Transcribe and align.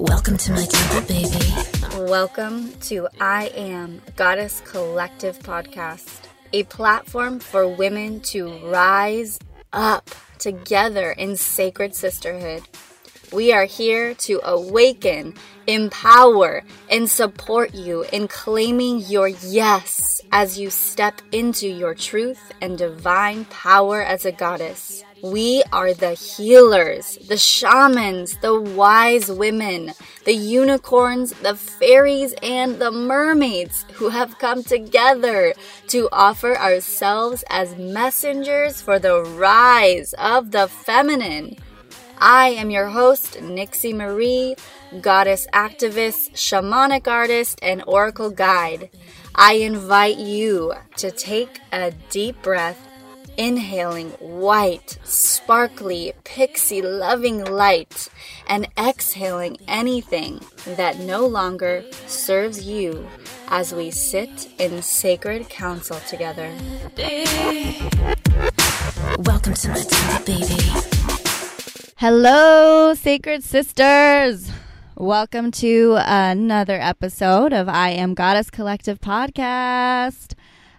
Welcome 0.00 0.36
to 0.36 0.52
my 0.52 0.66
temple, 0.66 1.00
baby. 1.08 1.38
Welcome 2.10 2.72
to 2.82 3.08
I 3.20 3.46
Am 3.54 4.02
Goddess 4.16 4.60
Collective 4.66 5.38
Podcast, 5.38 6.26
a 6.52 6.64
platform 6.64 7.38
for 7.38 7.66
women 7.66 8.20
to 8.20 8.58
rise 8.68 9.38
up 9.72 10.10
together 10.38 11.12
in 11.12 11.36
sacred 11.36 11.94
sisterhood. 11.94 12.62
We 13.32 13.52
are 13.52 13.64
here 13.64 14.14
to 14.14 14.40
awaken, 14.44 15.34
empower, 15.66 16.62
and 16.88 17.10
support 17.10 17.74
you 17.74 18.04
in 18.12 18.28
claiming 18.28 19.00
your 19.00 19.26
yes 19.26 20.20
as 20.30 20.58
you 20.58 20.70
step 20.70 21.20
into 21.32 21.66
your 21.66 21.94
truth 21.94 22.52
and 22.60 22.78
divine 22.78 23.44
power 23.46 24.00
as 24.00 24.24
a 24.24 24.32
goddess. 24.32 25.02
We 25.24 25.64
are 25.72 25.92
the 25.92 26.12
healers, 26.12 27.18
the 27.26 27.36
shamans, 27.36 28.36
the 28.42 28.60
wise 28.60 29.30
women, 29.32 29.92
the 30.24 30.34
unicorns, 30.34 31.32
the 31.32 31.56
fairies, 31.56 32.32
and 32.42 32.78
the 32.78 32.92
mermaids 32.92 33.86
who 33.94 34.10
have 34.10 34.38
come 34.38 34.62
together 34.62 35.54
to 35.88 36.08
offer 36.12 36.56
ourselves 36.56 37.42
as 37.50 37.76
messengers 37.76 38.80
for 38.80 38.98
the 38.98 39.24
rise 39.24 40.12
of 40.18 40.52
the 40.52 40.68
feminine. 40.68 41.56
I 42.18 42.48
am 42.50 42.70
your 42.70 42.88
host, 42.88 43.40
Nixie 43.42 43.92
Marie, 43.92 44.56
goddess 45.02 45.46
activist, 45.52 46.32
shamanic 46.32 47.06
artist, 47.06 47.58
and 47.62 47.82
oracle 47.86 48.30
guide. 48.30 48.88
I 49.34 49.54
invite 49.54 50.16
you 50.16 50.72
to 50.96 51.10
take 51.10 51.60
a 51.72 51.92
deep 52.08 52.40
breath, 52.40 52.80
inhaling 53.36 54.10
white, 54.12 54.98
sparkly, 55.04 56.14
pixie 56.24 56.80
loving 56.80 57.44
light, 57.44 58.08
and 58.46 58.66
exhaling 58.78 59.58
anything 59.68 60.40
that 60.64 60.98
no 60.98 61.26
longer 61.26 61.84
serves 62.06 62.66
you 62.66 63.06
as 63.48 63.74
we 63.74 63.90
sit 63.90 64.48
in 64.58 64.80
sacred 64.80 65.50
council 65.50 65.98
together. 66.08 66.50
Welcome 69.18 69.52
to 69.52 69.68
my 69.68 69.82
temple, 69.82 70.24
baby. 70.24 71.25
Hello, 71.98 72.92
Sacred 72.92 73.42
Sisters. 73.42 74.52
Welcome 74.96 75.50
to 75.52 75.96
another 75.98 76.78
episode 76.78 77.54
of 77.54 77.70
I 77.70 77.88
Am 77.88 78.12
Goddess 78.12 78.50
Collective 78.50 79.00
podcast. 79.00 80.34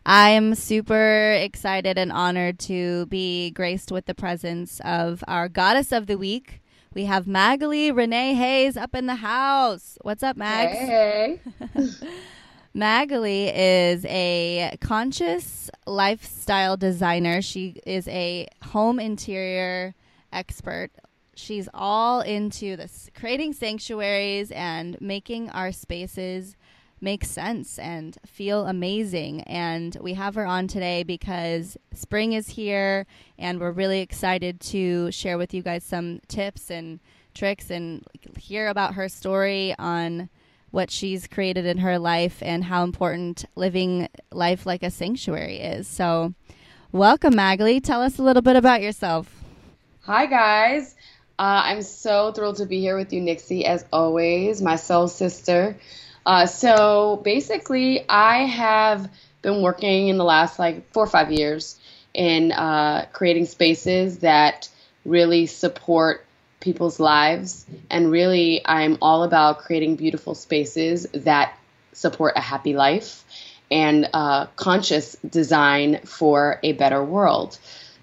I 0.05 0.29
am 0.29 0.53
super 0.53 1.31
excited 1.31 1.97
and 1.97 2.11
honored 2.11 2.59
to 2.59 3.07
be 3.07 3.49
graced 3.49 3.91
with 3.91 4.05
the 4.05 4.13
presence 4.13 4.79
of 4.85 5.23
our 5.27 5.49
Goddess 5.49 5.91
of 5.91 6.05
the 6.05 6.19
Week. 6.19 6.61
We 6.93 7.05
have 7.05 7.25
Magali 7.25 7.91
Renee 7.91 8.35
Hayes 8.35 8.77
up 8.77 8.93
in 8.93 9.07
the 9.07 9.15
house. 9.15 9.97
What's 10.03 10.21
up, 10.21 10.37
Mags? 10.37 10.77
Hey. 10.77 11.39
Magali 12.75 13.47
is 13.47 14.05
a 14.05 14.77
conscious 14.81 15.71
lifestyle 15.87 16.77
designer. 16.77 17.41
She 17.41 17.81
is 17.87 18.07
a 18.07 18.47
home 18.61 18.99
interior 18.99 19.95
expert. 20.31 20.91
She's 21.37 21.69
all 21.73 22.21
into 22.21 22.75
this 22.75 23.09
creating 23.15 23.53
sanctuaries 23.53 24.51
and 24.51 24.99
making 24.99 25.49
our 25.51 25.71
spaces 25.71 26.55
make 26.99 27.23
sense 27.23 27.77
and 27.77 28.17
feel 28.25 28.65
amazing. 28.65 29.41
And 29.41 29.95
we 30.01 30.15
have 30.15 30.35
her 30.35 30.47
on 30.47 30.67
today 30.67 31.03
because 31.03 31.77
spring 31.93 32.33
is 32.33 32.49
here 32.49 33.05
and 33.37 33.59
we're 33.59 33.71
really 33.71 33.99
excited 33.99 34.59
to 34.61 35.11
share 35.11 35.37
with 35.37 35.53
you 35.53 35.61
guys 35.61 35.83
some 35.83 36.21
tips 36.27 36.71
and 36.71 36.99
tricks 37.35 37.69
and 37.69 38.03
hear 38.37 38.67
about 38.67 38.95
her 38.95 39.07
story 39.07 39.75
on 39.77 40.29
what 40.71 40.89
she's 40.89 41.27
created 41.27 41.65
in 41.65 41.77
her 41.77 41.99
life 41.99 42.41
and 42.41 42.63
how 42.63 42.83
important 42.83 43.45
living 43.55 44.09
life 44.31 44.65
like 44.65 44.83
a 44.83 44.89
sanctuary 44.89 45.57
is. 45.59 45.87
So, 45.87 46.33
welcome, 46.91 47.35
Magali. 47.35 47.79
Tell 47.79 48.01
us 48.01 48.17
a 48.17 48.23
little 48.23 48.41
bit 48.41 48.55
about 48.55 48.81
yourself. 48.81 49.43
Hi, 50.01 50.25
guys. 50.25 50.95
Uh, 51.39 51.61
I'm 51.65 51.81
so 51.83 52.31
thrilled 52.31 52.57
to 52.57 52.65
be 52.65 52.79
here 52.79 52.97
with 52.97 53.13
you, 53.13 53.21
Nixie, 53.21 53.65
as 53.65 53.85
always, 53.93 54.59
my 54.61 54.75
soul 54.75 55.07
sister. 55.07 55.77
Uh, 56.25 56.47
so 56.47 57.21
basically, 57.23 58.03
I 58.09 58.45
have 58.45 59.09
been 59.43 59.61
working 59.61 60.07
in 60.07 60.17
the 60.17 60.23
last 60.23 60.57
like 60.57 60.91
four 60.93 61.03
or 61.03 61.07
five 61.07 61.31
years 61.31 61.79
in 62.13 62.51
uh, 62.51 63.05
creating 63.13 63.45
spaces 63.45 64.19
that 64.19 64.67
really 65.05 65.45
support 65.45 66.25
people's 66.59 66.99
lives. 66.99 67.67
And 67.91 68.09
really, 68.09 68.61
I'm 68.65 68.97
all 68.99 69.21
about 69.23 69.59
creating 69.59 69.95
beautiful 69.95 70.33
spaces 70.33 71.05
that 71.13 71.55
support 71.93 72.33
a 72.35 72.41
happy 72.41 72.73
life 72.73 73.23
and 73.69 74.09
uh, 74.11 74.47
conscious 74.55 75.15
design 75.29 75.99
for 76.03 76.59
a 76.63 76.73
better 76.73 77.03
world. 77.03 77.59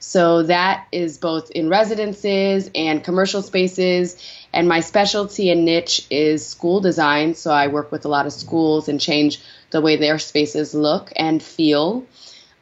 So 0.06 0.42
that 0.42 0.86
is 0.92 1.16
both 1.16 1.50
in 1.50 1.70
residences 1.70 2.70
and 2.74 3.02
commercial 3.02 3.40
spaces. 3.40 4.22
And 4.52 4.68
my 4.68 4.80
specialty 4.80 5.50
and 5.50 5.64
niche 5.64 6.06
is 6.10 6.46
school 6.46 6.80
design. 6.80 7.34
So 7.34 7.50
I 7.50 7.68
work 7.68 7.90
with 7.90 8.04
a 8.04 8.08
lot 8.08 8.26
of 8.26 8.34
schools 8.34 8.90
and 8.90 9.00
change 9.00 9.40
the 9.70 9.80
way 9.80 9.96
their 9.96 10.18
spaces 10.18 10.74
look 10.74 11.10
and 11.16 11.42
feel. 11.42 12.04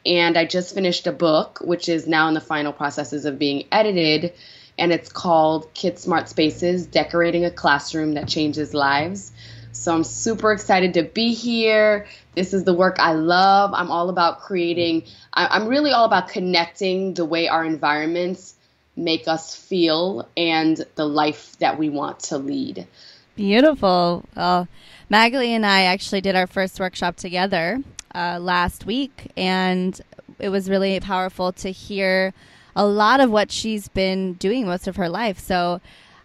And 0.05 0.37
I 0.37 0.45
just 0.45 0.73
finished 0.73 1.05
a 1.05 1.11
book, 1.11 1.59
which 1.61 1.89
is 1.89 2.07
now 2.07 2.29
in 2.29 2.33
the 2.33 2.41
final 2.41 2.71
processes 2.71 3.25
of 3.25 3.37
being 3.37 3.65
edited. 3.73 4.33
And 4.79 4.93
it's 4.93 5.11
called 5.11 5.73
Kid 5.73 5.99
Smart 5.99 6.29
Spaces 6.29 6.87
Decorating 6.87 7.43
a 7.43 7.51
Classroom 7.51 8.13
That 8.13 8.29
Changes 8.29 8.73
Lives. 8.73 9.33
So 9.73 9.93
I'm 9.93 10.03
super 10.03 10.51
excited 10.51 10.93
to 10.93 11.03
be 11.03 11.33
here. 11.33 12.07
This 12.35 12.53
is 12.53 12.63
the 12.63 12.73
work 12.73 12.97
I 12.99 13.13
love. 13.13 13.71
I'm 13.73 13.89
all 13.91 14.09
about 14.09 14.39
creating, 14.39 15.03
I- 15.33 15.57
am 15.57 15.67
really 15.67 15.91
all 15.91 16.05
about 16.05 16.29
connecting 16.29 17.15
the 17.15 17.25
way 17.25 17.47
our 17.47 17.65
environments 17.65 18.55
make 18.95 19.27
us 19.27 19.55
feel 19.55 20.27
and 20.37 20.85
the 20.95 21.05
life 21.05 21.57
that 21.57 21.79
we 21.79 21.89
want 21.89 22.19
to 22.19 22.37
lead. 22.37 22.87
Beautiful. 23.35 24.23
Well, 24.35 24.67
Magali 25.09 25.53
and 25.53 25.65
I 25.65 25.81
actually 25.81 26.21
did 26.21 26.35
our 26.35 26.45
first 26.45 26.79
workshop 26.79 27.15
together 27.15 27.79
uh, 28.13 28.37
last 28.39 28.85
week, 28.85 29.31
and 29.35 29.99
it 30.37 30.49
was 30.49 30.69
really 30.69 30.99
powerful 30.99 31.51
to 31.53 31.71
hear 31.71 32.33
a 32.75 32.85
lot 32.85 33.19
of 33.19 33.31
what 33.31 33.51
she's 33.51 33.87
been 33.87 34.33
doing 34.33 34.67
most 34.67 34.87
of 34.87 34.97
her 34.97 35.09
life. 35.09 35.39
So 35.39 35.81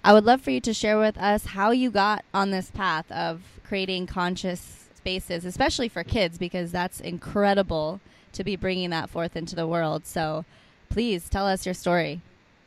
I 0.09 0.15
would 0.15 0.25
love 0.25 0.41
for 0.41 0.51
you 0.51 0.61
to 0.63 0.73
share 0.73 0.99
with 0.99 1.19
us 1.19 1.45
how 1.45 1.71
you 1.71 1.91
got 1.91 2.25
on 2.33 2.51
this 2.51 2.71
path 2.71 3.13
of 3.13 3.43
creating 3.63 4.07
conscious 4.07 4.87
spaces, 4.95 5.45
especially 5.45 5.91
for 5.91 6.03
kids, 6.03 6.39
because 6.39 6.73
that's 6.73 6.99
incredible 6.99 8.01
to 8.33 8.43
be 8.43 8.57
bringing 8.57 8.89
that 8.89 9.11
forth 9.11 9.37
into 9.37 9.55
the 9.55 9.67
world. 9.67 10.07
So 10.07 10.47
please 10.89 11.29
tell 11.29 11.47
us 11.47 11.67
your 11.67 11.75
story. 11.75 12.23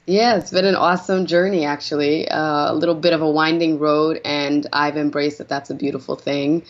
Yeah, 0.06 0.36
it's 0.36 0.52
been 0.52 0.66
an 0.66 0.76
awesome 0.76 1.26
journey, 1.26 1.66
actually. 1.66 2.30
Uh, 2.30 2.72
a 2.72 2.76
little 2.76 2.94
bit 2.94 3.12
of 3.12 3.24
a 3.24 3.32
winding 3.32 3.80
road, 3.80 4.22
and 4.24 4.68
I've 4.72 4.96
embraced 4.96 5.40
that 5.40 5.50
that's 5.50 5.72
a 5.72 5.76
beautiful 5.76 6.16
thing. 6.16 6.64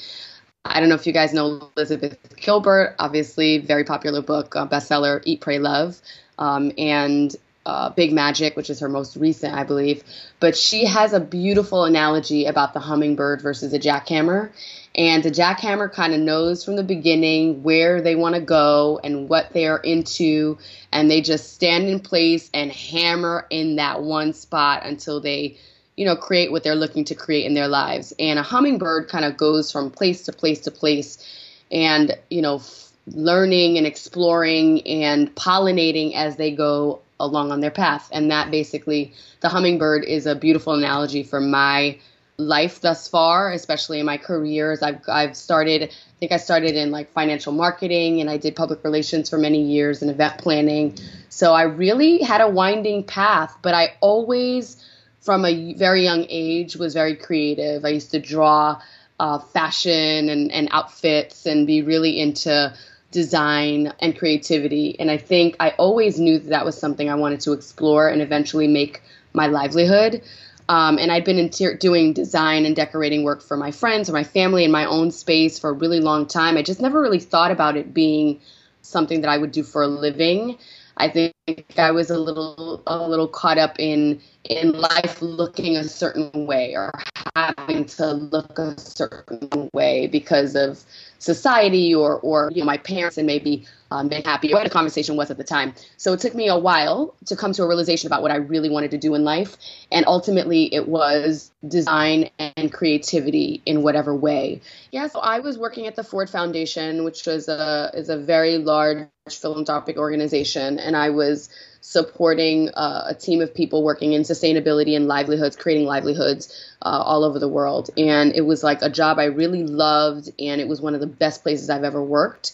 I 0.63 0.79
don't 0.79 0.88
know 0.88 0.95
if 0.95 1.05
you 1.05 1.11
guys 1.11 1.33
know 1.33 1.69
Elizabeth 1.75 2.17
Gilbert, 2.38 2.95
obviously, 2.97 3.57
very 3.57 3.83
popular 3.83 4.21
book, 4.21 4.55
uh, 4.55 4.65
bestseller, 4.65 5.21
Eat, 5.25 5.41
Pray, 5.41 5.59
Love. 5.59 6.01
Um, 6.39 6.71
and 6.77 7.35
uh, 7.66 7.89
Big 7.89 8.11
Magic, 8.11 8.55
which 8.55 8.69
is 8.69 8.79
her 8.79 8.89
most 8.89 9.16
recent, 9.16 9.53
I 9.53 9.63
believe. 9.63 10.03
But 10.39 10.57
she 10.57 10.85
has 10.85 11.13
a 11.13 11.19
beautiful 11.19 11.85
analogy 11.85 12.45
about 12.45 12.73
the 12.73 12.79
hummingbird 12.79 13.41
versus 13.41 13.73
a 13.73 13.79
jackhammer. 13.79 14.51
And 14.95 15.23
the 15.23 15.31
jackhammer 15.31 15.91
kind 15.91 16.13
of 16.13 16.19
knows 16.19 16.66
from 16.66 16.75
the 16.75 16.83
beginning 16.83 17.63
where 17.63 18.01
they 18.01 18.16
want 18.16 18.35
to 18.35 18.41
go 18.41 19.00
and 19.03 19.29
what 19.29 19.53
they're 19.53 19.77
into. 19.77 20.57
And 20.91 21.09
they 21.09 21.21
just 21.21 21.53
stand 21.53 21.88
in 21.88 22.00
place 22.00 22.50
and 22.53 22.71
hammer 22.71 23.45
in 23.50 23.75
that 23.75 24.01
one 24.01 24.33
spot 24.33 24.83
until 24.83 25.21
they, 25.21 25.57
you 25.95 26.06
know, 26.06 26.15
create 26.15 26.51
what 26.51 26.63
they're 26.63 26.75
looking 26.75 27.06
to 27.06 27.15
create 27.15 27.45
in 27.45 27.53
their 27.53 27.68
lives. 27.68 28.12
And 28.18 28.39
a 28.39 28.44
hummingbird 28.44 29.07
kind 29.07 29.24
of 29.24 29.38
goes 29.38 29.71
from 29.71 29.91
place 29.91 30.24
to 30.24 30.33
place 30.33 30.62
to 30.62 30.71
place 30.71 31.24
and, 31.71 32.18
you 32.30 32.41
know, 32.41 32.62
learning 33.07 33.77
and 33.77 33.88
exploring 33.88 34.86
and 34.88 35.33
pollinating 35.36 36.15
as 36.15 36.36
they 36.36 36.51
go 36.51 37.01
along 37.25 37.51
on 37.51 37.62
their 37.62 37.71
path. 37.71 38.09
And 38.12 38.31
that 38.31 38.51
basically, 38.51 39.13
the 39.41 39.50
hummingbird 39.50 40.06
is 40.06 40.25
a 40.25 40.35
beautiful 40.35 40.73
analogy 40.73 41.23
for 41.23 41.39
my 41.39 41.97
life 42.38 42.81
thus 42.81 43.07
far, 43.07 43.51
especially 43.51 44.00
in 44.00 44.06
my 44.06 44.18
careers. 44.18 44.81
I've, 44.81 45.01
I've 45.07 45.38
started, 45.38 45.83
I 45.83 46.19
think 46.19 46.31
I 46.31 46.38
started 46.38 46.75
in 46.75 46.91
like 46.91 47.12
financial 47.13 47.53
marketing 47.53 48.19
and 48.19 48.29
I 48.29 48.38
did 48.38 48.56
public 48.56 48.83
relations 48.83 49.29
for 49.29 49.38
many 49.38 49.62
years 49.62 50.01
and 50.01 50.09
event 50.09 50.39
planning. 50.39 50.97
So 51.29 51.53
I 51.53 51.63
really 51.63 52.21
had 52.21 52.41
a 52.41 52.50
winding 52.50 53.03
path, 53.03 53.56
but 53.62 53.74
I 53.74 53.94
always, 54.01 54.83
from 55.19 55.45
a 55.45 55.74
very 55.74 56.03
young 56.03 56.25
age, 56.29 56.75
was 56.75 56.94
very 56.94 57.15
creative. 57.15 57.85
I 57.85 57.89
used 57.89 58.12
to 58.12 58.19
draw 58.19 58.81
uh, 59.19 59.38
fashion 59.38 60.29
and, 60.29 60.51
and 60.51 60.67
outfits 60.71 61.45
and 61.45 61.67
be 61.67 61.83
really 61.83 62.19
into 62.19 62.74
design 63.12 63.94
and 64.00 64.18
creativity. 64.18 64.98
And 65.00 65.12
I 65.12 65.18
think 65.18 65.56
I 65.60 65.72
always 65.72 66.19
knew 66.19 66.40
that 66.40 66.50
that 66.50 66.66
was 66.66 66.78
something 66.78 67.10
I 67.10 67.16
wanted 67.16 67.42
to 67.42 67.54
explore 67.54 68.08
and 68.08 68.22
eventually 68.22 68.68
make 68.68 69.04
my 69.34 69.48
livelihood. 69.48 70.24
Um, 70.69 70.98
and 70.98 71.12
I'd 71.12 71.25
been 71.25 71.38
inter- 71.38 71.75
doing 71.75 72.13
design 72.13 72.66
and 72.66 72.75
decorating 72.75 73.24
work 73.24 73.42
for 73.42 73.58
my 73.58 73.72
friends 73.72 74.10
or 74.10 74.13
my 74.13 74.24
family 74.24 74.63
in 74.63 74.72
my 74.72 74.86
own 74.86 75.12
space 75.12 75.60
for 75.60 75.72
a 75.72 75.74
really 75.74 76.00
long 76.00 76.25
time. 76.25 76.56
I 76.56 76.62
just 76.62 76.80
never 76.80 77.02
really 77.02 77.19
thought 77.19 77.52
about 77.52 77.75
it 77.75 77.94
being 77.94 78.40
something 78.81 79.22
that 79.22 79.30
I 79.30 79.38
would 79.38 79.52
do 79.52 79.63
for 79.63 79.84
a 79.84 79.88
living. 79.88 80.58
I 81.01 81.09
think 81.09 81.33
I 81.77 81.89
was 81.92 82.12
a 82.12 82.19
little 82.19 82.83
a 82.86 83.07
little 83.07 83.27
caught 83.27 83.57
up 83.57 83.75
in 83.80 84.21
in 84.45 84.74
life 84.74 85.19
looking 85.21 85.75
a 85.75 85.83
certain 85.83 86.45
way 86.45 86.75
or 86.75 86.92
having 87.36 87.86
to 87.86 88.13
look 88.13 88.59
a 88.59 88.80
certain 88.80 89.69
way 89.74 90.06
because 90.07 90.56
of 90.56 90.83
society 91.18 91.94
or 91.95 92.19
or 92.19 92.51
you 92.53 92.59
know, 92.62 92.65
my 92.68 92.77
parents 92.77 93.18
and 93.18 93.25
maybe 93.25 93.65
um, 93.91 94.07
been 94.07 94.23
happy 94.23 94.53
what 94.53 94.63
the 94.63 94.69
conversation 94.69 95.15
was 95.15 95.29
at 95.29 95.38
the 95.38 95.43
time. 95.43 95.73
So 95.97 96.13
it 96.13 96.19
took 96.19 96.33
me 96.33 96.47
a 96.47 96.57
while 96.57 97.13
to 97.25 97.35
come 97.35 97.53
to 97.53 97.63
a 97.63 97.67
realization 97.67 98.07
about 98.07 98.21
what 98.21 98.31
I 98.31 98.38
really 98.38 98.69
wanted 98.69 98.91
to 98.91 98.97
do 98.97 99.13
in 99.13 99.23
life, 99.23 99.57
and 99.91 100.05
ultimately 100.07 100.73
it 100.73 100.88
was 100.88 101.51
design 101.67 102.29
and 102.39 102.73
creativity 102.73 103.61
in 103.65 103.83
whatever 103.83 104.15
way. 104.15 104.61
Yeah, 104.91 105.07
so 105.07 105.19
I 105.19 105.39
was 105.39 105.57
working 105.57 105.88
at 105.88 105.95
the 105.95 106.03
Ford 106.03 106.29
Foundation, 106.29 107.03
which 107.03 107.27
was 107.27 107.47
a 107.47 107.91
is 107.93 108.09
a 108.09 108.17
very 108.17 108.57
large 108.57 109.07
philanthropic 109.29 109.97
organization, 109.97 110.79
and 110.79 110.95
I 110.95 111.11
was 111.11 111.49
supporting 111.81 112.69
uh, 112.69 113.05
a 113.07 113.15
team 113.15 113.41
of 113.41 113.53
people 113.53 113.83
working 113.83 114.13
in 114.13 114.21
sustainability 114.21 114.95
and 114.95 115.07
livelihoods, 115.07 115.55
creating 115.55 115.85
livelihoods 115.85 116.73
uh, 116.81 117.01
all 117.03 117.23
over 117.23 117.39
the 117.39 117.47
world. 117.47 117.89
And 117.97 118.33
it 118.35 118.41
was 118.41 118.63
like 118.63 118.81
a 118.81 118.89
job 118.89 119.19
I 119.19 119.25
really 119.25 119.63
loved, 119.63 120.29
and 120.39 120.61
it 120.61 120.67
was 120.67 120.79
one 120.79 120.93
of 120.93 121.01
the 121.01 121.07
best 121.07 121.43
places 121.43 121.69
I've 121.69 121.83
ever 121.83 122.01
worked. 122.03 122.53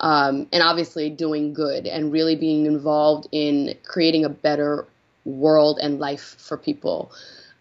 Um, 0.00 0.46
and 0.52 0.62
obviously, 0.62 1.10
doing 1.10 1.54
good 1.54 1.86
and 1.86 2.12
really 2.12 2.36
being 2.36 2.66
involved 2.66 3.28
in 3.32 3.74
creating 3.84 4.24
a 4.24 4.28
better 4.28 4.86
world 5.24 5.78
and 5.80 5.98
life 5.98 6.36
for 6.38 6.56
people. 6.56 7.12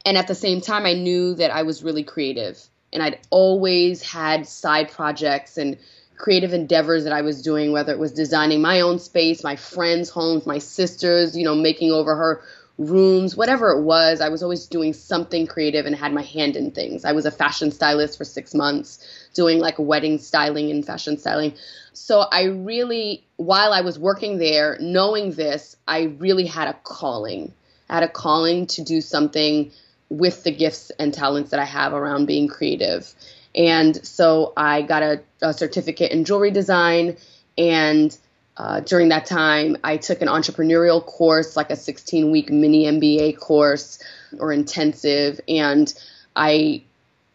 And 0.06 0.18
at 0.18 0.28
the 0.28 0.36
same 0.36 0.62
time, 0.62 0.86
I 0.86 0.94
knew 0.94 1.34
that 1.36 1.52
I 1.52 1.64
was 1.64 1.84
really 1.84 2.04
creative, 2.04 2.62
and 2.94 3.02
I'd 3.02 3.20
always 3.30 4.02
had 4.02 4.48
side 4.48 4.92
projects 4.92 5.58
and 5.58 5.78
creative 6.18 6.54
endeavors 6.54 7.04
that 7.04 7.14
I 7.14 7.22
was 7.22 7.42
doing, 7.42 7.72
whether 7.72 7.92
it 7.92 8.00
was 8.00 8.12
designing 8.12 8.62
my 8.62 8.82
own 8.82 9.00
space, 9.00 9.44
my 9.44 9.56
friends' 9.56 10.10
homes, 10.10 10.46
my 10.46 10.60
sister's, 10.60 11.36
you 11.38 11.44
know, 11.44 11.56
making 11.56 11.92
over 11.92 12.16
her 12.16 12.42
rooms, 12.78 13.38
whatever 13.38 13.72
it 13.72 13.84
was, 13.84 14.20
I 14.20 14.30
was 14.30 14.44
always 14.44 14.68
doing 14.68 14.94
something 14.94 15.48
creative 15.48 15.86
and 15.86 15.96
had 15.96 16.14
my 16.14 16.24
hand 16.24 16.56
in 16.56 16.72
things. 16.72 17.06
I 17.06 17.14
was 17.14 17.26
a 17.26 17.32
fashion 17.32 17.72
stylist 17.72 18.18
for 18.18 18.26
six 18.26 18.54
months, 18.54 19.00
doing 19.34 19.60
like 19.60 19.76
wedding 19.80 20.18
styling 20.18 20.72
and 20.72 20.86
fashion 20.86 21.18
styling. 21.18 21.54
So 21.94 22.22
I 22.32 22.44
really, 22.44 23.24
while 23.38 23.72
I 23.72 23.82
was 23.82 23.98
working 23.98 24.38
there, 24.38 24.78
knowing 24.82 25.32
this, 25.32 25.78
I 25.88 26.04
really 26.20 26.46
had 26.46 26.68
a 26.68 26.74
calling. 26.84 27.54
I 27.90 27.96
had 27.96 28.04
a 28.04 28.10
calling 28.10 28.68
to 28.68 28.84
do 28.84 29.00
something 29.00 29.72
with 30.10 30.44
the 30.44 30.52
gifts 30.52 30.92
and 31.00 31.14
talents 31.14 31.52
that 31.52 31.60
I 31.60 31.66
have 31.66 31.94
around 31.94 32.26
being 32.26 32.48
creative. 32.48 33.14
And 33.56 34.06
so 34.06 34.52
I 34.58 34.82
got 34.82 35.02
a, 35.02 35.22
a 35.42 35.54
certificate 35.54 36.12
in 36.12 36.26
jewelry 36.26 36.52
design. 36.52 37.16
And 37.58 38.16
uh, 38.58 38.80
during 38.82 39.10
that 39.10 39.26
time, 39.26 39.78
I 39.84 39.98
took 39.98 40.22
an 40.22 40.28
entrepreneurial 40.28 41.06
course, 41.06 41.56
like 41.56 41.72
a 41.72 41.76
16 41.76 42.32
week 42.32 42.50
mini 42.50 42.86
MBA 42.86 43.38
course 43.38 44.00
or 44.40 44.54
intensive. 44.54 45.42
And 45.48 45.94
I 46.36 46.84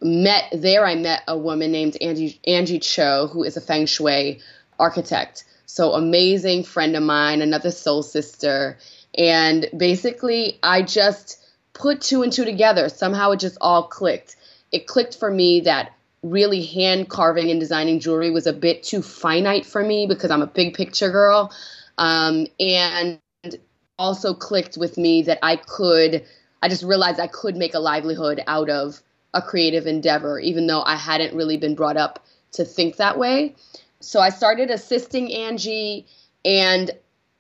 met 0.00 0.44
there, 0.52 0.86
I 0.86 0.94
met 0.94 1.22
a 1.28 1.36
woman 1.36 1.72
named 1.72 1.96
Angie, 2.00 2.40
Angie 2.46 2.78
Cho, 2.78 3.26
who 3.26 3.44
is 3.44 3.56
a 3.56 3.60
feng 3.60 3.86
shui 3.86 4.40
architect. 4.78 5.44
So 5.66 5.92
amazing 5.92 6.64
friend 6.64 6.96
of 6.96 7.02
mine, 7.02 7.42
another 7.42 7.70
soul 7.70 8.02
sister. 8.02 8.78
And 9.16 9.68
basically, 9.76 10.58
I 10.62 10.82
just 10.82 11.38
put 11.74 12.00
two 12.00 12.22
and 12.22 12.32
two 12.32 12.44
together. 12.44 12.88
Somehow 12.88 13.32
it 13.32 13.40
just 13.40 13.58
all 13.60 13.84
clicked. 13.84 14.36
It 14.72 14.86
clicked 14.86 15.18
for 15.18 15.30
me 15.30 15.60
that 15.60 15.92
really 16.22 16.64
hand 16.64 17.08
carving 17.08 17.50
and 17.50 17.60
designing 17.60 18.00
jewelry 18.00 18.30
was 18.30 18.46
a 18.46 18.52
bit 18.52 18.82
too 18.82 19.02
finite 19.02 19.64
for 19.64 19.82
me 19.82 20.06
because 20.06 20.30
I'm 20.30 20.42
a 20.42 20.46
big 20.46 20.74
picture 20.74 21.10
girl. 21.10 21.52
Um, 21.98 22.46
and 22.58 23.18
also 23.98 24.34
clicked 24.34 24.76
with 24.76 24.96
me 24.96 25.22
that 25.22 25.38
I 25.42 25.56
could, 25.56 26.24
I 26.62 26.68
just 26.68 26.82
realized 26.82 27.20
I 27.20 27.26
could 27.26 27.56
make 27.56 27.74
a 27.74 27.78
livelihood 27.78 28.42
out 28.46 28.70
of 28.70 29.02
a 29.32 29.42
creative 29.42 29.86
endeavor, 29.86 30.38
even 30.40 30.66
though 30.66 30.82
I 30.82 30.96
hadn't 30.96 31.36
really 31.36 31.56
been 31.56 31.74
brought 31.74 31.96
up 31.96 32.24
to 32.52 32.64
think 32.64 32.96
that 32.96 33.18
way. 33.18 33.54
So 34.00 34.20
I 34.20 34.30
started 34.30 34.70
assisting 34.70 35.32
Angie 35.32 36.06
and 36.44 36.90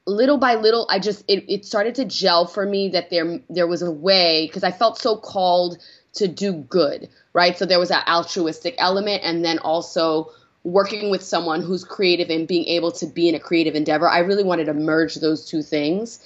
little 0.06 0.38
by 0.38 0.54
little 0.54 0.86
I 0.90 0.98
just 0.98 1.24
it, 1.28 1.44
it 1.48 1.64
started 1.64 1.94
to 1.96 2.04
gel 2.04 2.46
for 2.46 2.66
me 2.66 2.88
that 2.90 3.10
there 3.10 3.40
there 3.48 3.66
was 3.66 3.82
a 3.82 3.90
way 3.90 4.46
because 4.46 4.64
I 4.64 4.72
felt 4.72 4.98
so 4.98 5.16
called 5.16 5.78
to 6.14 6.28
do 6.28 6.52
good, 6.52 7.08
right? 7.32 7.56
So 7.56 7.66
there 7.66 7.78
was 7.78 7.90
that 7.90 8.08
altruistic 8.08 8.74
element, 8.78 9.22
and 9.24 9.44
then 9.44 9.58
also 9.58 10.32
working 10.62 11.10
with 11.10 11.22
someone 11.22 11.62
who's 11.62 11.84
creative 11.84 12.28
and 12.28 12.46
being 12.46 12.66
able 12.66 12.92
to 12.92 13.06
be 13.06 13.28
in 13.28 13.34
a 13.34 13.40
creative 13.40 13.74
endeavor. 13.74 14.08
I 14.08 14.18
really 14.18 14.44
wanted 14.44 14.66
to 14.66 14.74
merge 14.74 15.14
those 15.14 15.46
two 15.46 15.62
things. 15.62 16.20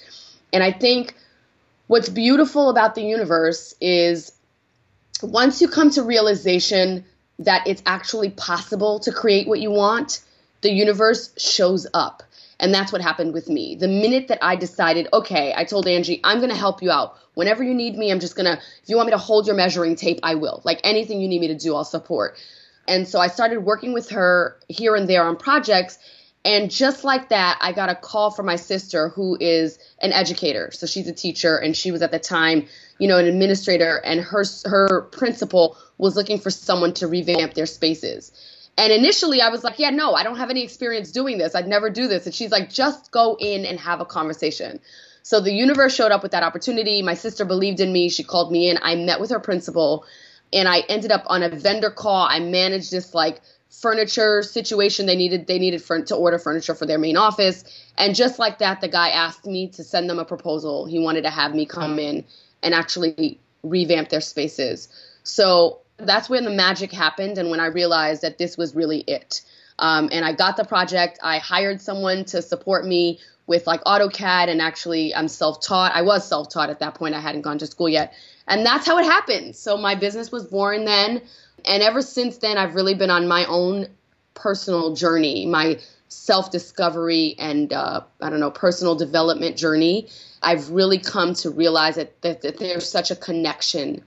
And 0.51 0.61
I 0.63 0.71
think 0.71 1.15
what's 1.87 2.09
beautiful 2.09 2.69
about 2.69 2.95
the 2.95 3.03
universe 3.03 3.75
is 3.79 4.33
once 5.21 5.61
you 5.61 5.67
come 5.67 5.89
to 5.91 6.03
realization 6.03 7.05
that 7.39 7.67
it's 7.67 7.81
actually 7.85 8.29
possible 8.29 8.99
to 8.99 9.11
create 9.11 9.47
what 9.47 9.59
you 9.59 9.71
want, 9.71 10.21
the 10.61 10.71
universe 10.71 11.33
shows 11.37 11.87
up. 11.93 12.23
And 12.59 12.73
that's 12.73 12.91
what 12.91 13.01
happened 13.01 13.33
with 13.33 13.49
me. 13.49 13.75
The 13.75 13.87
minute 13.87 14.29
that 14.29 14.39
I 14.41 14.55
decided, 14.55 15.07
okay, 15.11 15.53
I 15.55 15.65
told 15.65 15.87
Angie, 15.87 16.21
I'm 16.23 16.37
going 16.37 16.49
to 16.49 16.55
help 16.55 16.81
you 16.81 16.89
out. 16.91 17.17
Whenever 17.33 17.63
you 17.63 17.73
need 17.73 17.97
me, 17.97 18.11
I'm 18.11 18.19
just 18.19 18.35
going 18.35 18.45
to, 18.45 18.53
if 18.53 18.89
you 18.89 18.95
want 18.95 19.07
me 19.07 19.11
to 19.11 19.17
hold 19.17 19.45
your 19.45 19.55
measuring 19.55 19.95
tape, 19.95 20.19
I 20.23 20.35
will. 20.35 20.61
Like 20.63 20.79
anything 20.83 21.19
you 21.19 21.27
need 21.27 21.41
me 21.41 21.47
to 21.49 21.55
do, 21.55 21.75
I'll 21.75 21.83
support. 21.83 22.37
And 22.87 23.07
so 23.07 23.19
I 23.19 23.27
started 23.27 23.59
working 23.59 23.93
with 23.93 24.09
her 24.11 24.57
here 24.69 24.95
and 24.95 25.09
there 25.09 25.23
on 25.23 25.35
projects. 25.35 25.97
And 26.45 26.69
just 26.69 27.03
like 27.03 27.29
that, 27.29 27.57
I 27.59 27.71
got 27.71 27.89
a 27.89 27.95
call 27.95 28.29
from 28.31 28.45
my 28.45 28.55
sister 28.55 29.09
who 29.09 29.35
is 29.39 29.79
an 29.99 30.13
educator. 30.13 30.69
So 30.71 30.85
she's 30.85 31.07
a 31.07 31.13
teacher 31.13 31.57
and 31.57 31.75
she 31.75 31.91
was 31.91 32.03
at 32.03 32.11
the 32.11 32.19
time, 32.19 32.67
you 32.99 33.07
know, 33.07 33.17
an 33.17 33.25
administrator 33.25 33.97
and 33.97 34.21
her 34.21 34.45
her 34.65 35.01
principal 35.11 35.75
was 35.97 36.15
looking 36.15 36.39
for 36.39 36.51
someone 36.51 36.93
to 36.93 37.07
revamp 37.07 37.55
their 37.55 37.65
spaces. 37.65 38.31
And 38.77 38.91
initially 38.91 39.41
I 39.41 39.49
was 39.49 39.63
like, 39.63 39.79
yeah, 39.79 39.89
no, 39.89 40.13
I 40.15 40.23
don't 40.23 40.37
have 40.37 40.49
any 40.49 40.63
experience 40.63 41.11
doing 41.11 41.37
this. 41.37 41.55
I'd 41.55 41.67
never 41.67 41.89
do 41.89 42.07
this. 42.07 42.25
And 42.25 42.35
she's 42.35 42.51
like, 42.51 42.69
just 42.69 43.11
go 43.11 43.37
in 43.39 43.65
and 43.65 43.79
have 43.79 44.01
a 44.01 44.05
conversation. 44.05 44.79
So 45.23 45.39
the 45.39 45.53
universe 45.53 45.95
showed 45.95 46.11
up 46.11 46.21
with 46.23 46.33
that 46.33 46.43
opportunity. 46.43 47.01
My 47.01 47.13
sister 47.13 47.45
believed 47.45 47.79
in 47.79 47.93
me. 47.93 48.09
She 48.09 48.23
called 48.23 48.51
me 48.51 48.69
in. 48.69 48.77
I 48.81 48.95
met 48.95 49.19
with 49.19 49.29
her 49.29 49.39
principal 49.39 50.05
and 50.53 50.67
I 50.67 50.79
ended 50.89 51.11
up 51.11 51.23
on 51.27 51.41
a 51.41 51.49
vendor 51.49 51.89
call. 51.89 52.27
I 52.29 52.39
managed 52.39 52.91
this 52.91 53.13
like 53.13 53.41
furniture 53.81 54.41
situation 54.41 55.05
they 55.05 55.15
needed 55.15 55.47
they 55.47 55.59
needed 55.59 55.81
for, 55.81 56.01
to 56.01 56.15
order 56.15 56.39
furniture 56.39 56.73
for 56.73 56.85
their 56.85 56.97
main 56.97 57.17
office 57.17 57.63
and 57.97 58.15
just 58.15 58.39
like 58.39 58.59
that 58.59 58.79
the 58.79 58.87
guy 58.87 59.09
asked 59.09 59.45
me 59.45 59.67
to 59.67 59.83
send 59.83 60.09
them 60.09 60.17
a 60.17 60.23
proposal 60.23 60.85
he 60.85 60.97
wanted 60.97 61.23
to 61.23 61.29
have 61.29 61.53
me 61.53 61.65
come 61.65 61.99
in 61.99 62.23
and 62.63 62.73
actually 62.73 63.37
revamp 63.63 64.07
their 64.09 64.21
spaces 64.21 64.87
so 65.23 65.81
that's 65.97 66.29
when 66.29 66.43
the 66.43 66.51
magic 66.51 66.91
happened 66.91 67.37
and 67.37 67.49
when 67.49 67.59
I 67.59 67.67
realized 67.67 68.21
that 68.21 68.37
this 68.37 68.57
was 68.57 68.75
really 68.75 68.99
it. 68.99 69.41
Um, 69.79 70.09
and 70.11 70.23
I 70.23 70.33
got 70.33 70.57
the 70.57 70.65
project. 70.65 71.19
I 71.21 71.37
hired 71.37 71.81
someone 71.81 72.25
to 72.25 72.41
support 72.41 72.85
me 72.85 73.19
with 73.47 73.67
like 73.67 73.83
AutoCAD, 73.83 74.49
and 74.49 74.61
actually, 74.61 75.13
I'm 75.13 75.27
self 75.27 75.61
taught. 75.61 75.91
I 75.93 76.01
was 76.01 76.27
self 76.27 76.49
taught 76.49 76.69
at 76.69 76.79
that 76.79 76.95
point, 76.95 77.13
I 77.13 77.19
hadn't 77.19 77.41
gone 77.41 77.57
to 77.59 77.67
school 77.67 77.89
yet. 77.89 78.13
And 78.47 78.65
that's 78.65 78.85
how 78.85 78.97
it 78.97 79.03
happened. 79.03 79.55
So 79.55 79.77
my 79.77 79.95
business 79.95 80.31
was 80.31 80.45
born 80.45 80.85
then. 80.85 81.21
And 81.65 81.83
ever 81.83 82.01
since 82.01 82.37
then, 82.37 82.57
I've 82.57 82.75
really 82.75 82.93
been 82.93 83.09
on 83.09 83.27
my 83.27 83.45
own 83.45 83.87
personal 84.33 84.95
journey, 84.95 85.45
my 85.45 85.79
self 86.09 86.51
discovery 86.51 87.35
and, 87.39 87.73
uh, 87.73 88.01
I 88.21 88.29
don't 88.29 88.39
know, 88.39 88.51
personal 88.51 88.95
development 88.95 89.57
journey. 89.57 90.09
I've 90.41 90.69
really 90.69 90.99
come 90.99 91.33
to 91.35 91.49
realize 91.49 91.95
that, 91.95 92.21
that, 92.21 92.41
that 92.41 92.59
there's 92.59 92.87
such 92.87 93.11
a 93.11 93.15
connection 93.15 94.03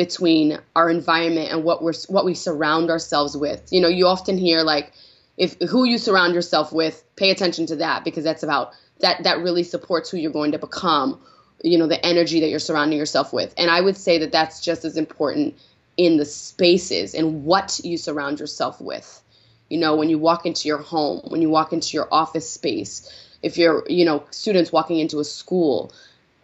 between 0.00 0.58
our 0.74 0.88
environment 0.88 1.52
and 1.52 1.62
what 1.62 1.82
we're 1.82 1.92
what 2.08 2.24
we 2.24 2.32
surround 2.32 2.88
ourselves 2.88 3.36
with. 3.36 3.68
You 3.70 3.82
know, 3.82 3.88
you 3.88 4.06
often 4.06 4.38
hear 4.38 4.62
like 4.62 4.92
if 5.36 5.60
who 5.60 5.84
you 5.84 5.98
surround 5.98 6.32
yourself 6.32 6.72
with, 6.72 7.04
pay 7.16 7.30
attention 7.30 7.66
to 7.66 7.76
that 7.76 8.02
because 8.02 8.24
that's 8.24 8.42
about 8.42 8.72
that 9.00 9.24
that 9.24 9.40
really 9.40 9.62
supports 9.62 10.08
who 10.08 10.16
you're 10.16 10.32
going 10.32 10.52
to 10.52 10.58
become. 10.58 11.20
You 11.62 11.76
know, 11.76 11.86
the 11.86 12.02
energy 12.02 12.40
that 12.40 12.48
you're 12.48 12.60
surrounding 12.60 12.98
yourself 12.98 13.30
with. 13.30 13.52
And 13.58 13.70
I 13.70 13.82
would 13.82 13.98
say 13.98 14.16
that 14.20 14.32
that's 14.32 14.62
just 14.62 14.86
as 14.86 14.96
important 14.96 15.54
in 15.98 16.16
the 16.16 16.24
spaces 16.24 17.12
and 17.12 17.44
what 17.44 17.78
you 17.84 17.98
surround 17.98 18.40
yourself 18.40 18.80
with. 18.80 19.22
You 19.68 19.78
know, 19.78 19.96
when 19.96 20.08
you 20.08 20.18
walk 20.18 20.46
into 20.46 20.66
your 20.66 20.78
home, 20.78 21.20
when 21.28 21.42
you 21.42 21.50
walk 21.50 21.74
into 21.74 21.94
your 21.94 22.08
office 22.10 22.50
space, 22.50 23.06
if 23.42 23.58
you're, 23.58 23.84
you 23.86 24.06
know, 24.06 24.24
students 24.30 24.72
walking 24.72 24.98
into 24.98 25.20
a 25.20 25.24
school, 25.24 25.92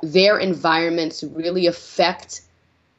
their 0.02 0.38
environments 0.38 1.24
really 1.24 1.66
affect 1.66 2.42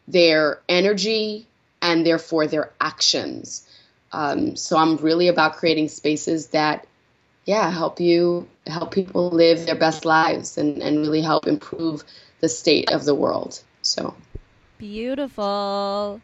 their 0.08 0.62
energy 0.70 1.48
and 1.82 2.06
therefore 2.06 2.48
their 2.48 2.72
actions. 2.80 3.68
Um, 4.12 4.56
so 4.56 4.78
I'm 4.78 4.98
really 4.98 5.28
about 5.28 5.58
creating 5.58 5.90
spaces 5.90 6.48
that 6.48 6.88
yeah, 7.46 7.72
help 7.72 8.02
you 8.02 8.46
help 8.68 8.94
people 8.94 9.30
live 9.30 9.66
their 9.66 9.76
best 9.76 10.04
lives 10.04 10.58
and, 10.58 10.84
and 10.84 11.00
really 11.00 11.22
help 11.22 11.48
improve 11.48 12.04
the 12.42 12.50
state 12.50 12.92
of 12.92 13.06
the 13.06 13.16
world. 13.16 13.64
So 13.82 14.14
beautiful. 14.78 16.22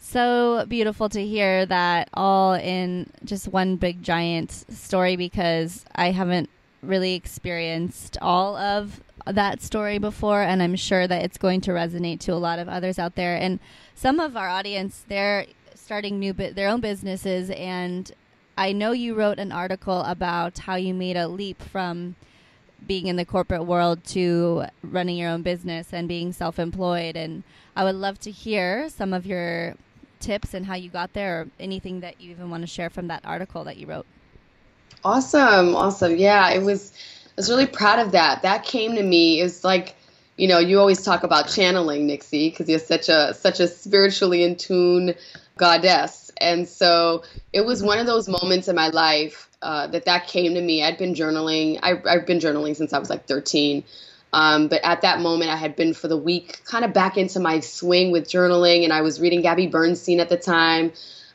So 0.00 0.64
beautiful 0.66 1.10
to 1.10 1.24
hear 1.24 1.66
that 1.66 2.08
all 2.14 2.54
in 2.54 3.10
just 3.24 3.48
one 3.48 3.76
big 3.76 4.02
giant 4.02 4.50
story 4.50 5.16
because 5.16 5.84
I 5.94 6.10
haven't 6.10 6.48
really 6.82 7.14
experienced 7.14 8.16
all 8.22 8.56
of 8.56 9.02
that 9.32 9.62
story 9.62 9.98
before 9.98 10.42
and 10.42 10.62
I'm 10.62 10.76
sure 10.76 11.06
that 11.06 11.22
it's 11.22 11.38
going 11.38 11.60
to 11.62 11.72
resonate 11.72 12.20
to 12.20 12.32
a 12.32 12.34
lot 12.34 12.58
of 12.58 12.68
others 12.68 12.98
out 12.98 13.14
there 13.14 13.36
and 13.36 13.60
some 13.94 14.20
of 14.20 14.36
our 14.36 14.48
audience 14.48 15.04
they're 15.08 15.46
starting 15.74 16.18
new 16.18 16.32
bu- 16.32 16.52
their 16.52 16.68
own 16.68 16.80
businesses 16.80 17.50
and 17.50 18.10
I 18.56 18.72
know 18.72 18.92
you 18.92 19.14
wrote 19.14 19.38
an 19.38 19.52
article 19.52 20.00
about 20.02 20.58
how 20.58 20.76
you 20.76 20.94
made 20.94 21.16
a 21.16 21.28
leap 21.28 21.62
from 21.62 22.16
being 22.86 23.06
in 23.06 23.16
the 23.16 23.24
corporate 23.24 23.64
world 23.64 24.04
to 24.04 24.64
running 24.82 25.16
your 25.16 25.30
own 25.30 25.42
business 25.42 25.92
and 25.92 26.08
being 26.08 26.32
self-employed 26.32 27.16
and 27.16 27.42
I 27.76 27.84
would 27.84 27.96
love 27.96 28.18
to 28.20 28.30
hear 28.30 28.88
some 28.88 29.12
of 29.12 29.26
your 29.26 29.74
tips 30.20 30.54
and 30.54 30.66
how 30.66 30.74
you 30.74 30.90
got 30.90 31.12
there 31.12 31.42
or 31.42 31.48
anything 31.60 32.00
that 32.00 32.20
you 32.20 32.30
even 32.30 32.50
want 32.50 32.62
to 32.62 32.66
share 32.66 32.90
from 32.90 33.08
that 33.08 33.22
article 33.24 33.64
that 33.64 33.76
you 33.76 33.86
wrote. 33.86 34.06
Awesome. 35.04 35.76
Awesome. 35.76 36.16
Yeah, 36.16 36.50
it 36.50 36.62
was 36.62 36.92
was 37.38 37.48
really 37.48 37.66
proud 37.66 38.00
of 38.00 38.12
that. 38.12 38.42
That 38.42 38.64
came 38.64 38.96
to 38.96 39.02
me 39.02 39.40
is 39.40 39.64
like 39.64 39.94
you 40.38 40.46
know, 40.46 40.60
you 40.60 40.78
always 40.78 41.02
talk 41.02 41.24
about 41.24 41.48
channeling, 41.48 42.06
Nixie, 42.06 42.48
because 42.48 42.68
you're 42.68 42.78
such 42.78 43.08
a 43.08 43.34
such 43.34 43.58
a 43.60 43.66
spiritually 43.66 44.44
in 44.44 44.56
tune 44.56 45.14
goddess. 45.56 46.30
And 46.40 46.68
so 46.68 47.24
it 47.52 47.66
was 47.66 47.82
one 47.82 47.98
of 47.98 48.06
those 48.06 48.28
moments 48.28 48.68
in 48.68 48.76
my 48.76 48.88
life 48.88 49.50
uh, 49.60 49.88
that 49.88 50.04
that 50.04 50.28
came 50.28 50.54
to 50.54 50.60
me. 50.60 50.84
I'd 50.84 50.96
been 50.96 51.14
journaling. 51.14 51.80
I, 51.82 52.00
I've 52.08 52.24
been 52.24 52.38
journaling 52.38 52.76
since 52.76 52.92
I 52.92 53.00
was 53.00 53.10
like 53.10 53.26
13. 53.26 53.82
Um, 54.32 54.68
but 54.68 54.84
at 54.84 55.02
that 55.02 55.20
moment, 55.20 55.50
I 55.50 55.56
had 55.56 55.74
been 55.74 55.92
for 55.92 56.06
the 56.06 56.16
week 56.16 56.62
kind 56.64 56.84
of 56.84 56.92
back 56.92 57.16
into 57.16 57.40
my 57.40 57.58
swing 57.60 58.12
with 58.12 58.28
journaling, 58.28 58.84
and 58.84 58.92
I 58.92 59.00
was 59.00 59.20
reading 59.20 59.42
Gabby 59.42 59.66
Bernstein 59.66 60.20
at 60.20 60.28
the 60.28 60.36
time, 60.36 60.92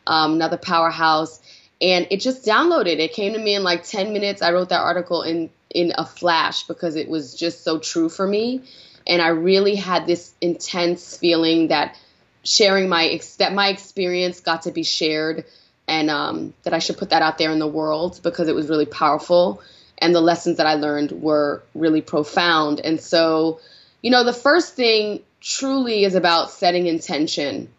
um, 0.07 0.33
another 0.33 0.57
powerhouse, 0.57 1.41
and 1.81 2.07
it 2.11 2.21
just 2.21 2.45
downloaded. 2.45 2.99
It 2.99 3.11
came 3.11 3.33
to 3.33 3.39
me 3.39 3.55
in 3.55 3.63
like 3.63 3.83
10 3.83 4.13
minutes. 4.13 4.41
I 4.41 4.53
wrote 4.53 4.69
that 4.69 4.79
article 4.79 5.23
in 5.23 5.49
in 5.73 5.93
a 5.97 6.05
flash 6.05 6.63
because 6.63 6.95
it 6.95 7.09
was 7.09 7.35
just 7.35 7.63
so 7.63 7.79
true 7.79 8.09
for 8.09 8.27
me, 8.27 8.63
and 9.05 9.21
I 9.21 9.29
really 9.29 9.75
had 9.75 10.05
this 10.05 10.33
intense 10.41 11.17
feeling 11.17 11.69
that 11.69 11.97
sharing 12.43 12.89
my 12.89 13.19
that 13.39 13.53
my 13.53 13.69
experience 13.69 14.39
got 14.41 14.63
to 14.63 14.71
be 14.71 14.83
shared 14.83 15.45
and 15.87 16.09
um, 16.09 16.53
that 16.63 16.73
I 16.73 16.79
should 16.79 16.97
put 16.97 17.09
that 17.09 17.21
out 17.21 17.37
there 17.37 17.51
in 17.51 17.59
the 17.59 17.67
world 17.67 18.19
because 18.23 18.47
it 18.47 18.55
was 18.55 18.69
really 18.69 18.85
powerful. 18.85 19.61
And 19.97 20.13
the 20.13 20.21
lessons 20.21 20.57
that 20.57 20.65
I 20.65 20.75
learned 20.75 21.11
were 21.11 21.63
really 21.75 22.01
profound. 22.01 22.79
And 22.79 22.99
so, 22.99 23.59
you 24.01 24.11
know, 24.11 24.23
the 24.23 24.33
first 24.33 24.75
thing 24.75 25.21
truly 25.39 26.03
is 26.03 26.15
about 26.15 26.51
setting 26.51 26.87
intention 26.87 27.69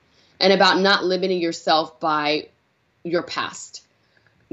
and 0.41 0.53
about 0.53 0.79
not 0.79 1.05
limiting 1.05 1.41
yourself 1.41 1.99
by 2.01 2.49
your 3.03 3.23
past. 3.23 3.83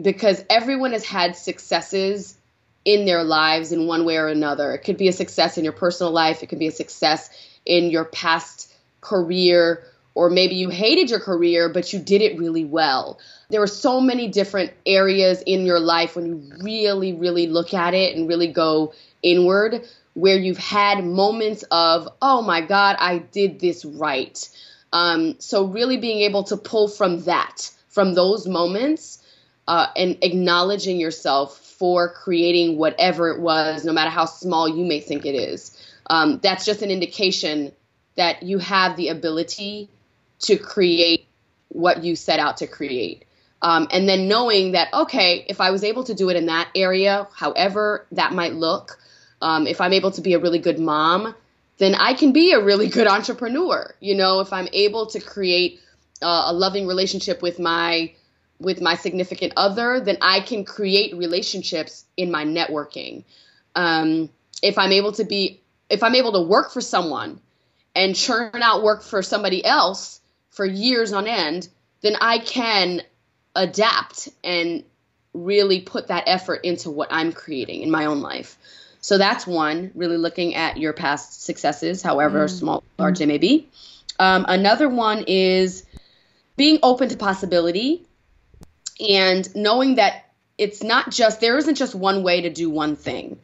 Because 0.01 0.43
everyone 0.49 0.93
has 0.93 1.05
had 1.05 1.35
successes 1.35 2.35
in 2.83 3.05
their 3.05 3.23
lives 3.23 3.71
in 3.71 3.87
one 3.87 4.05
way 4.05 4.17
or 4.17 4.27
another. 4.27 4.73
It 4.73 4.79
could 4.79 4.97
be 4.97 5.07
a 5.07 5.13
success 5.13 5.57
in 5.57 5.63
your 5.63 5.73
personal 5.73 6.11
life, 6.11 6.43
it 6.43 6.47
could 6.47 6.59
be 6.59 6.67
a 6.67 6.71
success 6.71 7.29
in 7.65 7.91
your 7.91 8.05
past 8.05 8.73
career 9.01 9.83
or 10.13 10.29
maybe 10.29 10.55
you 10.55 10.69
hated 10.69 11.09
your 11.09 11.19
career, 11.19 11.69
but 11.69 11.93
you 11.93 11.99
did 11.99 12.21
it 12.21 12.37
really 12.37 12.65
well. 12.65 13.19
There 13.49 13.61
are 13.61 13.67
so 13.67 14.01
many 14.01 14.27
different 14.27 14.73
areas 14.85 15.41
in 15.41 15.65
your 15.65 15.79
life 15.79 16.15
when 16.15 16.25
you 16.25 16.51
really, 16.61 17.13
really 17.13 17.47
look 17.47 17.73
at 17.73 17.93
it 17.93 18.15
and 18.15 18.27
really 18.27 18.47
go 18.47 18.93
inward 19.23 19.87
where 20.13 20.37
you've 20.37 20.57
had 20.57 21.05
moments 21.05 21.63
of, 21.71 22.09
oh 22.21 22.41
my 22.41 22.61
God, 22.61 22.97
I 22.99 23.19
did 23.19 23.59
this 23.59 23.85
right. 23.85 24.49
Um, 24.91 25.35
so, 25.39 25.65
really 25.65 25.95
being 25.95 26.21
able 26.21 26.43
to 26.45 26.57
pull 26.57 26.89
from 26.89 27.23
that, 27.23 27.71
from 27.87 28.13
those 28.13 28.45
moments, 28.45 29.20
uh, 29.71 29.87
and 29.95 30.17
acknowledging 30.21 30.99
yourself 30.99 31.57
for 31.57 32.09
creating 32.09 32.77
whatever 32.77 33.29
it 33.29 33.39
was, 33.39 33.85
no 33.85 33.93
matter 33.93 34.09
how 34.09 34.25
small 34.25 34.67
you 34.67 34.83
may 34.83 34.99
think 34.99 35.25
it 35.25 35.33
is. 35.33 35.81
Um, 36.07 36.39
that's 36.43 36.65
just 36.65 36.81
an 36.81 36.91
indication 36.91 37.71
that 38.15 38.43
you 38.43 38.57
have 38.57 38.97
the 38.97 39.07
ability 39.07 39.87
to 40.39 40.57
create 40.57 41.25
what 41.69 42.03
you 42.03 42.17
set 42.17 42.37
out 42.37 42.57
to 42.57 42.67
create. 42.67 43.23
Um, 43.61 43.87
and 43.91 44.09
then 44.09 44.27
knowing 44.27 44.73
that, 44.73 44.93
okay, 44.93 45.45
if 45.47 45.61
I 45.61 45.71
was 45.71 45.85
able 45.85 46.03
to 46.03 46.13
do 46.13 46.29
it 46.29 46.35
in 46.35 46.47
that 46.47 46.67
area, 46.75 47.29
however 47.33 48.05
that 48.11 48.33
might 48.33 48.53
look, 48.53 48.99
um, 49.41 49.67
if 49.67 49.79
I'm 49.79 49.93
able 49.93 50.11
to 50.11 50.21
be 50.21 50.33
a 50.33 50.39
really 50.39 50.59
good 50.59 50.79
mom, 50.79 51.33
then 51.77 51.95
I 51.95 52.13
can 52.13 52.33
be 52.33 52.51
a 52.51 52.61
really 52.61 52.89
good 52.89 53.07
entrepreneur. 53.07 53.95
You 54.01 54.15
know, 54.15 54.41
if 54.41 54.51
I'm 54.51 54.67
able 54.73 55.05
to 55.11 55.21
create 55.21 55.79
uh, 56.21 56.47
a 56.47 56.53
loving 56.53 56.87
relationship 56.87 57.41
with 57.41 57.57
my 57.57 58.11
with 58.61 58.81
my 58.81 58.95
significant 58.95 59.53
other, 59.57 59.99
then 59.99 60.17
I 60.21 60.39
can 60.39 60.65
create 60.65 61.15
relationships 61.15 62.05
in 62.15 62.31
my 62.31 62.45
networking. 62.45 63.23
Um, 63.75 64.29
if 64.61 64.77
I'm 64.77 64.91
able 64.91 65.13
to 65.13 65.23
be, 65.23 65.61
if 65.89 66.03
I'm 66.03 66.15
able 66.15 66.33
to 66.33 66.41
work 66.41 66.71
for 66.71 66.81
someone 66.81 67.41
and 67.95 68.15
churn 68.15 68.61
out 68.61 68.83
work 68.83 69.01
for 69.01 69.21
somebody 69.21 69.65
else, 69.65 70.21
for 70.51 70.65
years 70.65 71.13
on 71.13 71.27
end, 71.27 71.67
then 72.01 72.15
I 72.19 72.39
can 72.39 73.01
adapt 73.55 74.29
and 74.43 74.83
really 75.33 75.81
put 75.81 76.09
that 76.09 76.25
effort 76.27 76.61
into 76.63 76.91
what 76.91 77.07
I'm 77.11 77.31
creating 77.31 77.81
in 77.81 77.89
my 77.89 78.05
own 78.05 78.21
life. 78.21 78.57
So 78.99 79.17
that's 79.17 79.47
one, 79.47 79.91
really 79.95 80.17
looking 80.17 80.53
at 80.55 80.77
your 80.77 80.93
past 80.93 81.43
successes, 81.43 82.03
however 82.03 82.45
mm. 82.45 82.49
small 82.49 82.77
or 82.99 83.05
large 83.05 83.19
they 83.19 83.25
may 83.25 83.39
be. 83.39 83.67
Um, 84.19 84.45
another 84.47 84.87
one 84.87 85.23
is 85.25 85.83
being 86.57 86.79
open 86.83 87.09
to 87.09 87.17
possibility 87.17 88.05
and 89.09 89.53
knowing 89.55 89.95
that 89.95 90.25
it's 90.57 90.83
not 90.83 91.11
just 91.11 91.41
there 91.41 91.57
isn't 91.57 91.75
just 91.75 91.95
one 91.95 92.23
way 92.23 92.41
to 92.41 92.49
do 92.49 92.69
one 92.69 92.95
thing 92.95 93.39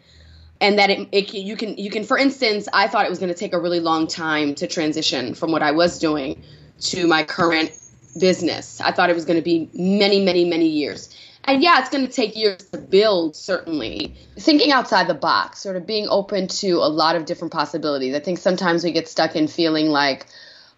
and 0.61 0.79
that 0.79 0.89
it, 0.89 1.07
it, 1.11 1.33
you 1.33 1.55
can 1.55 1.77
you 1.77 1.89
can 1.89 2.03
for 2.03 2.17
instance 2.17 2.67
i 2.73 2.87
thought 2.87 3.05
it 3.05 3.09
was 3.09 3.19
going 3.19 3.31
to 3.31 3.37
take 3.37 3.53
a 3.53 3.59
really 3.59 3.79
long 3.79 4.07
time 4.07 4.55
to 4.55 4.67
transition 4.67 5.33
from 5.33 5.51
what 5.51 5.63
i 5.63 5.71
was 5.71 5.99
doing 5.99 6.43
to 6.79 7.07
my 7.07 7.23
current 7.23 7.71
business. 8.19 8.81
I 8.81 8.91
thought 8.91 9.09
it 9.09 9.15
was 9.15 9.25
going 9.25 9.37
to 9.37 9.43
be 9.43 9.69
many, 9.73 10.23
many, 10.23 10.45
many 10.45 10.67
years. 10.67 11.15
And 11.43 11.63
yeah, 11.63 11.79
it's 11.79 11.89
going 11.89 12.05
to 12.05 12.11
take 12.11 12.35
years 12.35 12.57
to 12.71 12.77
build, 12.77 13.35
certainly. 13.35 14.15
Thinking 14.37 14.71
outside 14.71 15.07
the 15.07 15.13
box, 15.13 15.61
sort 15.61 15.77
of 15.77 15.87
being 15.87 16.07
open 16.09 16.47
to 16.47 16.73
a 16.73 16.89
lot 16.89 17.15
of 17.15 17.25
different 17.25 17.53
possibilities. 17.53 18.15
I 18.15 18.19
think 18.19 18.37
sometimes 18.37 18.83
we 18.83 18.91
get 18.91 19.07
stuck 19.07 19.35
in 19.35 19.47
feeling 19.47 19.87
like, 19.87 20.25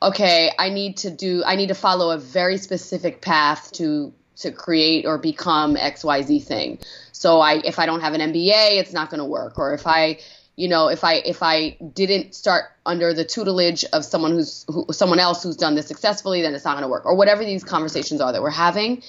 okay, 0.01 0.51
I 0.59 0.69
need 0.69 0.97
to 0.97 1.09
do, 1.09 1.43
I 1.43 1.55
need 1.55 1.69
to 1.69 1.75
follow 1.75 2.11
a 2.11 2.17
very 2.17 2.57
specific 2.57 3.21
path 3.21 3.71
to 3.73 4.13
to 4.39 4.51
create 4.51 5.05
or 5.05 5.17
become 5.17 5.75
XYZ 5.75 6.43
thing. 6.43 6.79
So 7.11 7.39
I 7.39 7.61
if 7.63 7.79
I 7.79 7.85
don't 7.85 8.01
have 8.01 8.13
an 8.13 8.21
MBA, 8.21 8.79
it's 8.79 8.93
not 8.93 9.09
going 9.09 9.19
to 9.19 9.25
work. 9.25 9.57
Or 9.57 9.73
if 9.73 9.85
I 9.85 10.19
you 10.59 10.67
know 10.67 10.89
if 10.89 11.05
i 11.05 11.13
if 11.13 11.41
i 11.41 11.69
didn't 11.93 12.35
start 12.35 12.65
under 12.85 13.13
the 13.13 13.23
tutelage 13.23 13.85
of 13.93 14.03
someone 14.03 14.31
who's 14.31 14.65
who, 14.67 14.85
someone 14.91 15.17
else 15.17 15.41
who's 15.41 15.55
done 15.55 15.73
this 15.73 15.87
successfully 15.87 16.41
then 16.41 16.53
it's 16.53 16.65
not 16.65 16.73
going 16.73 16.81
to 16.81 16.89
work 16.89 17.05
or 17.05 17.15
whatever 17.15 17.45
these 17.45 17.63
conversations 17.63 18.19
are 18.19 18.33
that 18.33 18.41
we're 18.41 18.49
having 18.49 19.01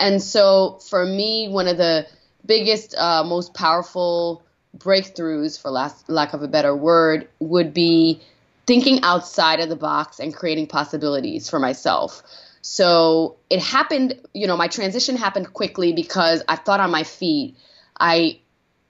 and 0.00 0.20
so 0.20 0.80
for 0.90 1.06
me 1.06 1.48
one 1.48 1.68
of 1.68 1.76
the 1.76 2.04
biggest 2.44 2.94
uh, 2.96 3.22
most 3.22 3.54
powerful 3.54 4.42
breakthroughs 4.76 5.60
for 5.60 5.70
last, 5.70 6.08
lack 6.08 6.32
of 6.32 6.42
a 6.42 6.48
better 6.48 6.74
word 6.74 7.28
would 7.38 7.72
be 7.72 8.20
thinking 8.66 9.00
outside 9.02 9.60
of 9.60 9.68
the 9.68 9.76
box 9.76 10.18
and 10.18 10.34
creating 10.34 10.66
possibilities 10.66 11.48
for 11.48 11.58
myself 11.58 12.22
so 12.66 13.36
it 13.48 13.60
happened 13.60 14.20
you 14.34 14.46
know 14.46 14.56
my 14.56 14.68
transition 14.68 15.16
happened 15.16 15.52
quickly 15.52 15.92
because 15.92 16.42
i 16.48 16.56
thought 16.56 16.80
on 16.80 16.90
my 16.90 17.04
feet 17.04 17.56
i 17.98 18.38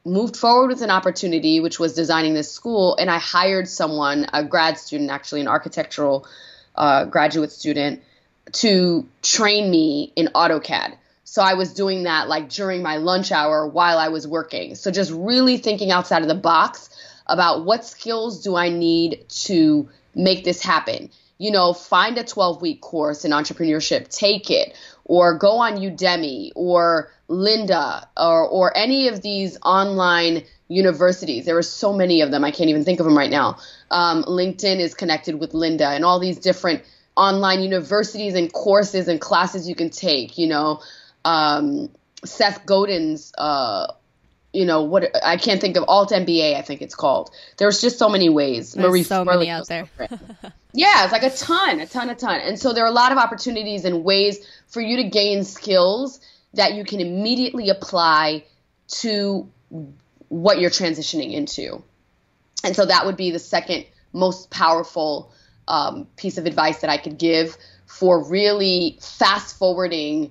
moved 0.07 0.37
forward 0.37 0.69
with 0.69 0.83
an 0.83 0.91
opportunity, 0.91 1.61
which 1.61 1.79
was 1.79 1.95
designing 1.95 2.33
this 2.33 2.51
school, 2.51 2.97
and 2.99 3.11
I 3.11 3.19
hired 3.19 3.69
someone, 3.69 4.27
a 4.33 4.45
grad 4.45 4.79
student, 4.79 5.11
actually 5.11 5.41
an 5.41 5.49
architectural 5.49 6.27
uh, 6.77 7.05
graduate 7.07 7.53
student, 7.53 8.03
to 8.53 9.07
train 9.23 9.71
me 9.71 10.13
in 10.15 10.29
AutoCAD. 10.29 10.97
So 11.25 11.43
I 11.43 11.55
was 11.55 11.75
doing 11.75 12.05
that 12.05 12.29
like 12.29 12.49
during 12.49 12.83
my 12.83 12.99
lunch 12.99 13.33
hour 13.33 13.67
while 13.67 13.99
I 13.99 14.09
was 14.09 14.27
working. 14.29 14.77
So 14.77 14.93
just 14.93 15.11
really 15.11 15.59
thinking 15.59 15.91
outside 15.91 16.23
of 16.23 16.29
the 16.29 16.37
box 16.37 16.89
about 17.27 17.65
what 17.65 17.85
skills 17.85 18.43
do 18.45 18.55
I 18.55 18.69
need 18.69 19.25
to 19.29 19.89
make 20.15 20.45
this 20.45 20.63
happen. 20.63 21.11
You 21.39 21.51
know, 21.51 21.73
find 21.73 22.17
a 22.19 22.25
12 22.25 22.63
week 22.63 22.81
course 22.81 23.25
in 23.25 23.33
entrepreneurship, 23.33 24.09
take 24.09 24.51
it, 24.51 24.77
or 25.05 25.39
go 25.39 25.59
on 25.59 25.77
Udemy 25.77 26.53
or 26.55 27.11
Lynda 27.29 28.07
or, 28.17 28.47
or 28.49 28.77
any 28.77 29.09
of 29.09 29.23
these 29.23 29.59
online 29.63 30.45
universities. 30.69 31.45
There 31.45 31.57
are 31.59 31.63
so 31.63 31.93
many 31.93 32.23
of 32.23 32.31
them. 32.31 32.45
I 32.45 32.51
can't 32.51 32.71
even 32.71 32.85
think 32.85 33.01
of 33.01 33.07
them 33.07 33.17
right 33.17 33.31
now. 33.31 33.59
Um, 33.91 34.25
LinkedIn 34.25 34.81
is 34.81 34.95
connected 34.95 35.39
with 35.39 35.53
Lynda 35.53 35.95
and 35.95 36.05
all 36.05 36.19
these 36.19 36.39
different 36.39 36.83
online 37.17 37.63
universities 37.63 38.35
and 38.35 38.53
courses 38.53 39.09
and 39.09 39.21
classes 39.21 39.69
you 39.69 39.75
can 39.75 39.91
take, 39.91 40.39
you 40.39 40.49
know. 40.49 40.81
Um, 41.25 41.91
Seth 42.25 42.67
Godin's 42.67 43.33
uh, 43.39 43.93
you 44.57 44.65
know 44.65 44.83
what 44.83 45.15
I 45.23 45.37
can't 45.37 45.61
think 45.61 45.77
of 45.77 45.85
alt 45.87 46.11
MBA 46.11 46.57
I 46.57 46.63
think 46.63 46.81
it's 46.81 46.95
called. 46.95 47.31
There's 47.59 47.81
just 47.81 47.99
so 47.99 48.09
many 48.09 48.31
ways. 48.31 48.73
There's 48.73 48.89
Marie 48.89 49.03
so 49.03 49.25
many 49.25 49.51
out 49.51 49.69
there. 49.69 49.89
yeah, 50.73 51.05
it's 51.05 51.13
like 51.13 51.23
a 51.23 51.31
ton, 51.31 51.81
a 51.81 51.87
ton, 51.87 52.09
a 52.09 52.15
ton. 52.15 52.41
And 52.41 52.59
so 52.59 52.73
there 52.73 52.85
are 52.85 52.89
a 52.89 52.93
lot 52.93 53.13
of 53.13 53.19
opportunities 53.19 53.85
and 53.85 54.03
ways 54.03 54.39
for 54.67 54.81
you 54.81 54.97
to 54.97 55.05
gain 55.05 55.45
skills 55.45 56.21
that 56.55 56.75
you 56.75 56.85
can 56.85 57.01
immediately 57.01 57.69
apply 57.69 58.45
to 58.89 59.49
what 60.29 60.59
you're 60.59 60.71
transitioning 60.71 61.35
into. 61.35 61.83
And 62.65 62.75
so 62.75 62.87
that 62.87 63.05
would 63.05 63.17
be 63.17 63.31
the 63.31 63.39
second 63.39 63.85
most 64.15 64.51
powerful 64.51 65.31
um, 65.69 66.07
piece 66.17 66.39
of 66.39 66.47
advice 66.47 66.81
that 66.81 66.89
I 66.89 66.97
could 66.97 67.19
give 67.19 67.59
for 67.85 68.27
really 68.27 68.99
fast 69.03 69.59
forwarding 69.59 70.31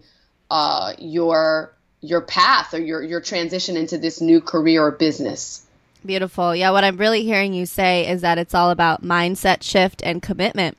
uh, 0.49 0.93
your 0.97 1.74
your 2.05 2.21
path 2.21 2.73
or 2.73 2.79
your 2.79 3.03
your 3.03 3.21
transition 3.21 3.77
into 3.77 3.97
this 3.97 4.21
new 4.21 4.41
career 4.41 4.83
or 4.83 4.91
business. 4.91 5.65
Beautiful. 6.05 6.55
Yeah, 6.55 6.71
what 6.71 6.83
I'm 6.83 6.97
really 6.97 7.23
hearing 7.23 7.53
you 7.53 7.65
say 7.65 8.07
is 8.07 8.21
that 8.21 8.37
it's 8.37 8.53
all 8.53 8.69
about 8.69 9.03
mindset 9.03 9.63
shift 9.63 10.01
and 10.03 10.21
commitment. 10.21 10.77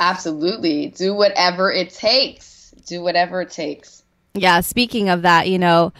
Absolutely. 0.00 0.88
Do 0.88 1.14
whatever 1.14 1.70
it 1.70 1.90
takes. 1.90 2.70
Do 2.86 3.02
whatever 3.02 3.42
it 3.42 3.50
takes. 3.50 4.02
Yeah, 4.34 4.60
speaking 4.60 5.08
of 5.08 5.22
that, 5.22 5.48
you 5.48 5.58
know, 5.58 5.92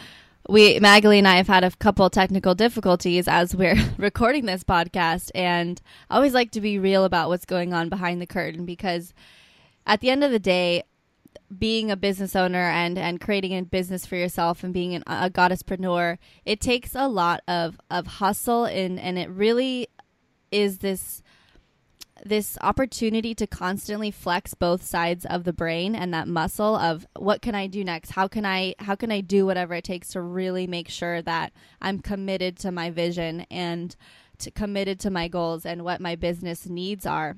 we 0.49 0.79
Magali 0.79 1.17
and 1.17 1.27
I 1.27 1.37
have 1.37 1.47
had 1.47 1.63
a 1.63 1.71
couple 1.71 2.09
technical 2.09 2.55
difficulties 2.55 3.27
as 3.27 3.55
we're 3.55 3.77
recording 3.97 4.45
this 4.45 4.63
podcast 4.63 5.31
and 5.35 5.81
I 6.09 6.15
always 6.15 6.33
like 6.33 6.51
to 6.51 6.61
be 6.61 6.79
real 6.79 7.03
about 7.03 7.29
what's 7.29 7.45
going 7.45 7.73
on 7.73 7.89
behind 7.89 8.21
the 8.21 8.27
curtain 8.27 8.65
because 8.65 9.13
at 9.85 9.99
the 9.99 10.09
end 10.09 10.23
of 10.23 10.31
the 10.31 10.39
day 10.39 10.83
being 11.57 11.91
a 11.91 11.97
business 11.97 12.35
owner 12.35 12.69
and 12.69 12.97
and 12.97 13.21
creating 13.21 13.57
a 13.57 13.63
business 13.63 14.05
for 14.05 14.15
yourself 14.15 14.63
and 14.63 14.73
being 14.73 14.95
an, 14.95 15.03
a 15.07 15.29
goddesspreneur 15.29 16.17
it 16.45 16.59
takes 16.59 16.95
a 16.95 17.07
lot 17.07 17.41
of 17.47 17.79
of 17.89 18.07
hustle 18.07 18.65
and 18.65 18.99
and 18.99 19.17
it 19.17 19.29
really 19.29 19.87
is 20.51 20.79
this 20.79 21.21
this 22.25 22.57
opportunity 22.61 23.35
to 23.35 23.45
constantly 23.47 24.11
flex 24.11 24.53
both 24.53 24.83
sides 24.83 25.25
of 25.25 25.43
the 25.43 25.53
brain 25.53 25.95
and 25.95 26.13
that 26.13 26.27
muscle 26.27 26.75
of 26.75 27.05
what 27.15 27.41
can 27.41 27.55
I 27.55 27.67
do 27.67 27.83
next? 27.83 28.11
How 28.11 28.27
can 28.27 28.45
I 28.45 28.75
how 28.79 28.95
can 28.95 29.11
I 29.11 29.21
do 29.21 29.45
whatever 29.45 29.75
it 29.75 29.83
takes 29.83 30.09
to 30.09 30.21
really 30.21 30.67
make 30.67 30.89
sure 30.89 31.21
that 31.21 31.53
I'm 31.81 31.99
committed 31.99 32.57
to 32.59 32.71
my 32.71 32.89
vision 32.89 33.45
and 33.51 33.95
to 34.39 34.51
committed 34.51 34.99
to 35.01 35.09
my 35.09 35.27
goals 35.27 35.65
and 35.65 35.83
what 35.83 36.01
my 36.01 36.15
business 36.15 36.67
needs 36.67 37.05
are. 37.05 37.37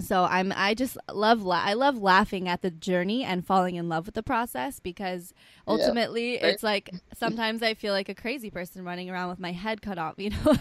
So 0.00 0.24
I'm 0.24 0.52
I 0.54 0.74
just 0.74 0.96
love 1.12 1.42
la- 1.42 1.62
I 1.64 1.74
love 1.74 1.98
laughing 1.98 2.48
at 2.48 2.62
the 2.62 2.70
journey 2.70 3.24
and 3.24 3.46
falling 3.46 3.76
in 3.76 3.88
love 3.88 4.06
with 4.06 4.14
the 4.14 4.22
process 4.22 4.80
because 4.80 5.32
ultimately 5.66 6.34
yeah. 6.34 6.48
it's 6.48 6.62
like 6.62 6.90
sometimes 7.16 7.62
I 7.62 7.74
feel 7.74 7.92
like 7.92 8.08
a 8.08 8.14
crazy 8.14 8.50
person 8.50 8.84
running 8.84 9.10
around 9.10 9.30
with 9.30 9.38
my 9.38 9.52
head 9.52 9.82
cut 9.82 9.98
off, 9.98 10.14
you 10.18 10.30
know. 10.30 10.54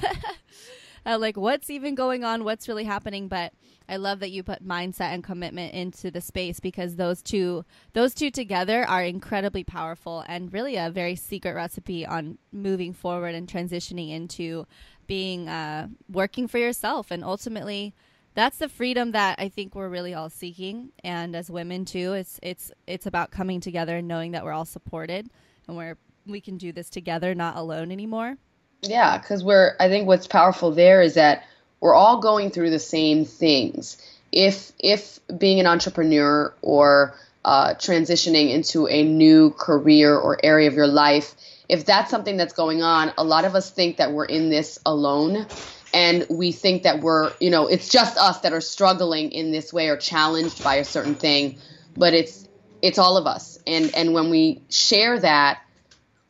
uh, 1.05 1.17
like 1.17 1.37
what's 1.37 1.69
even 1.69 1.95
going 1.95 2.23
on, 2.23 2.43
what's 2.43 2.67
really 2.67 2.83
happening. 2.83 3.27
But 3.27 3.53
I 3.87 3.97
love 3.97 4.19
that 4.19 4.31
you 4.31 4.43
put 4.43 4.65
mindset 4.65 5.13
and 5.13 5.23
commitment 5.23 5.73
into 5.73 6.11
the 6.11 6.21
space 6.21 6.59
because 6.59 6.95
those 6.95 7.21
two 7.21 7.65
those 7.93 8.13
two 8.13 8.29
together 8.31 8.85
are 8.85 9.03
incredibly 9.03 9.63
powerful 9.63 10.23
and 10.27 10.53
really 10.53 10.75
a 10.75 10.89
very 10.89 11.15
secret 11.15 11.55
recipe 11.55 12.05
on 12.05 12.37
moving 12.51 12.93
forward 12.93 13.33
and 13.33 13.47
transitioning 13.47 14.11
into 14.11 14.67
being 15.07 15.49
uh, 15.49 15.87
working 16.07 16.47
for 16.47 16.59
yourself 16.59 17.09
and 17.09 17.23
ultimately 17.23 17.95
that's 18.35 18.57
the 18.57 18.69
freedom 18.69 19.11
that 19.11 19.39
I 19.39 19.49
think 19.49 19.75
we're 19.75 19.89
really 19.89 20.13
all 20.13 20.29
seeking 20.29 20.89
and 21.03 21.35
as 21.35 21.49
women 21.49 21.85
too 21.85 22.13
it's 22.13 22.39
it's 22.41 22.71
it's 22.87 23.05
about 23.05 23.31
coming 23.31 23.59
together 23.59 23.97
and 23.97 24.07
knowing 24.07 24.31
that 24.31 24.43
we're 24.43 24.51
all 24.51 24.65
supported 24.65 25.29
and 25.67 25.77
we're 25.77 25.97
we 26.25 26.41
can 26.41 26.57
do 26.57 26.71
this 26.71 26.89
together 26.89 27.33
not 27.33 27.55
alone 27.55 27.91
anymore 27.91 28.37
yeah, 28.81 29.17
because 29.17 29.43
we're, 29.43 29.75
I 29.79 29.89
think 29.89 30.07
what's 30.07 30.27
powerful 30.27 30.71
there 30.71 31.01
is 31.01 31.15
that 31.15 31.43
we're 31.79 31.95
all 31.95 32.19
going 32.19 32.51
through 32.51 32.69
the 32.69 32.79
same 32.79 33.25
things. 33.25 33.97
If, 34.31 34.71
if 34.79 35.19
being 35.37 35.59
an 35.59 35.65
entrepreneur 35.65 36.53
or 36.61 37.15
uh, 37.43 37.73
transitioning 37.75 38.51
into 38.51 38.87
a 38.87 39.03
new 39.03 39.51
career 39.51 40.15
or 40.15 40.37
area 40.43 40.67
of 40.67 40.75
your 40.75 40.87
life, 40.87 41.33
if 41.67 41.85
that's 41.85 42.09
something 42.09 42.37
that's 42.37 42.53
going 42.53 42.81
on, 42.81 43.11
a 43.17 43.23
lot 43.23 43.45
of 43.45 43.55
us 43.55 43.69
think 43.69 43.97
that 43.97 44.11
we're 44.11 44.25
in 44.25 44.49
this 44.49 44.79
alone. 44.85 45.45
And 45.93 46.25
we 46.29 46.51
think 46.51 46.83
that 46.83 46.99
we're, 47.01 47.33
you 47.39 47.49
know, 47.49 47.67
it's 47.67 47.89
just 47.89 48.17
us 48.17 48.39
that 48.41 48.53
are 48.53 48.61
struggling 48.61 49.31
in 49.31 49.51
this 49.51 49.73
way 49.73 49.89
or 49.89 49.97
challenged 49.97 50.63
by 50.63 50.75
a 50.75 50.85
certain 50.85 51.15
thing. 51.15 51.57
But 51.97 52.13
it's, 52.13 52.47
it's 52.81 52.97
all 52.97 53.17
of 53.17 53.25
us. 53.25 53.59
And, 53.65 53.93
and 53.95 54.13
when 54.13 54.29
we 54.29 54.61
share 54.69 55.19
that, 55.19 55.61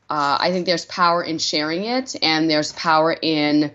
uh, 0.09 0.37
I 0.39 0.51
think 0.51 0.65
there's 0.65 0.85
power 0.85 1.23
in 1.23 1.37
sharing 1.37 1.85
it, 1.85 2.15
and 2.23 2.49
there's 2.49 2.73
power 2.73 3.15
in 3.21 3.71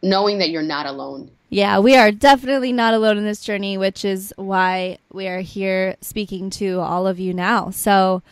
knowing 0.00 0.38
that 0.38 0.50
you're 0.50 0.62
not 0.62 0.86
alone. 0.86 1.30
Yeah, 1.48 1.80
we 1.80 1.96
are 1.96 2.10
definitely 2.12 2.72
not 2.72 2.94
alone 2.94 3.18
in 3.18 3.24
this 3.24 3.40
journey, 3.40 3.76
which 3.76 4.04
is 4.04 4.32
why 4.36 4.98
we 5.12 5.26
are 5.26 5.40
here 5.40 5.96
speaking 6.00 6.48
to 6.50 6.80
all 6.80 7.06
of 7.06 7.18
you 7.18 7.34
now. 7.34 7.70
So, 7.70 8.22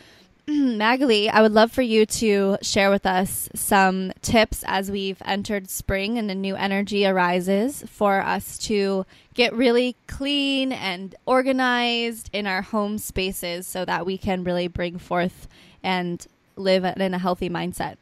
Magali, 0.77 1.29
I 1.29 1.41
would 1.41 1.53
love 1.53 1.71
for 1.71 1.81
you 1.81 2.05
to 2.05 2.57
share 2.61 2.89
with 2.89 3.05
us 3.05 3.47
some 3.55 4.11
tips 4.21 4.63
as 4.67 4.91
we've 4.91 5.21
entered 5.23 5.69
spring 5.69 6.17
and 6.17 6.29
a 6.29 6.35
new 6.35 6.55
energy 6.55 7.05
arises 7.05 7.83
for 7.87 8.19
us 8.19 8.57
to 8.59 9.05
get 9.33 9.53
really 9.53 9.95
clean 10.07 10.73
and 10.73 11.15
organized 11.25 12.29
in 12.33 12.47
our 12.47 12.61
home 12.61 12.97
spaces 12.97 13.65
so 13.65 13.85
that 13.85 14.05
we 14.05 14.17
can 14.17 14.43
really 14.43 14.67
bring 14.67 14.97
forth 14.97 15.47
and 15.83 16.27
live 16.57 16.83
in 16.83 17.13
a 17.13 17.19
healthy 17.19 17.49
mindset. 17.49 17.95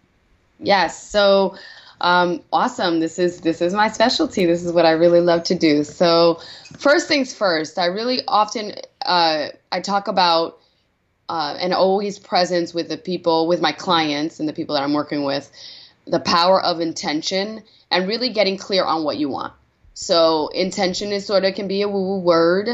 Yes. 0.59 1.01
So 1.01 1.55
um, 2.01 2.41
awesome. 2.51 2.99
This 2.99 3.19
is 3.19 3.41
this 3.41 3.61
is 3.61 3.73
my 3.73 3.89
specialty. 3.89 4.45
This 4.45 4.63
is 4.63 4.71
what 4.71 4.85
I 4.85 4.91
really 4.91 5.21
love 5.21 5.43
to 5.43 5.55
do. 5.55 5.83
So 5.83 6.39
first 6.77 7.07
things 7.07 7.33
first, 7.33 7.77
I 7.77 7.85
really 7.85 8.21
often 8.27 8.73
uh, 9.05 9.49
I 9.71 9.81
talk 9.81 10.07
about 10.07 10.59
uh, 11.29 11.55
and 11.59 11.73
always 11.73 12.19
presence 12.19 12.73
with 12.73 12.89
the 12.89 12.97
people, 12.97 13.47
with 13.47 13.61
my 13.61 13.71
clients 13.71 14.39
and 14.39 14.49
the 14.49 14.53
people 14.53 14.75
that 14.75 14.83
I'm 14.83 14.93
working 14.93 15.23
with, 15.23 15.49
the 16.05 16.19
power 16.19 16.61
of 16.61 16.81
intention 16.81 17.63
and 17.91 18.07
really 18.07 18.29
getting 18.29 18.57
clear 18.57 18.83
on 18.83 19.03
what 19.03 19.17
you 19.17 19.29
want. 19.29 19.53
So 19.93 20.47
intention 20.49 21.11
is 21.11 21.25
sort 21.25 21.45
of 21.45 21.53
can 21.55 21.67
be 21.67 21.83
a 21.83 21.87
woo 21.87 22.01
woo 22.01 22.19
word 22.19 22.69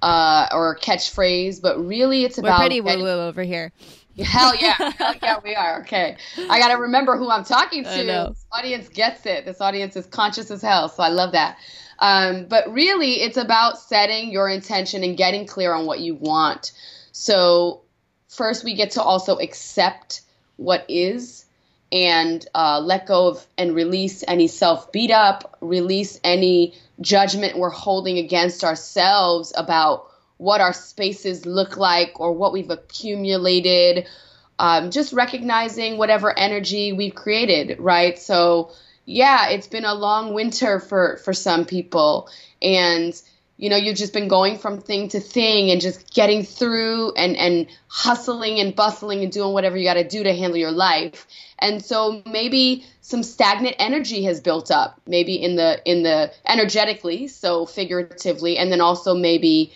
uh, 0.00 0.48
or 0.52 0.72
a 0.72 0.78
catchphrase, 0.78 1.60
but 1.60 1.84
really 1.84 2.24
it's 2.24 2.38
about 2.38 2.60
We're 2.60 2.66
pretty 2.66 2.80
woo 2.80 3.02
woo 3.02 3.08
over 3.08 3.42
here. 3.42 3.72
Hell 4.18 4.54
yeah. 4.56 4.74
Hell 4.98 5.14
yeah, 5.22 5.36
we 5.44 5.54
are. 5.54 5.80
Okay. 5.82 6.16
I 6.48 6.58
got 6.58 6.68
to 6.68 6.78
remember 6.78 7.16
who 7.16 7.30
I'm 7.30 7.44
talking 7.44 7.84
to. 7.84 7.90
This 8.30 8.46
audience 8.50 8.88
gets 8.88 9.26
it. 9.26 9.44
This 9.44 9.60
audience 9.60 9.96
is 9.96 10.06
conscious 10.06 10.50
as 10.50 10.62
hell. 10.62 10.88
So 10.88 11.02
I 11.02 11.08
love 11.08 11.32
that. 11.32 11.58
Um, 11.98 12.46
but 12.46 12.72
really, 12.72 13.20
it's 13.20 13.36
about 13.36 13.78
setting 13.78 14.30
your 14.30 14.48
intention 14.48 15.04
and 15.04 15.16
getting 15.16 15.46
clear 15.46 15.72
on 15.72 15.86
what 15.86 16.00
you 16.00 16.14
want. 16.14 16.72
So, 17.12 17.82
first, 18.28 18.64
we 18.64 18.74
get 18.74 18.92
to 18.92 19.02
also 19.02 19.38
accept 19.38 20.22
what 20.56 20.84
is 20.88 21.44
and 21.90 22.46
uh, 22.54 22.80
let 22.80 23.06
go 23.06 23.28
of 23.28 23.46
and 23.56 23.74
release 23.74 24.22
any 24.28 24.46
self 24.46 24.92
beat 24.92 25.10
up, 25.10 25.56
release 25.60 26.20
any 26.22 26.74
judgment 27.00 27.58
we're 27.58 27.70
holding 27.70 28.18
against 28.18 28.64
ourselves 28.64 29.52
about 29.56 30.06
what 30.36 30.60
our 30.60 30.72
spaces 30.72 31.46
look 31.46 31.76
like 31.76 32.20
or 32.20 32.32
what 32.32 32.52
we've 32.52 32.70
accumulated. 32.70 34.06
Um, 34.58 34.90
just 34.90 35.12
recognizing 35.12 35.98
whatever 35.98 36.36
energy 36.36 36.92
we've 36.92 37.14
created, 37.14 37.78
right? 37.78 38.18
So, 38.18 38.72
yeah, 39.04 39.50
it's 39.50 39.68
been 39.68 39.84
a 39.84 39.94
long 39.94 40.34
winter 40.34 40.80
for 40.80 41.16
for 41.18 41.32
some 41.32 41.64
people, 41.64 42.28
and 42.60 43.20
you 43.58 43.68
know 43.68 43.76
you've 43.76 43.96
just 43.96 44.12
been 44.14 44.28
going 44.28 44.56
from 44.56 44.80
thing 44.80 45.08
to 45.08 45.20
thing 45.20 45.70
and 45.70 45.80
just 45.80 46.14
getting 46.14 46.42
through 46.42 47.12
and 47.12 47.36
and 47.36 47.66
hustling 47.88 48.58
and 48.58 48.74
bustling 48.74 49.22
and 49.22 49.32
doing 49.32 49.52
whatever 49.52 49.76
you 49.76 49.84
got 49.84 49.94
to 49.94 50.08
do 50.08 50.22
to 50.22 50.34
handle 50.34 50.56
your 50.56 50.70
life 50.70 51.26
and 51.58 51.84
so 51.84 52.22
maybe 52.24 52.84
some 53.02 53.22
stagnant 53.22 53.76
energy 53.78 54.22
has 54.24 54.40
built 54.40 54.70
up 54.70 55.00
maybe 55.06 55.34
in 55.34 55.56
the 55.56 55.80
in 55.84 56.02
the 56.02 56.32
energetically 56.46 57.28
so 57.28 57.66
figuratively 57.66 58.56
and 58.56 58.72
then 58.72 58.80
also 58.80 59.14
maybe 59.14 59.72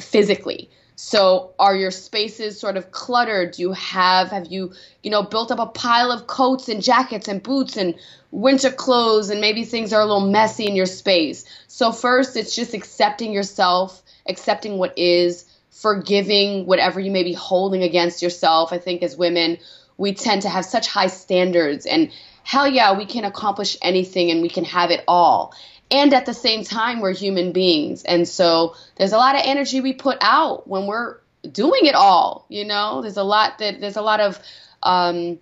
physically. 0.00 0.70
So 0.98 1.52
are 1.58 1.76
your 1.76 1.90
spaces 1.90 2.58
sort 2.58 2.78
of 2.78 2.90
cluttered? 2.90 3.52
Do 3.52 3.62
you 3.62 3.72
have 3.72 4.30
have 4.30 4.46
you, 4.46 4.72
you 5.02 5.10
know, 5.10 5.22
built 5.22 5.52
up 5.52 5.58
a 5.58 5.66
pile 5.66 6.10
of 6.10 6.26
coats 6.26 6.70
and 6.70 6.82
jackets 6.82 7.28
and 7.28 7.42
boots 7.42 7.76
and 7.76 7.94
winter 8.30 8.70
clothes 8.70 9.28
and 9.28 9.40
maybe 9.40 9.64
things 9.64 9.92
are 9.92 10.00
a 10.00 10.06
little 10.06 10.26
messy 10.26 10.66
in 10.66 10.74
your 10.74 10.86
space. 10.86 11.44
So 11.68 11.92
first 11.92 12.34
it's 12.34 12.56
just 12.56 12.72
accepting 12.72 13.30
yourself, 13.32 14.02
accepting 14.26 14.78
what 14.78 14.96
is, 14.98 15.44
forgiving 15.70 16.64
whatever 16.64 16.98
you 16.98 17.10
may 17.10 17.22
be 17.22 17.34
holding 17.34 17.82
against 17.82 18.22
yourself. 18.22 18.72
I 18.72 18.78
think 18.78 19.02
as 19.02 19.18
women, 19.18 19.58
we 19.98 20.14
tend 20.14 20.42
to 20.42 20.48
have 20.48 20.64
such 20.64 20.86
high 20.86 21.08
standards 21.08 21.84
and 21.84 22.10
hell 22.42 22.66
yeah, 22.66 22.96
we 22.96 23.04
can 23.04 23.24
accomplish 23.24 23.76
anything 23.82 24.30
and 24.30 24.40
we 24.40 24.48
can 24.48 24.64
have 24.64 24.90
it 24.90 25.04
all 25.06 25.54
and 25.90 26.12
at 26.12 26.26
the 26.26 26.34
same 26.34 26.64
time 26.64 27.00
we're 27.00 27.12
human 27.12 27.52
beings 27.52 28.02
and 28.04 28.26
so 28.28 28.74
there's 28.96 29.12
a 29.12 29.16
lot 29.16 29.34
of 29.34 29.42
energy 29.44 29.80
we 29.80 29.92
put 29.92 30.18
out 30.20 30.66
when 30.66 30.86
we're 30.86 31.18
doing 31.46 31.86
it 31.86 31.94
all. 31.94 32.46
You 32.48 32.64
know, 32.64 33.02
there's 33.02 33.16
a 33.16 33.22
lot 33.22 33.58
that 33.58 33.80
there's 33.80 33.96
a 33.96 34.02
lot 34.02 34.20
of 34.20 34.38
um, 34.82 35.38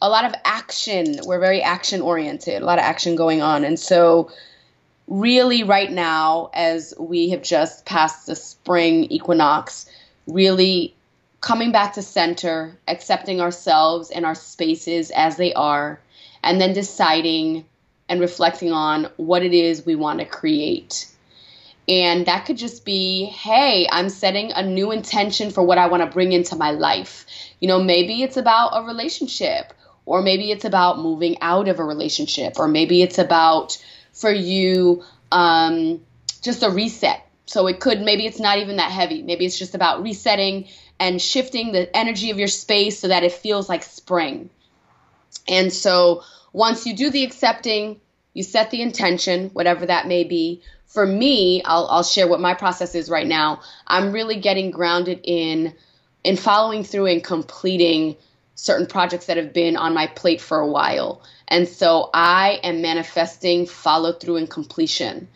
a 0.00 0.08
lot 0.08 0.24
of 0.24 0.34
action. 0.44 1.18
We're 1.24 1.40
very 1.40 1.62
action 1.62 2.00
oriented, 2.00 2.62
a 2.62 2.64
lot 2.64 2.78
of 2.78 2.84
action 2.84 3.16
going 3.16 3.42
on, 3.42 3.64
and 3.64 3.78
so 3.78 4.30
really 5.06 5.62
right 5.62 5.90
now, 5.90 6.50
as 6.54 6.94
we 6.98 7.30
have 7.30 7.42
just 7.42 7.84
passed 7.84 8.26
the 8.26 8.36
spring 8.36 9.04
equinox, 9.04 9.86
really 10.26 10.94
coming 11.40 11.72
back 11.72 11.94
to 11.94 12.02
center, 12.02 12.76
accepting 12.88 13.40
ourselves 13.40 14.10
and 14.10 14.24
our 14.24 14.34
spaces 14.34 15.10
as 15.10 15.36
they 15.36 15.52
are, 15.52 16.00
and 16.42 16.60
then 16.60 16.72
deciding 16.72 17.64
and 18.08 18.20
reflecting 18.20 18.72
on 18.72 19.08
what 19.16 19.42
it 19.42 19.54
is 19.54 19.86
we 19.86 19.94
want 19.94 20.20
to 20.20 20.24
create. 20.24 21.08
And 21.88 22.26
that 22.26 22.46
could 22.46 22.56
just 22.56 22.84
be, 22.84 23.26
hey, 23.26 23.86
I'm 23.90 24.08
setting 24.08 24.52
a 24.52 24.64
new 24.64 24.90
intention 24.90 25.50
for 25.50 25.62
what 25.62 25.76
I 25.76 25.88
want 25.88 26.02
to 26.02 26.10
bring 26.10 26.32
into 26.32 26.56
my 26.56 26.70
life. 26.70 27.26
You 27.60 27.68
know, 27.68 27.82
maybe 27.82 28.22
it's 28.22 28.36
about 28.36 28.70
a 28.72 28.86
relationship, 28.86 29.72
or 30.06 30.22
maybe 30.22 30.50
it's 30.50 30.64
about 30.64 30.98
moving 30.98 31.40
out 31.42 31.68
of 31.68 31.78
a 31.78 31.84
relationship, 31.84 32.58
or 32.58 32.68
maybe 32.68 33.02
it's 33.02 33.18
about 33.18 33.76
for 34.12 34.30
you 34.30 35.02
um, 35.30 36.00
just 36.40 36.62
a 36.62 36.70
reset. 36.70 37.20
So 37.46 37.66
it 37.66 37.80
could, 37.80 38.00
maybe 38.00 38.26
it's 38.26 38.40
not 38.40 38.58
even 38.58 38.76
that 38.76 38.90
heavy. 38.90 39.22
Maybe 39.22 39.44
it's 39.44 39.58
just 39.58 39.74
about 39.74 40.02
resetting 40.02 40.68
and 40.98 41.20
shifting 41.20 41.72
the 41.72 41.94
energy 41.94 42.30
of 42.30 42.38
your 42.38 42.48
space 42.48 42.98
so 42.98 43.08
that 43.08 43.24
it 43.24 43.32
feels 43.32 43.68
like 43.68 43.82
spring. 43.82 44.48
And 45.46 45.70
so 45.72 46.22
once 46.54 46.86
you 46.86 46.94
do 46.94 47.10
the 47.10 47.24
accepting, 47.24 48.00
you 48.32 48.44
set 48.44 48.70
the 48.70 48.80
intention, 48.80 49.50
whatever 49.50 49.86
that 49.86 50.06
may 50.06 50.22
be. 50.22 50.62
For 50.86 51.04
me, 51.04 51.62
I'll, 51.64 51.86
I'll 51.88 52.04
share 52.04 52.28
what 52.28 52.40
my 52.40 52.54
process 52.54 52.94
is 52.94 53.10
right 53.10 53.26
now. 53.26 53.60
I'm 53.88 54.12
really 54.12 54.40
getting 54.40 54.70
grounded 54.70 55.20
in 55.24 55.74
in 56.22 56.36
following 56.36 56.84
through 56.84 57.06
and 57.06 57.22
completing 57.22 58.16
certain 58.54 58.86
projects 58.86 59.26
that 59.26 59.36
have 59.36 59.52
been 59.52 59.76
on 59.76 59.94
my 59.94 60.06
plate 60.06 60.40
for 60.40 60.58
a 60.58 60.66
while. 60.66 61.22
And 61.48 61.68
so 61.68 62.08
I 62.14 62.60
am 62.62 62.80
manifesting 62.80 63.66
follow 63.66 64.12
through 64.12 64.36
and 64.36 64.48
completion. 64.48 65.28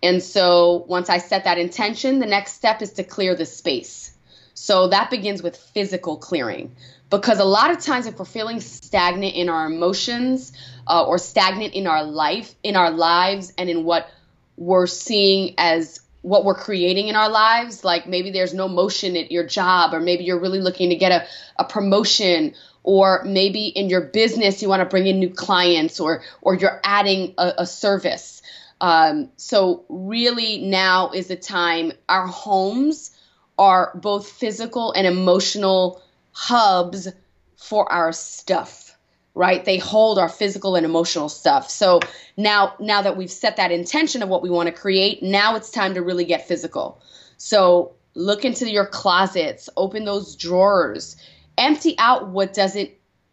And 0.00 0.22
so 0.22 0.84
once 0.86 1.10
I 1.10 1.18
set 1.18 1.44
that 1.44 1.58
intention, 1.58 2.20
the 2.20 2.26
next 2.26 2.54
step 2.54 2.82
is 2.82 2.92
to 2.94 3.04
clear 3.04 3.34
the 3.34 3.46
space. 3.46 4.12
So 4.54 4.88
that 4.88 5.10
begins 5.10 5.42
with 5.42 5.56
physical 5.56 6.16
clearing. 6.16 6.74
Because 7.10 7.38
a 7.38 7.44
lot 7.44 7.70
of 7.70 7.80
times, 7.80 8.06
if 8.06 8.18
we're 8.18 8.24
feeling 8.24 8.60
stagnant 8.60 9.34
in 9.34 9.50
our 9.50 9.66
emotions 9.66 10.52
uh, 10.86 11.04
or 11.04 11.18
stagnant 11.18 11.74
in 11.74 11.86
our 11.86 12.04
life, 12.04 12.54
in 12.62 12.74
our 12.74 12.90
lives, 12.90 13.52
and 13.58 13.68
in 13.68 13.84
what 13.84 14.08
we're 14.56 14.86
seeing 14.86 15.54
as 15.58 16.00
what 16.22 16.44
we're 16.44 16.54
creating 16.54 17.08
in 17.08 17.16
our 17.16 17.28
lives, 17.28 17.84
like 17.84 18.06
maybe 18.06 18.30
there's 18.30 18.54
no 18.54 18.66
motion 18.66 19.16
at 19.16 19.30
your 19.30 19.46
job, 19.46 19.92
or 19.92 20.00
maybe 20.00 20.24
you're 20.24 20.40
really 20.40 20.60
looking 20.60 20.88
to 20.88 20.96
get 20.96 21.12
a, 21.12 21.26
a 21.58 21.64
promotion, 21.64 22.54
or 22.82 23.22
maybe 23.24 23.66
in 23.66 23.90
your 23.90 24.00
business 24.00 24.62
you 24.62 24.68
want 24.68 24.80
to 24.80 24.86
bring 24.86 25.06
in 25.06 25.18
new 25.18 25.30
clients, 25.30 26.00
or 26.00 26.22
or 26.40 26.54
you're 26.54 26.80
adding 26.82 27.34
a, 27.36 27.52
a 27.58 27.66
service. 27.66 28.40
Um, 28.80 29.30
so 29.36 29.84
really 29.88 30.62
now 30.62 31.10
is 31.10 31.28
the 31.28 31.36
time. 31.36 31.92
Our 32.08 32.26
homes 32.26 33.11
are 33.58 33.92
both 33.94 34.28
physical 34.28 34.92
and 34.92 35.06
emotional 35.06 36.02
hubs 36.32 37.08
for 37.56 37.90
our 37.90 38.12
stuff 38.12 38.92
right? 39.34 39.64
They 39.64 39.78
hold 39.78 40.18
our 40.18 40.28
physical 40.28 40.76
and 40.76 40.84
emotional 40.84 41.28
stuff. 41.28 41.70
So 41.70 42.00
now 42.36 42.74
now 42.78 43.02
that 43.02 43.16
we've 43.16 43.30
set 43.30 43.56
that 43.56 43.72
intention 43.72 44.22
of 44.22 44.28
what 44.28 44.42
we 44.42 44.50
want 44.50 44.66
to 44.66 44.72
create 44.72 45.22
now 45.22 45.56
it's 45.56 45.70
time 45.70 45.94
to 45.94 46.02
really 46.02 46.24
get 46.24 46.46
physical. 46.46 47.00
So 47.36 47.92
look 48.14 48.44
into 48.44 48.70
your 48.70 48.86
closets 48.86 49.70
open 49.76 50.04
those 50.04 50.36
drawers 50.36 51.16
empty 51.56 51.94
out 51.98 52.28
what 52.28 52.52
doesn't 52.52 52.90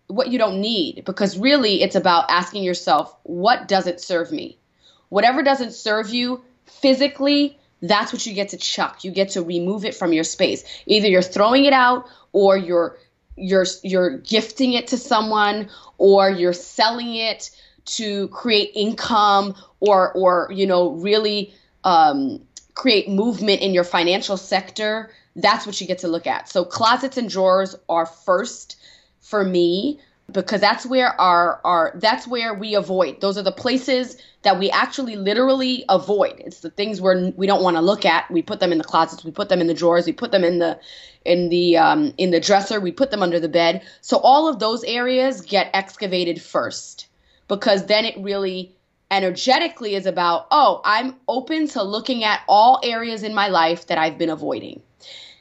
what 0.07 0.29
you 0.29 0.39
don't 0.39 0.61
need 0.61 1.03
because 1.05 1.37
really 1.37 1.81
it's 1.83 1.95
about 1.95 2.25
asking 2.29 2.63
yourself 2.63 3.13
what 3.23 3.67
doesn't 3.67 3.99
serve 3.99 4.31
me? 4.31 4.57
Whatever 5.09 5.43
doesn't 5.43 5.73
serve 5.73 6.09
you 6.09 6.43
physically 6.65 7.59
that's 7.81 8.11
what 8.11 8.25
you 8.25 8.33
get 8.33 8.49
to 8.49 8.57
chuck. 8.57 9.03
You 9.03 9.11
get 9.11 9.29
to 9.29 9.41
remove 9.41 9.85
it 9.85 9.95
from 9.95 10.13
your 10.13 10.23
space. 10.23 10.63
Either 10.85 11.07
you're 11.07 11.21
throwing 11.21 11.65
it 11.65 11.73
out 11.73 12.07
or 12.31 12.57
you're 12.57 12.97
you're 13.35 13.65
you're 13.83 14.17
gifting 14.17 14.73
it 14.73 14.87
to 14.87 14.97
someone 14.97 15.69
or 15.97 16.29
you're 16.29 16.53
selling 16.53 17.15
it 17.15 17.51
to 17.85 18.27
create 18.29 18.71
income 18.75 19.55
or 19.79 20.11
or 20.13 20.49
you 20.51 20.67
know 20.67 20.91
really 20.91 21.53
um, 21.83 22.41
create 22.73 23.09
movement 23.09 23.61
in 23.61 23.73
your 23.73 23.83
financial 23.83 24.37
sector. 24.37 25.11
That's 25.35 25.65
what 25.65 25.79
you 25.79 25.87
get 25.87 25.99
to 25.99 26.07
look 26.07 26.27
at. 26.27 26.49
So 26.49 26.65
closets 26.65 27.17
and 27.17 27.29
drawers 27.29 27.75
are 27.87 28.05
first 28.05 28.75
for 29.21 29.43
me 29.43 29.99
because 30.31 30.61
that's 30.61 30.85
where 30.85 31.19
our 31.19 31.61
our 31.63 31.93
that's 31.95 32.27
where 32.27 32.53
we 32.53 32.75
avoid. 32.75 33.21
Those 33.21 33.37
are 33.37 33.43
the 33.43 33.51
places 33.51 34.17
that 34.43 34.57
we 34.57 34.69
actually 34.71 35.15
literally 35.15 35.83
avoid. 35.89 36.39
It's 36.39 36.61
the 36.61 36.69
things 36.69 37.01
where 37.01 37.31
we 37.35 37.47
don't 37.47 37.63
want 37.63 37.77
to 37.77 37.81
look 37.81 38.05
at. 38.05 38.29
We 38.31 38.41
put 38.41 38.59
them 38.59 38.71
in 38.71 38.77
the 38.77 38.83
closets. 38.83 39.23
We 39.23 39.31
put 39.31 39.49
them 39.49 39.61
in 39.61 39.67
the 39.67 39.73
drawers. 39.73 40.05
We 40.05 40.13
put 40.13 40.31
them 40.31 40.43
in 40.43 40.59
the 40.59 40.79
in 41.25 41.49
the 41.49 41.77
um, 41.77 42.13
in 42.17 42.31
the 42.31 42.39
dresser. 42.39 42.79
We 42.79 42.91
put 42.91 43.11
them 43.11 43.23
under 43.23 43.39
the 43.39 43.49
bed. 43.49 43.81
So 44.01 44.17
all 44.17 44.47
of 44.47 44.59
those 44.59 44.83
areas 44.83 45.41
get 45.41 45.69
excavated 45.73 46.41
first 46.41 47.07
because 47.47 47.85
then 47.87 48.05
it 48.05 48.17
really 48.19 48.75
energetically 49.11 49.95
is 49.95 50.05
about 50.05 50.45
oh 50.51 50.81
i'm 50.85 51.15
open 51.27 51.67
to 51.67 51.81
looking 51.81 52.23
at 52.23 52.41
all 52.47 52.79
areas 52.83 53.23
in 53.23 53.33
my 53.33 53.47
life 53.47 53.87
that 53.87 53.97
i've 53.97 54.17
been 54.17 54.29
avoiding. 54.29 54.81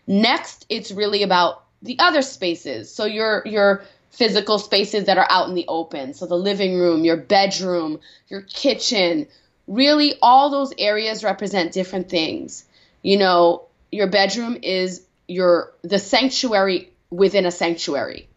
Next 0.06 0.64
it's 0.70 0.90
really 0.90 1.22
about 1.22 1.64
the 1.82 1.98
other 1.98 2.22
spaces. 2.22 2.92
So 2.92 3.04
your 3.04 3.42
your 3.44 3.84
physical 4.18 4.58
spaces 4.58 5.04
that 5.04 5.16
are 5.16 5.26
out 5.30 5.48
in 5.48 5.54
the 5.54 5.64
open. 5.68 6.12
So 6.12 6.26
the 6.26 6.34
living 6.34 6.76
room, 6.76 7.04
your 7.04 7.16
bedroom, 7.16 8.00
your 8.26 8.42
kitchen, 8.42 9.28
really 9.68 10.14
all 10.20 10.50
those 10.50 10.74
areas 10.76 11.22
represent 11.22 11.70
different 11.70 12.08
things. 12.08 12.64
You 13.00 13.16
know, 13.16 13.68
your 13.92 14.08
bedroom 14.08 14.58
is 14.60 15.06
your 15.28 15.72
the 15.82 16.00
sanctuary 16.00 16.90
within 17.10 17.46
a 17.46 17.52
sanctuary. 17.52 18.28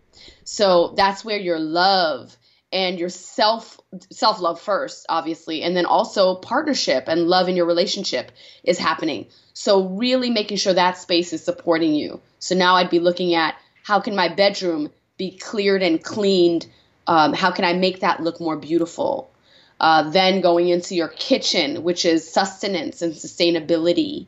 So 0.43 0.93
that's 0.95 1.25
where 1.25 1.39
your 1.39 1.57
love 1.57 2.37
and 2.71 2.99
your 2.99 3.09
self 3.09 3.79
self 4.11 4.39
love 4.39 4.61
first 4.61 5.07
obviously 5.09 5.63
and 5.63 5.75
then 5.75 5.85
also 5.85 6.35
partnership 6.35 7.05
and 7.07 7.27
love 7.27 7.49
in 7.49 7.55
your 7.55 7.65
relationship 7.65 8.31
is 8.63 8.77
happening. 8.77 9.25
So 9.53 9.87
really 9.87 10.29
making 10.29 10.57
sure 10.57 10.73
that 10.73 10.99
space 10.99 11.33
is 11.33 11.43
supporting 11.43 11.95
you. 11.95 12.21
So 12.37 12.53
now 12.53 12.75
I'd 12.75 12.91
be 12.91 12.99
looking 12.99 13.33
at 13.33 13.55
how 13.83 13.99
can 13.99 14.15
my 14.15 14.29
bedroom 14.29 14.91
be 15.21 15.37
cleared 15.37 15.83
and 15.83 16.03
cleaned? 16.03 16.65
Um, 17.05 17.33
how 17.33 17.51
can 17.51 17.63
I 17.63 17.73
make 17.73 17.99
that 17.99 18.23
look 18.23 18.41
more 18.41 18.57
beautiful? 18.57 19.29
Uh, 19.79 20.09
then 20.09 20.41
going 20.41 20.67
into 20.67 20.95
your 20.95 21.09
kitchen, 21.09 21.83
which 21.83 22.05
is 22.05 22.27
sustenance 22.27 23.03
and 23.03 23.13
sustainability. 23.13 24.25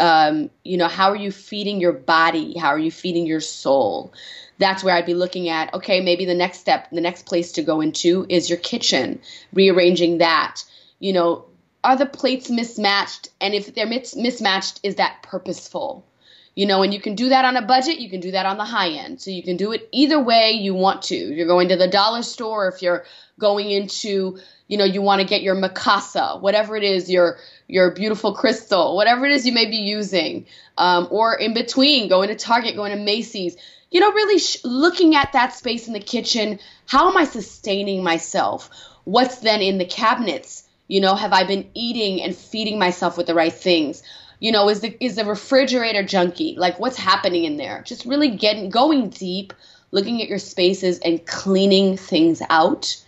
Um, 0.00 0.48
you 0.64 0.78
know, 0.78 0.88
how 0.88 1.10
are 1.10 1.16
you 1.16 1.30
feeding 1.30 1.82
your 1.82 1.92
body? 1.92 2.56
How 2.56 2.68
are 2.68 2.78
you 2.78 2.90
feeding 2.90 3.26
your 3.26 3.40
soul? 3.40 4.14
That's 4.56 4.82
where 4.82 4.94
I'd 4.94 5.04
be 5.04 5.12
looking 5.12 5.50
at, 5.50 5.74
okay, 5.74 6.00
maybe 6.00 6.24
the 6.24 6.34
next 6.34 6.60
step, 6.60 6.88
the 6.90 7.02
next 7.02 7.26
place 7.26 7.52
to 7.52 7.62
go 7.62 7.82
into 7.82 8.24
is 8.30 8.48
your 8.48 8.58
kitchen, 8.58 9.20
rearranging 9.52 10.18
that. 10.18 10.64
You 10.98 11.12
know, 11.12 11.44
are 11.84 11.96
the 11.96 12.06
plates 12.06 12.48
mismatched? 12.48 13.28
And 13.38 13.52
if 13.52 13.74
they're 13.74 13.86
mis- 13.86 14.16
mismatched, 14.16 14.80
is 14.82 14.94
that 14.94 15.22
purposeful? 15.22 16.06
You 16.54 16.66
know, 16.66 16.82
and 16.82 16.92
you 16.92 17.00
can 17.00 17.14
do 17.14 17.30
that 17.30 17.46
on 17.46 17.56
a 17.56 17.62
budget, 17.62 17.98
you 17.98 18.10
can 18.10 18.20
do 18.20 18.32
that 18.32 18.44
on 18.44 18.58
the 18.58 18.64
high 18.64 18.90
end. 18.90 19.20
So 19.22 19.30
you 19.30 19.42
can 19.42 19.56
do 19.56 19.72
it 19.72 19.88
either 19.90 20.20
way 20.20 20.50
you 20.50 20.74
want 20.74 21.00
to. 21.04 21.14
You're 21.16 21.46
going 21.46 21.68
to 21.68 21.76
the 21.76 21.88
dollar 21.88 22.22
store, 22.22 22.68
if 22.68 22.82
you're 22.82 23.04
going 23.38 23.70
into, 23.70 24.38
you 24.68 24.76
know, 24.76 24.84
you 24.84 25.00
want 25.00 25.22
to 25.22 25.26
get 25.26 25.42
your 25.42 25.56
Mikasa, 25.56 26.40
whatever 26.40 26.76
it 26.76 26.84
is, 26.84 27.10
your 27.10 27.38
your 27.68 27.90
beautiful 27.90 28.34
crystal, 28.34 28.96
whatever 28.96 29.24
it 29.24 29.32
is 29.32 29.46
you 29.46 29.52
may 29.52 29.64
be 29.64 29.78
using, 29.78 30.46
um, 30.76 31.08
or 31.10 31.34
in 31.34 31.54
between, 31.54 32.08
going 32.08 32.28
to 32.28 32.34
Target, 32.34 32.76
going 32.76 32.96
to 32.96 33.02
Macy's. 33.02 33.56
You 33.90 34.00
know, 34.00 34.12
really 34.12 34.38
sh- 34.38 34.58
looking 34.64 35.14
at 35.14 35.32
that 35.32 35.54
space 35.54 35.86
in 35.86 35.92
the 35.92 36.00
kitchen. 36.00 36.58
How 36.86 37.10
am 37.10 37.16
I 37.16 37.24
sustaining 37.24 38.02
myself? 38.02 38.70
What's 39.04 39.38
then 39.38 39.60
in 39.60 39.78
the 39.78 39.84
cabinets? 39.84 40.64
You 40.88 41.00
know, 41.00 41.14
have 41.14 41.32
I 41.32 41.44
been 41.44 41.70
eating 41.74 42.22
and 42.22 42.36
feeding 42.36 42.78
myself 42.78 43.16
with 43.16 43.26
the 43.26 43.34
right 43.34 43.52
things? 43.52 44.02
You 44.42 44.50
know 44.50 44.68
is 44.68 44.80
the 44.80 44.96
is 45.02 45.14
the 45.14 45.24
refrigerator 45.24 46.02
junky? 46.02 46.56
Like 46.56 46.80
what's 46.80 46.96
happening 46.96 47.44
in 47.44 47.58
there? 47.58 47.80
Just 47.86 48.04
really 48.04 48.28
getting 48.28 48.70
going 48.70 49.08
deep 49.08 49.52
looking 49.92 50.20
at 50.20 50.28
your 50.28 50.40
spaces 50.40 50.98
and 50.98 51.24
cleaning 51.26 51.96
things 51.96 52.42
out 52.50 53.00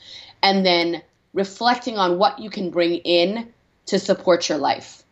and 0.44 0.64
then 0.64 1.02
reflecting 1.32 1.98
on 1.98 2.18
what 2.18 2.38
you 2.38 2.50
can 2.50 2.70
bring 2.70 2.94
in 2.98 3.52
to 3.86 3.98
support 3.98 4.48
your 4.48 4.58
life. 4.58 5.02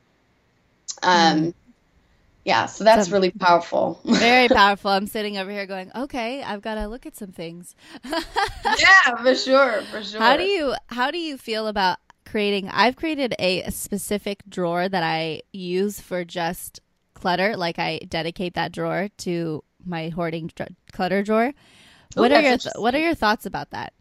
Um 1.02 1.38
mm. 1.40 1.54
yeah 2.44 2.66
so 2.66 2.84
that's 2.84 3.10
really 3.10 3.32
powerful. 3.32 4.00
Very 4.04 4.46
powerful. 4.60 4.92
I'm 4.92 5.08
sitting 5.08 5.38
over 5.38 5.50
here 5.50 5.66
going 5.66 5.90
okay 5.92 6.40
i've 6.44 6.62
got 6.62 6.76
to 6.76 6.86
look 6.86 7.04
at 7.04 7.16
some 7.16 7.32
things. 7.32 7.74
Yeah 8.64 9.16
for 9.20 9.34
sure 9.34 9.82
for 9.90 10.04
sure 10.04 10.20
how 10.20 10.36
do 10.36 10.44
you 10.44 10.74
how 10.86 11.10
do 11.10 11.18
you 11.18 11.36
feel 11.36 11.66
about 11.66 11.98
creating 12.32 12.70
I've 12.70 12.96
created 12.96 13.34
a 13.38 13.70
specific 13.70 14.42
drawer 14.48 14.88
that 14.88 15.02
I 15.02 15.42
use 15.52 16.00
for 16.00 16.24
just 16.24 16.80
clutter, 17.12 17.58
like 17.58 17.78
I 17.78 18.00
dedicate 18.08 18.54
that 18.54 18.72
drawer 18.72 19.08
to 19.18 19.62
my 19.84 20.08
hoarding 20.08 20.50
dr- 20.54 20.74
clutter 20.92 21.22
drawer. 21.22 21.52
What 22.14 22.32
Ooh, 22.32 22.36
are 22.36 22.40
your 22.40 22.56
th- 22.56 22.74
what 22.76 22.94
are 22.94 23.00
your 23.00 23.14
thoughts 23.14 23.44
about 23.44 23.70
that? 23.72 23.92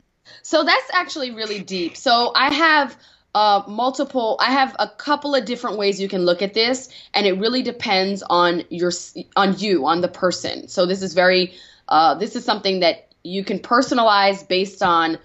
So 0.44 0.64
that's 0.64 0.90
actually 0.94 1.32
really 1.32 1.60
deep. 1.60 1.98
So 1.98 2.32
I 2.34 2.54
have 2.54 2.98
uh, 3.36 3.64
multiple. 3.68 4.38
I 4.40 4.52
have 4.52 4.78
a 4.80 4.88
couple 4.88 5.36
of 5.36 5.44
different 5.44 5.78
ways 5.78 6.00
you 6.00 6.08
can 6.08 6.22
look 6.22 6.42
at 6.42 6.54
this, 6.54 6.88
and 7.14 7.28
it 7.28 7.34
really 7.34 7.64
depends 7.64 8.24
on 8.24 8.64
your 8.70 8.94
on 9.36 9.60
you 9.60 9.86
on 9.88 10.00
the 10.00 10.08
person. 10.08 10.70
So 10.70 10.86
this 10.86 11.02
is 11.02 11.14
very. 11.14 11.54
Uh, 11.90 12.16
this 12.16 12.38
is 12.38 12.46
something 12.46 12.80
that 12.80 13.10
you 13.24 13.44
can 13.44 13.60
personalize 13.60 14.48
based 14.48 14.82
on 14.82 15.20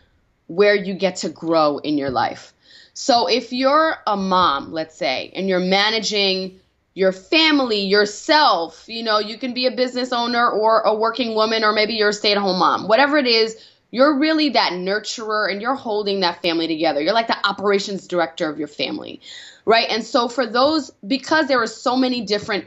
where 0.48 0.74
you 0.74 0.94
get 0.94 1.16
to 1.16 1.28
grow 1.28 1.78
in 1.78 1.98
your 1.98 2.10
life. 2.10 2.52
So 2.98 3.26
if 3.26 3.52
you're 3.52 3.94
a 4.06 4.16
mom, 4.16 4.72
let's 4.72 4.96
say, 4.96 5.30
and 5.35 5.50
you're 5.50 5.61
managing 5.61 6.59
your 6.94 7.12
family, 7.12 7.80
yourself, 7.80 8.85
you 8.87 9.02
know, 9.02 9.18
you 9.18 9.37
can 9.37 9.52
be 9.52 9.66
a 9.66 9.70
business 9.70 10.14
owner 10.14 10.48
or 10.48 10.80
a 10.80 10.94
working 10.94 11.35
woman, 11.35 11.62
or 11.62 11.72
maybe 11.72 11.92
you're 11.92 12.09
a 12.09 12.12
stay 12.14 12.32
at 12.32 12.38
home 12.38 12.59
mom, 12.59 12.88
whatever 12.88 13.18
it 13.18 13.26
is, 13.26 13.62
you're 13.90 14.18
really 14.18 14.48
that 14.48 14.72
nurturer 14.72 15.52
and 15.52 15.61
you're 15.61 15.74
holding 15.74 16.20
that 16.20 16.40
family 16.40 16.66
together. 16.66 17.02
You're 17.02 17.12
like 17.12 17.26
the 17.26 17.46
operations 17.46 18.09
director 18.09 18.48
of 18.48 18.59
your 18.59 18.66
family, 18.66 19.20
right? 19.66 19.88
And 19.90 20.02
so 20.02 20.26
for 20.26 20.46
those, 20.46 20.90
because 21.06 21.48
there 21.48 21.61
are 21.61 21.66
so 21.66 21.96
many 21.96 22.22
different 22.22 22.64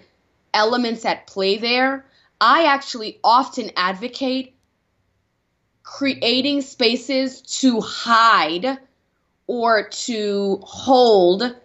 elements 0.54 1.06
at 1.06 1.26
play 1.26 1.58
there, 1.58 2.06
I 2.39 2.65
actually 2.65 3.20
often 3.24 3.72
advocate 3.76 4.56
creating 5.82 6.62
spaces 6.62 7.42
to 7.62 7.82
hide 7.82 8.78
or 9.50 9.90
to 9.90 10.60
hold 10.62 11.56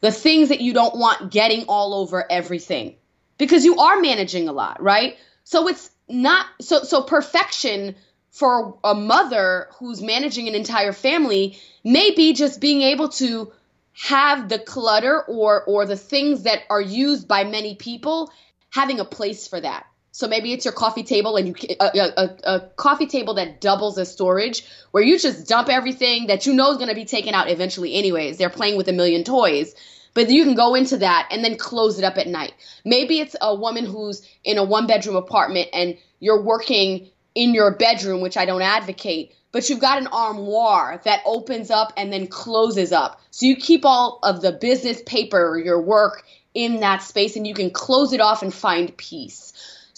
the 0.00 0.10
things 0.10 0.48
that 0.48 0.60
you 0.60 0.74
don't 0.74 0.96
want 0.96 1.30
getting 1.30 1.64
all 1.68 1.94
over 1.94 2.26
everything 2.28 2.96
because 3.38 3.64
you 3.64 3.76
are 3.76 4.00
managing 4.00 4.48
a 4.48 4.52
lot, 4.52 4.82
right? 4.82 5.16
So 5.44 5.68
it's 5.68 5.88
not 6.08 6.46
so 6.60 6.82
so 6.82 7.02
perfection 7.02 7.94
for 8.32 8.76
a 8.82 8.92
mother 8.92 9.68
who's 9.78 10.02
managing 10.02 10.48
an 10.48 10.56
entire 10.56 10.92
family 10.92 11.56
may 11.84 12.10
be 12.10 12.32
just 12.32 12.60
being 12.60 12.82
able 12.82 13.08
to 13.10 13.52
have 13.92 14.48
the 14.48 14.58
clutter 14.58 15.22
or 15.22 15.62
or 15.62 15.86
the 15.86 15.96
things 15.96 16.42
that 16.42 16.64
are 16.68 16.80
used 16.80 17.28
by 17.28 17.44
many 17.44 17.76
people 17.76 18.32
having 18.70 18.98
a 18.98 19.04
place 19.04 19.46
for 19.46 19.60
that 19.60 19.86
so 20.16 20.26
maybe 20.26 20.54
it's 20.54 20.64
your 20.64 20.72
coffee 20.72 21.02
table 21.02 21.36
and 21.36 21.46
you 21.46 21.76
a, 21.78 21.90
a, 21.94 22.36
a 22.44 22.60
coffee 22.76 23.06
table 23.06 23.34
that 23.34 23.60
doubles 23.60 23.98
as 23.98 24.10
storage 24.10 24.66
where 24.92 25.02
you 25.02 25.18
just 25.18 25.46
dump 25.46 25.68
everything 25.68 26.28
that 26.28 26.46
you 26.46 26.54
know 26.54 26.70
is 26.70 26.78
going 26.78 26.88
to 26.88 26.94
be 26.94 27.04
taken 27.04 27.34
out 27.34 27.50
eventually 27.50 27.94
anyways. 27.94 28.38
They're 28.38 28.48
playing 28.48 28.78
with 28.78 28.88
a 28.88 28.94
million 28.94 29.24
toys. 29.24 29.74
But 30.14 30.30
you 30.30 30.44
can 30.44 30.54
go 30.54 30.74
into 30.74 30.96
that 30.96 31.28
and 31.30 31.44
then 31.44 31.58
close 31.58 31.98
it 31.98 32.04
up 32.04 32.16
at 32.16 32.28
night. 32.28 32.54
Maybe 32.82 33.20
it's 33.20 33.36
a 33.42 33.54
woman 33.54 33.84
who's 33.84 34.26
in 34.42 34.56
a 34.56 34.64
one 34.64 34.86
bedroom 34.86 35.16
apartment 35.16 35.68
and 35.74 35.98
you're 36.18 36.40
working 36.40 37.10
in 37.34 37.52
your 37.52 37.72
bedroom, 37.72 38.22
which 38.22 38.38
I 38.38 38.46
don't 38.46 38.62
advocate, 38.62 39.34
but 39.52 39.68
you've 39.68 39.80
got 39.80 39.98
an 39.98 40.06
armoire 40.06 40.98
that 41.04 41.20
opens 41.26 41.70
up 41.70 41.92
and 41.94 42.10
then 42.10 42.26
closes 42.26 42.90
up. 42.90 43.20
So 43.32 43.44
you 43.44 43.54
keep 43.54 43.84
all 43.84 44.20
of 44.22 44.40
the 44.40 44.52
business 44.52 45.02
paper 45.04 45.60
your 45.62 45.82
work 45.82 46.24
in 46.54 46.80
that 46.80 47.02
space 47.02 47.36
and 47.36 47.46
you 47.46 47.52
can 47.52 47.70
close 47.70 48.14
it 48.14 48.22
off 48.22 48.42
and 48.42 48.54
find 48.54 48.96
peace. 48.96 49.52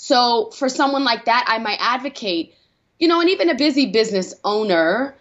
So 0.09 0.49
for 0.53 0.71
someone 0.71 1.05
like 1.05 1.27
that, 1.27 1.44
I 1.47 1.59
might 1.59 1.77
advocate, 1.83 2.55
you 2.99 3.09
know, 3.09 3.21
and 3.21 3.29
even 3.29 3.51
a 3.51 3.55
busy 3.55 3.92
business 3.92 4.33
owner 4.42 5.14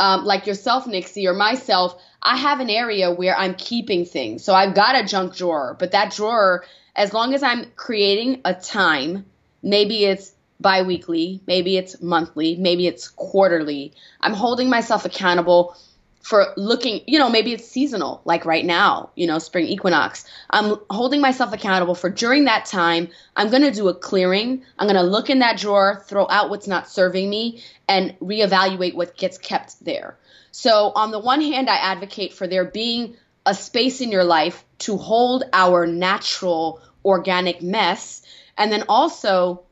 um, 0.00 0.24
like 0.24 0.48
yourself, 0.48 0.84
Nixie, 0.84 1.28
or 1.28 1.32
myself, 1.32 1.94
I 2.20 2.36
have 2.36 2.58
an 2.58 2.68
area 2.68 3.12
where 3.12 3.36
I'm 3.38 3.54
keeping 3.54 4.04
things. 4.04 4.42
So 4.42 4.52
I've 4.52 4.74
got 4.74 4.96
a 4.96 5.06
junk 5.06 5.36
drawer, 5.36 5.76
but 5.78 5.92
that 5.92 6.12
drawer, 6.12 6.64
as 6.96 7.12
long 7.12 7.34
as 7.34 7.44
I'm 7.44 7.66
creating 7.76 8.40
a 8.44 8.52
time, 8.52 9.26
maybe 9.62 10.06
it's 10.06 10.32
biweekly, 10.60 11.40
maybe 11.46 11.76
it's 11.76 12.02
monthly, 12.02 12.56
maybe 12.56 12.88
it's 12.88 13.06
quarterly, 13.06 13.92
I'm 14.20 14.34
holding 14.34 14.68
myself 14.68 15.04
accountable 15.04 15.76
for 16.22 16.54
looking, 16.56 17.02
you 17.06 17.18
know, 17.18 17.28
maybe 17.28 17.52
it's 17.52 17.66
seasonal, 17.66 18.22
like 18.24 18.46
right 18.46 18.64
now, 18.64 19.10
you 19.16 19.26
know, 19.26 19.38
spring 19.38 19.66
equinox. 19.66 20.24
I'm 20.48 20.76
holding 20.88 21.20
myself 21.20 21.52
accountable 21.52 21.96
for 21.96 22.08
during 22.08 22.44
that 22.44 22.64
time, 22.64 23.08
I'm 23.36 23.50
going 23.50 23.62
to 23.62 23.72
do 23.72 23.88
a 23.88 23.94
clearing. 23.94 24.62
I'm 24.78 24.86
going 24.86 24.96
to 24.96 25.02
look 25.02 25.30
in 25.30 25.40
that 25.40 25.58
drawer, 25.58 26.02
throw 26.06 26.28
out 26.30 26.48
what's 26.48 26.68
not 26.68 26.88
serving 26.88 27.28
me, 27.28 27.62
and 27.88 28.16
reevaluate 28.20 28.94
what 28.94 29.16
gets 29.16 29.36
kept 29.36 29.84
there. 29.84 30.16
So, 30.52 30.92
on 30.94 31.10
the 31.10 31.18
one 31.18 31.40
hand, 31.40 31.68
I 31.68 31.76
advocate 31.76 32.34
for 32.34 32.46
there 32.46 32.64
being 32.64 33.16
a 33.44 33.54
space 33.54 34.00
in 34.00 34.12
your 34.12 34.24
life 34.24 34.64
to 34.80 34.96
hold 34.96 35.42
our 35.52 35.86
natural 35.86 36.80
organic 37.04 37.62
mess, 37.62 38.22
and 38.56 38.70
then 38.70 38.84
also 38.88 39.62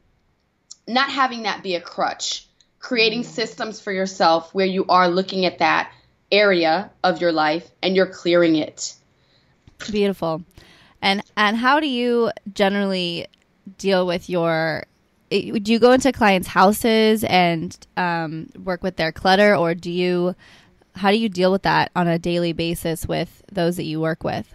not 0.89 1.11
having 1.11 1.45
that 1.45 1.63
be 1.63 1.77
a 1.77 1.81
crutch, 1.81 2.49
creating 2.81 3.23
mm. 3.23 3.27
systems 3.27 3.79
for 3.79 3.93
yourself 3.93 4.53
where 4.53 4.67
you 4.67 4.87
are 4.89 5.09
looking 5.09 5.45
at 5.45 5.59
that 5.59 5.93
area 6.33 6.91
of 7.03 7.21
your 7.21 7.33
life 7.33 7.69
and 7.83 7.97
you're 7.97 8.07
clearing 8.07 8.57
it. 8.57 8.95
Beautiful. 9.91 10.43
And 11.03 11.23
and 11.37 11.57
how 11.57 11.81
do 11.81 11.89
you 11.89 12.31
generally 12.53 13.27
deal 13.79 14.07
with 14.07 14.29
your 14.29 14.85
do 15.31 15.73
you 15.73 15.79
go 15.79 15.93
into 15.93 16.11
clients' 16.13 16.49
houses 16.49 17.23
and 17.25 17.77
um, 17.97 18.49
work 18.65 18.83
with 18.83 18.97
their 18.97 19.13
clutter, 19.13 19.55
or 19.55 19.75
do 19.75 19.91
you? 19.91 20.35
How 20.97 21.13
do 21.13 21.17
you 21.17 21.29
deal 21.29 21.53
with 21.53 21.63
that 21.63 21.93
on 21.95 22.09
a 22.09 22.19
daily 22.19 22.53
basis 22.53 23.07
with 23.07 23.43
those 23.53 23.77
that 23.77 23.85
you 23.85 24.01
work 24.01 24.25
with? 24.25 24.53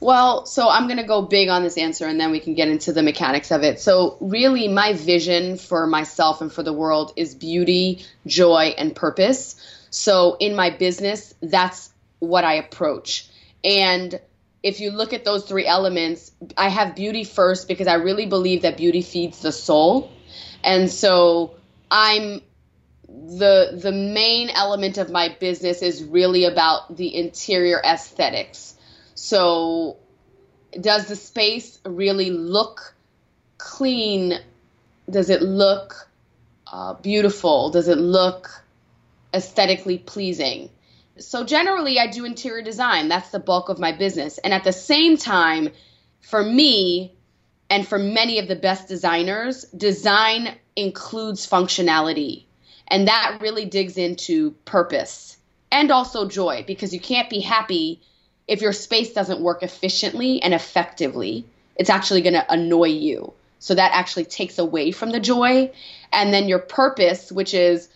Well, 0.00 0.46
so 0.46 0.68
I'm 0.68 0.86
going 0.86 0.98
to 0.98 1.06
go 1.06 1.22
big 1.22 1.48
on 1.48 1.62
this 1.62 1.78
answer 1.78 2.06
and 2.06 2.18
then 2.18 2.32
we 2.32 2.40
can 2.40 2.54
get 2.54 2.66
into 2.66 2.92
the 2.92 3.04
mechanics 3.04 3.52
of 3.52 3.62
it. 3.62 3.78
So, 3.78 4.16
really, 4.20 4.66
my 4.66 4.94
vision 4.94 5.56
for 5.56 5.86
myself 5.86 6.40
and 6.40 6.52
for 6.52 6.62
the 6.62 6.72
world 6.72 7.12
is 7.16 7.34
beauty, 7.34 8.04
joy, 8.26 8.74
and 8.78 8.96
purpose. 8.96 9.54
So 9.92 10.36
in 10.40 10.56
my 10.56 10.70
business, 10.70 11.34
that's 11.42 11.92
what 12.18 12.44
I 12.44 12.54
approach. 12.54 13.28
And 13.62 14.18
if 14.62 14.80
you 14.80 14.90
look 14.90 15.12
at 15.12 15.24
those 15.24 15.44
three 15.44 15.66
elements, 15.66 16.32
I 16.56 16.70
have 16.70 16.96
beauty 16.96 17.24
first 17.24 17.68
because 17.68 17.86
I 17.86 17.94
really 17.94 18.26
believe 18.26 18.62
that 18.62 18.78
beauty 18.78 19.02
feeds 19.02 19.40
the 19.40 19.52
soul. 19.52 20.10
And 20.64 20.90
so 20.90 21.56
I'm 21.90 22.40
the 23.06 23.78
the 23.78 23.92
main 23.92 24.48
element 24.48 24.96
of 24.96 25.10
my 25.10 25.36
business 25.38 25.82
is 25.82 26.02
really 26.02 26.44
about 26.46 26.96
the 26.96 27.14
interior 27.14 27.78
aesthetics. 27.84 28.74
So 29.14 29.98
does 30.80 31.06
the 31.06 31.16
space 31.16 31.78
really 31.84 32.30
look 32.30 32.94
clean? 33.58 34.38
Does 35.10 35.28
it 35.28 35.42
look 35.42 36.08
uh, 36.66 36.94
beautiful? 36.94 37.70
Does 37.70 37.88
it 37.88 37.98
look 37.98 38.61
aesthetically 39.34 39.98
pleasing. 39.98 40.70
So 41.18 41.44
generally, 41.44 41.98
I 41.98 42.06
do 42.06 42.24
interior 42.24 42.62
design. 42.62 43.08
That's 43.08 43.30
the 43.30 43.38
bulk 43.38 43.68
of 43.68 43.78
my 43.78 43.92
business. 43.92 44.38
And 44.38 44.52
at 44.52 44.64
the 44.64 44.72
same 44.72 45.16
time, 45.16 45.70
for 46.20 46.42
me 46.42 47.14
and 47.68 47.86
for 47.86 47.98
many 47.98 48.38
of 48.38 48.48
the 48.48 48.56
best 48.56 48.88
designers, 48.88 49.64
design 49.64 50.54
includes 50.76 51.48
functionality. 51.48 52.44
And 52.88 53.08
that 53.08 53.38
really 53.40 53.64
digs 53.66 53.96
into 53.96 54.52
purpose 54.64 55.36
and 55.70 55.90
also 55.90 56.28
joy 56.28 56.64
because 56.66 56.92
you 56.92 57.00
can't 57.00 57.30
be 57.30 57.40
happy 57.40 58.02
if 58.46 58.60
your 58.60 58.72
space 58.72 59.12
doesn't 59.12 59.40
work 59.40 59.62
efficiently 59.62 60.42
and 60.42 60.52
effectively. 60.52 61.46
It's 61.76 61.90
actually 61.90 62.22
going 62.22 62.34
to 62.34 62.52
annoy 62.52 62.88
you. 62.88 63.32
So 63.58 63.74
that 63.74 63.92
actually 63.94 64.24
takes 64.24 64.58
away 64.58 64.90
from 64.90 65.10
the 65.10 65.20
joy. 65.20 65.72
And 66.12 66.34
then 66.34 66.48
your 66.48 66.58
purpose, 66.58 67.32
which 67.32 67.54
is 67.54 67.88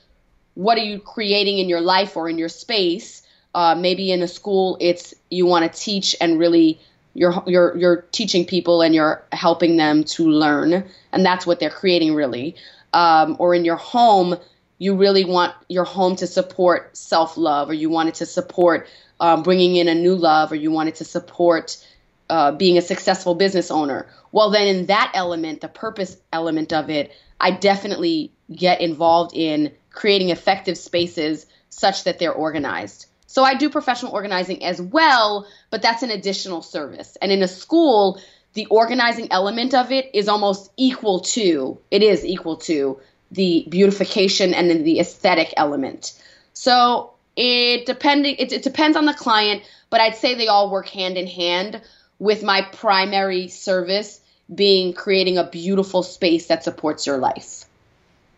what 0.57 0.79
are 0.79 0.85
you 0.85 0.99
creating 0.99 1.59
in 1.59 1.69
your 1.69 1.83
life 1.83 2.16
or 2.16 2.29
in 2.29 2.38
your 2.38 2.49
space? 2.49 3.23
Uh, 3.55 3.75
maybe 3.75 4.11
in 4.11 4.23
a 4.23 4.29
school, 4.29 4.77
it's 4.81 5.14
you 5.31 5.47
want 5.47 5.71
to 5.71 5.81
teach 5.81 6.16
and 6.21 6.38
really 6.38 6.81
you're 7.14 7.42
you're 7.47 7.77
you're 7.77 8.03
teaching 8.12 8.45
people 8.45 8.83
and 8.83 8.95
you're 8.95 9.23
helping 9.33 9.77
them 9.77 10.05
to 10.05 10.29
learn, 10.29 10.85
and 11.12 11.25
that's 11.25 11.47
what 11.47 11.61
they're 11.61 11.71
creating 11.71 12.14
really. 12.14 12.57
Um, 12.92 13.37
or 13.38 13.55
in 13.55 13.64
your 13.64 13.77
home, 13.77 14.37
you 14.79 14.95
really 14.97 15.25
want 15.25 15.55
your 15.69 15.85
home 15.85 16.16
to 16.16 16.27
support 16.27 16.97
self 16.97 17.37
love, 17.37 17.71
or 17.71 17.75
you 17.75 17.88
want 17.88 18.09
it 18.09 18.16
to 18.16 18.27
support 18.27 18.88
um, 19.21 19.42
bringing 19.42 19.77
in 19.77 19.88
a 19.88 19.95
new 19.95 20.14
love, 20.14 20.53
or 20.53 20.57
you 20.57 20.71
want 20.71 20.88
it 20.88 20.97
to 20.97 21.05
support 21.05 21.83
uh, 22.29 22.53
being 22.53 22.77
a 22.77 22.83
successful 22.83 23.35
business 23.35 23.71
owner. 23.71 24.07
Well, 24.33 24.51
then 24.51 24.69
in 24.69 24.87
that 24.87 25.12
element, 25.14 25.61
the 25.61 25.69
purpose 25.69 26.16
element 26.33 26.73
of 26.73 26.90
it, 26.90 27.12
I 27.40 27.53
definitely 27.53 28.33
get 28.55 28.81
involved 28.81 29.35
in 29.35 29.73
creating 29.97 30.31
effective 30.31 30.79
spaces 30.79 31.47
such 31.71 32.05
that 32.05 32.21
they're 32.21 32.33
organized. 32.33 33.07
So 33.27 33.43
I 33.43 33.55
do 33.55 33.69
professional 33.69 34.13
organizing 34.13 34.65
as 34.65 34.81
well, 34.81 35.49
but 35.71 35.83
that's 35.83 36.05
an 36.05 36.11
additional 36.11 36.63
service. 36.63 37.17
And 37.21 37.33
in 37.33 37.43
a 37.43 37.49
school, 37.49 38.21
the 38.53 38.67
organizing 38.67 39.33
element 39.33 39.75
of 39.75 39.91
it 39.91 40.11
is 40.15 40.29
almost 40.29 40.71
equal 40.77 41.21
to, 41.21 41.79
it 41.91 42.03
is 42.05 42.25
equal 42.25 42.59
to 42.59 43.01
the 43.33 43.67
beautification 43.69 44.55
and 44.55 44.71
then 44.71 44.85
the 44.85 45.01
aesthetic 45.01 45.53
element. 45.57 46.13
So 46.53 47.11
it 47.35 47.85
depending 47.87 48.37
it, 48.39 48.53
it 48.53 48.63
depends 48.63 48.97
on 48.97 49.05
the 49.05 49.15
client, 49.15 49.63
but 49.91 50.01
I'd 50.01 50.15
say 50.15 50.35
they 50.35 50.47
all 50.47 50.71
work 50.71 50.89
hand 50.89 51.19
in 51.19 51.27
hand. 51.27 51.83
with 52.19 52.43
my 52.43 52.63
primary 52.63 53.49
service 53.49 54.21
being 54.53 54.93
creating 54.95 55.39
a 55.39 55.45
beautiful 55.45 56.03
space 56.03 56.47
that 56.47 56.65
supports 56.65 57.07
your 57.07 57.19
life. 57.19 57.65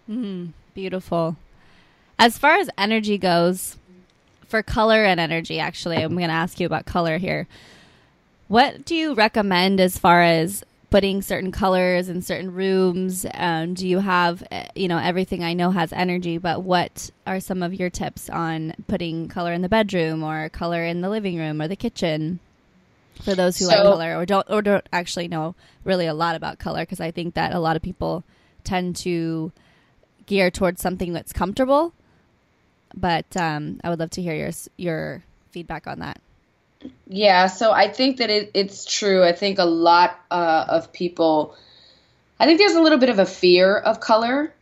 Mm, 0.09 0.53
beautiful. 0.75 1.37
As 2.19 2.37
far 2.37 2.57
as 2.57 2.69
energy 2.77 3.17
goes, 3.17 3.77
for 4.49 4.63
color 4.63 5.05
and 5.05 5.21
energy, 5.21 5.61
actually, 5.61 5.99
I'm 5.99 6.17
going 6.17 6.29
to 6.29 6.35
ask 6.35 6.59
you 6.59 6.67
about 6.67 6.87
color 6.87 7.19
here. 7.19 7.47
What 8.49 8.85
do 8.85 8.95
you 8.95 9.15
recommend 9.15 9.79
as 9.79 9.99
far 9.99 10.23
as 10.23 10.65
putting 10.91 11.21
certain 11.21 11.53
colors 11.53 12.09
in 12.09 12.23
certain 12.23 12.55
rooms? 12.55 13.27
Um, 13.35 13.75
do 13.75 13.87
you 13.87 13.99
have, 13.99 14.43
eh, 14.51 14.69
you 14.75 14.89
know, 14.89 14.97
everything 14.97 15.45
I 15.45 15.53
know 15.53 15.71
has 15.71 15.93
energy, 15.93 16.39
but 16.39 16.63
what 16.63 17.11
are 17.27 17.41
some 17.41 17.63
of 17.63 17.75
your 17.75 17.91
tips 17.91 18.31
on 18.31 18.73
putting 18.87 19.29
color 19.29 19.53
in 19.53 19.61
the 19.61 19.69
bedroom 19.69 20.23
or 20.23 20.49
color 20.49 20.83
in 20.83 21.03
the 21.03 21.11
living 21.11 21.37
room 21.37 21.61
or 21.61 21.69
the 21.69 21.77
kitchen? 21.77 22.41
For 23.23 23.35
those 23.35 23.59
who 23.59 23.67
so, 23.67 23.75
like 23.75 23.83
color 23.83 24.17
or 24.17 24.25
don't 24.25 24.49
or 24.49 24.63
don't 24.63 24.89
actually 24.93 25.27
know 25.27 25.57
really 25.85 26.07
a 26.07 26.15
lot 26.15 26.37
about 26.37 26.59
color, 26.59 26.81
because 26.81 27.01
I 27.01 27.11
think 27.11 27.35
that 27.35 27.53
a 27.53 27.59
lot 27.59 27.77
of 27.77 27.83
people 27.83 28.23
tend 28.63 28.97
to 28.97 29.51
gear 30.25 30.51
towards 30.51 30.81
something 30.81 31.13
that's 31.13 31.33
comfortable. 31.33 31.93
But 32.95 33.37
um, 33.37 33.81
I 33.85 33.91
would 33.91 33.99
love 33.99 34.11
to 34.11 34.23
hear 34.23 34.35
your 34.35 34.51
your 34.77 35.23
feedback 35.51 35.87
on 35.87 36.01
that. 36.01 36.21
Yeah, 37.07 37.49
so 37.49 37.73
I 37.73 37.89
think 37.89 38.19
that 38.19 38.31
it, 38.31 38.53
it's 38.55 38.85
true. 38.85 39.25
I 39.25 39.33
think 39.33 39.59
a 39.59 39.65
lot 39.65 40.19
uh, 40.31 40.67
of 40.69 40.93
people, 40.93 41.57
I 42.39 42.47
think 42.47 42.59
there's 42.59 42.75
a 42.75 42.81
little 42.81 42.99
bit 42.99 43.09
of 43.09 43.19
a 43.19 43.27
fear 43.27 43.77
of 43.77 43.99
color, 44.01 44.55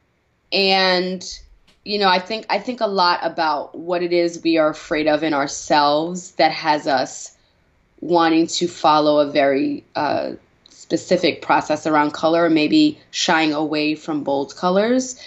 and 0.52 1.22
you 1.84 1.98
know, 1.98 2.08
I 2.08 2.18
think 2.18 2.46
I 2.48 2.58
think 2.58 2.80
a 2.80 2.86
lot 2.86 3.20
about 3.22 3.78
what 3.78 4.02
it 4.02 4.12
is 4.12 4.42
we 4.42 4.58
are 4.58 4.70
afraid 4.70 5.06
of 5.06 5.22
in 5.22 5.34
ourselves 5.34 6.32
that 6.32 6.52
has 6.52 6.86
us 6.86 7.36
wanting 8.00 8.46
to 8.46 8.68
follow 8.68 9.20
a 9.20 9.30
very 9.30 9.84
uh, 9.94 10.32
specific 10.68 11.42
process 11.42 11.86
around 11.86 12.12
color, 12.12 12.48
maybe 12.48 12.98
shying 13.10 13.52
away 13.52 13.94
from 13.94 14.24
bold 14.24 14.56
colors. 14.56 15.20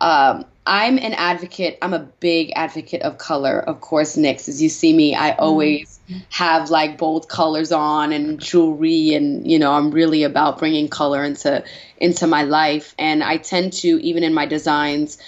Um, 0.00 0.44
I'm 0.66 0.96
an 0.96 1.12
advocate. 1.12 1.78
I'm 1.82 1.92
a 1.92 1.98
big 1.98 2.52
advocate 2.56 3.02
of 3.02 3.18
color. 3.18 3.60
Of 3.60 3.80
course, 3.80 4.16
Nix, 4.16 4.48
as 4.48 4.62
you 4.62 4.70
see 4.70 4.94
me, 4.94 5.14
I 5.14 5.32
mm-hmm. 5.32 5.42
always 5.42 6.00
have 6.30 6.70
like 6.70 6.96
bold 6.96 7.28
colors 7.28 7.70
on 7.70 8.12
and 8.12 8.40
jewelry, 8.40 9.14
and 9.14 9.50
you 9.50 9.58
know, 9.58 9.72
I'm 9.72 9.90
really 9.90 10.22
about 10.22 10.58
bringing 10.58 10.88
color 10.88 11.22
into 11.22 11.62
into 11.98 12.26
my 12.26 12.44
life. 12.44 12.94
And 12.98 13.22
I 13.22 13.36
tend 13.36 13.74
to, 13.74 13.88
even 14.02 14.22
in 14.22 14.32
my 14.32 14.46
designs, 14.46 15.18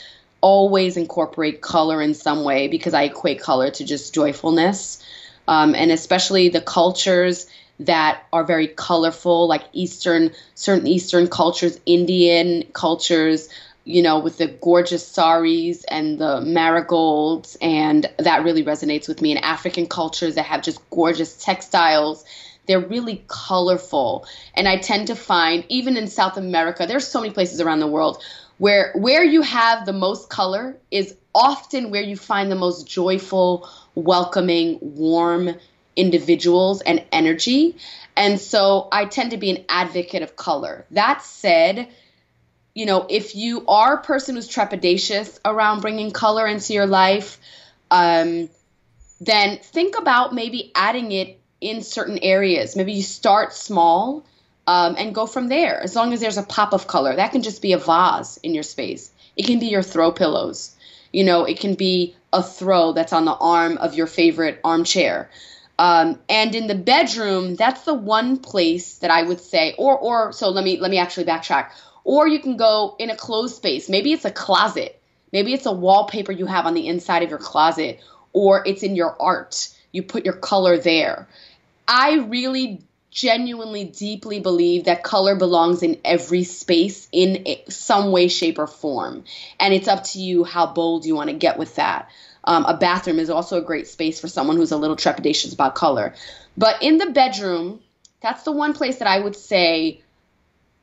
always 0.40 0.96
incorporate 0.96 1.60
color 1.60 2.00
in 2.00 2.14
some 2.14 2.42
way 2.42 2.68
because 2.68 2.94
I 2.94 3.04
equate 3.04 3.40
color 3.40 3.70
to 3.70 3.84
just 3.84 4.14
joyfulness, 4.14 5.04
um, 5.48 5.74
and 5.74 5.90
especially 5.92 6.48
the 6.48 6.62
cultures 6.62 7.46
that 7.80 8.22
are 8.32 8.44
very 8.44 8.68
colorful, 8.68 9.48
like 9.48 9.64
Eastern, 9.74 10.30
certain 10.54 10.86
Eastern 10.86 11.28
cultures, 11.28 11.78
Indian 11.84 12.62
cultures 12.72 13.50
you 13.86 14.02
know, 14.02 14.18
with 14.18 14.36
the 14.36 14.48
gorgeous 14.48 15.06
saris 15.06 15.84
and 15.84 16.18
the 16.18 16.40
marigolds, 16.40 17.56
and 17.60 18.10
that 18.18 18.42
really 18.42 18.64
resonates 18.64 19.06
with 19.06 19.22
me. 19.22 19.30
In 19.30 19.38
African 19.38 19.86
cultures 19.86 20.34
that 20.34 20.44
have 20.44 20.62
just 20.62 20.78
gorgeous 20.90 21.42
textiles, 21.42 22.24
they're 22.66 22.80
really 22.80 23.24
colorful, 23.28 24.26
and 24.54 24.66
I 24.68 24.78
tend 24.78 25.06
to 25.06 25.14
find 25.14 25.64
even 25.68 25.96
in 25.96 26.08
South 26.08 26.36
America, 26.36 26.86
there's 26.86 27.06
so 27.06 27.20
many 27.20 27.32
places 27.32 27.60
around 27.60 27.78
the 27.78 27.86
world 27.86 28.22
where 28.58 28.92
where 28.96 29.22
you 29.22 29.42
have 29.42 29.86
the 29.86 29.92
most 29.92 30.28
color 30.28 30.76
is 30.90 31.14
often 31.32 31.90
where 31.90 32.02
you 32.02 32.16
find 32.16 32.50
the 32.50 32.56
most 32.56 32.88
joyful, 32.88 33.68
welcoming, 33.94 34.78
warm 34.80 35.54
individuals 35.94 36.80
and 36.80 37.04
energy. 37.12 37.76
And 38.16 38.40
so 38.40 38.88
I 38.90 39.04
tend 39.04 39.30
to 39.30 39.36
be 39.36 39.50
an 39.50 39.64
advocate 39.68 40.22
of 40.22 40.34
color. 40.34 40.86
That 40.90 41.22
said, 41.22 41.88
you 42.76 42.84
know, 42.84 43.06
if 43.08 43.34
you 43.34 43.64
are 43.68 43.94
a 43.94 44.02
person 44.02 44.34
who's 44.34 44.46
trepidatious 44.46 45.40
around 45.46 45.80
bringing 45.80 46.10
color 46.10 46.46
into 46.46 46.74
your 46.74 46.84
life, 46.84 47.38
um, 47.90 48.50
then 49.18 49.56
think 49.56 49.96
about 49.96 50.34
maybe 50.34 50.72
adding 50.74 51.10
it 51.10 51.40
in 51.62 51.82
certain 51.82 52.18
areas. 52.18 52.76
Maybe 52.76 52.92
you 52.92 53.02
start 53.02 53.54
small 53.54 54.26
um, 54.66 54.94
and 54.98 55.14
go 55.14 55.26
from 55.26 55.48
there. 55.48 55.82
As 55.82 55.96
long 55.96 56.12
as 56.12 56.20
there's 56.20 56.36
a 56.36 56.42
pop 56.42 56.74
of 56.74 56.86
color, 56.86 57.16
that 57.16 57.32
can 57.32 57.42
just 57.42 57.62
be 57.62 57.72
a 57.72 57.78
vase 57.78 58.36
in 58.36 58.52
your 58.52 58.62
space. 58.62 59.10
It 59.36 59.46
can 59.46 59.58
be 59.58 59.68
your 59.68 59.82
throw 59.82 60.12
pillows. 60.12 60.76
You 61.14 61.24
know, 61.24 61.44
it 61.44 61.58
can 61.58 61.76
be 61.76 62.14
a 62.30 62.42
throw 62.42 62.92
that's 62.92 63.14
on 63.14 63.24
the 63.24 63.32
arm 63.32 63.78
of 63.78 63.94
your 63.94 64.06
favorite 64.06 64.60
armchair. 64.62 65.30
Um, 65.78 66.18
and 66.28 66.54
in 66.54 66.66
the 66.66 66.74
bedroom, 66.74 67.54
that's 67.54 67.84
the 67.84 67.94
one 67.94 68.36
place 68.36 68.98
that 68.98 69.10
I 69.10 69.22
would 69.22 69.40
say, 69.40 69.74
or 69.78 69.96
or 69.96 70.32
so 70.32 70.50
let 70.50 70.64
me 70.64 70.78
let 70.78 70.90
me 70.90 70.98
actually 70.98 71.24
backtrack. 71.24 71.70
Or 72.06 72.28
you 72.28 72.38
can 72.38 72.56
go 72.56 72.94
in 73.00 73.10
a 73.10 73.16
closed 73.16 73.56
space. 73.56 73.88
Maybe 73.88 74.12
it's 74.12 74.24
a 74.24 74.30
closet. 74.30 75.02
Maybe 75.32 75.52
it's 75.52 75.66
a 75.66 75.72
wallpaper 75.72 76.30
you 76.30 76.46
have 76.46 76.64
on 76.64 76.74
the 76.74 76.86
inside 76.86 77.24
of 77.24 77.30
your 77.30 77.40
closet, 77.40 77.98
or 78.32 78.62
it's 78.64 78.84
in 78.84 78.94
your 78.94 79.20
art. 79.20 79.68
You 79.90 80.04
put 80.04 80.24
your 80.24 80.34
color 80.34 80.78
there. 80.78 81.26
I 81.88 82.18
really 82.18 82.80
genuinely 83.10 83.82
deeply 83.82 84.38
believe 84.38 84.84
that 84.84 85.02
color 85.02 85.34
belongs 85.34 85.82
in 85.82 85.98
every 86.04 86.44
space 86.44 87.08
in 87.10 87.44
some 87.68 88.12
way, 88.12 88.28
shape, 88.28 88.60
or 88.60 88.68
form. 88.68 89.24
And 89.58 89.74
it's 89.74 89.88
up 89.88 90.04
to 90.04 90.20
you 90.20 90.44
how 90.44 90.66
bold 90.66 91.06
you 91.06 91.16
want 91.16 91.30
to 91.30 91.34
get 91.34 91.58
with 91.58 91.74
that. 91.74 92.08
Um, 92.44 92.64
a 92.66 92.76
bathroom 92.76 93.18
is 93.18 93.30
also 93.30 93.58
a 93.58 93.62
great 93.62 93.88
space 93.88 94.20
for 94.20 94.28
someone 94.28 94.56
who's 94.56 94.70
a 94.70 94.76
little 94.76 94.94
trepidatious 94.94 95.52
about 95.52 95.74
color. 95.74 96.14
But 96.56 96.84
in 96.84 96.98
the 96.98 97.10
bedroom, 97.10 97.80
that's 98.20 98.44
the 98.44 98.52
one 98.52 98.74
place 98.74 98.98
that 98.98 99.08
I 99.08 99.18
would 99.18 99.34
say 99.34 100.02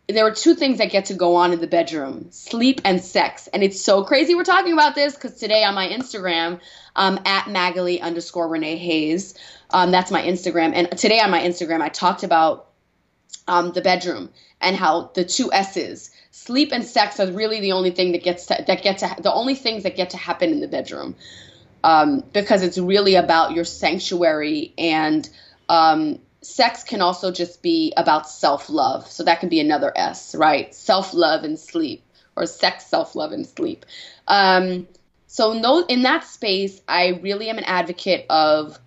there 0.08 0.26
are 0.26 0.32
two 0.32 0.54
things 0.54 0.80
that 0.80 0.92
get 0.92 1.06
to 1.06 1.14
go 1.14 1.36
on 1.36 1.54
in 1.54 1.62
the 1.62 1.68
bedroom 1.68 2.28
sleep 2.32 2.82
and 2.84 3.02
sex. 3.02 3.48
And 3.48 3.64
it's 3.64 3.80
so 3.80 4.04
crazy 4.04 4.36
we're 4.36 4.44
talking 4.44 4.74
about 4.74 4.96
this 4.96 5.16
because 5.16 5.36
today 5.36 5.64
on 5.64 5.76
my 5.76 5.88
Instagram, 5.88 6.60
um, 6.96 7.20
at 7.26 7.46
Magalie 7.46 8.02
underscore 8.02 8.48
Renee 8.48 8.78
Hayes, 8.78 9.36
um, 9.70 9.92
that's 9.92 10.12
my 10.12 10.22
Instagram. 10.22 10.74
And 10.74 10.98
today 10.98 11.20
on 11.20 11.32
my 11.32 11.42
Instagram, 11.42 11.82
I 11.82 11.90
talked 11.90 12.24
about 12.24 12.70
um, 13.48 13.72
the 13.72 13.82
bedroom 13.82 14.30
and 14.60 14.76
how 14.76 15.12
the 15.14 15.26
two 15.26 15.52
S's, 15.52 16.12
sleep 16.32 16.72
and 16.72 16.84
sex, 16.84 17.20
are 17.20 17.32
really 17.32 17.62
the 17.62 17.72
only 17.72 17.92
thing 17.92 18.12
that 18.12 18.24
gets 18.24 18.48
to, 18.48 18.64
that 18.66 18.84
get 18.84 19.00
to 19.00 19.16
the 19.22 19.34
only 19.34 19.56
things 19.56 19.84
that 19.84 19.96
get 19.96 20.12
to 20.12 20.18
happen 20.18 20.52
in 20.52 20.60
the 20.60 20.68
bedroom, 20.68 21.16
um, 21.84 22.24
because 22.34 22.64
it's 22.64 22.78
really 22.78 23.16
about 23.16 23.54
your 23.54 23.66
sanctuary 23.66 24.74
and 24.78 25.30
um, 25.70 26.20
sex 26.44 26.84
can 26.84 27.02
also 27.02 27.32
just 27.32 27.62
be 27.62 27.94
about 27.98 28.30
self 28.30 28.70
love. 28.70 29.10
So 29.10 29.24
that 29.24 29.40
can 29.40 29.50
be 29.50 29.60
another 29.60 29.92
S, 29.96 30.36
right? 30.36 30.74
Self 30.74 31.14
love 31.14 31.44
and 31.44 31.58
sleep, 31.58 32.04
or 32.36 32.46
sex, 32.46 32.86
self 32.86 33.16
love, 33.16 33.32
and 33.32 33.48
sleep. 33.48 33.86
Um, 34.28 34.88
so 35.28 35.54
no, 35.54 35.84
in 35.86 36.04
that 36.04 36.26
space, 36.26 36.80
I 36.88 37.20
really 37.22 37.50
am 37.50 37.58
an 37.58 37.64
advocate 37.64 38.26
of 38.30 38.78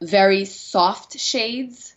very 0.00 0.44
soft 0.44 1.18
shades. 1.18 1.94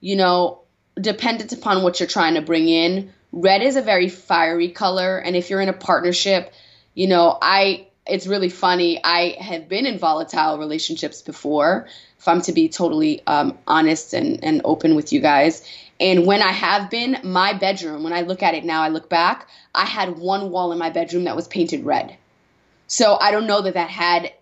You 0.00 0.16
know, 0.16 0.62
dependent 1.00 1.52
upon 1.52 1.82
what 1.82 2.00
you're 2.00 2.08
trying 2.08 2.34
to 2.34 2.42
bring 2.42 2.68
in. 2.68 3.12
Red 3.30 3.62
is 3.62 3.76
a 3.76 3.82
very 3.82 4.08
fiery 4.08 4.68
color, 4.68 5.18
and 5.18 5.36
if 5.36 5.48
you're 5.50 5.60
in 5.60 5.68
a 5.68 5.74
partnership, 5.74 6.52
you 6.94 7.06
know, 7.06 7.38
I 7.40 7.86
it's 8.06 8.26
really 8.26 8.48
funny. 8.48 9.02
I 9.04 9.36
have 9.40 9.68
been 9.68 9.86
in 9.86 9.98
volatile 9.98 10.58
relationships 10.58 11.22
before, 11.22 11.86
if 12.18 12.26
I'm 12.26 12.40
to 12.42 12.52
be 12.52 12.68
totally 12.68 13.24
um, 13.26 13.58
honest 13.66 14.12
and, 14.14 14.42
and 14.42 14.60
open 14.64 14.94
with 14.94 15.12
you 15.12 15.20
guys. 15.20 15.66
And 16.00 16.26
when 16.26 16.42
I 16.42 16.50
have 16.50 16.90
been, 16.90 17.18
my 17.22 17.52
bedroom, 17.52 18.02
when 18.02 18.12
I 18.12 18.22
look 18.22 18.42
at 18.42 18.54
it 18.54 18.64
now, 18.64 18.82
I 18.82 18.88
look 18.88 19.08
back, 19.08 19.48
I 19.74 19.84
had 19.84 20.18
one 20.18 20.50
wall 20.50 20.72
in 20.72 20.78
my 20.78 20.90
bedroom 20.90 21.24
that 21.24 21.36
was 21.36 21.46
painted 21.46 21.84
red. 21.84 22.16
So 22.88 23.16
I 23.20 23.30
don't 23.30 23.46
know 23.46 23.62
that 23.62 23.74
that 23.74 23.88
had, 23.88 24.32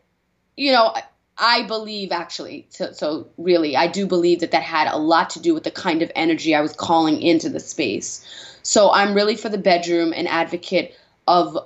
you 0.56 0.72
know, 0.72 0.94
I 1.36 1.62
believe 1.66 2.12
actually, 2.12 2.66
so, 2.70 2.92
so 2.92 3.28
really, 3.38 3.76
I 3.76 3.86
do 3.86 4.06
believe 4.06 4.40
that 4.40 4.50
that 4.50 4.62
had 4.62 4.88
a 4.88 4.98
lot 4.98 5.30
to 5.30 5.40
do 5.40 5.54
with 5.54 5.64
the 5.64 5.70
kind 5.70 6.02
of 6.02 6.10
energy 6.14 6.54
I 6.54 6.60
was 6.60 6.74
calling 6.74 7.20
into 7.20 7.48
the 7.48 7.60
space. 7.60 8.26
So 8.62 8.90
I'm 8.90 9.14
really 9.14 9.36
for 9.36 9.48
the 9.48 9.58
bedroom 9.58 10.12
an 10.12 10.26
advocate 10.26 10.94
of 11.26 11.58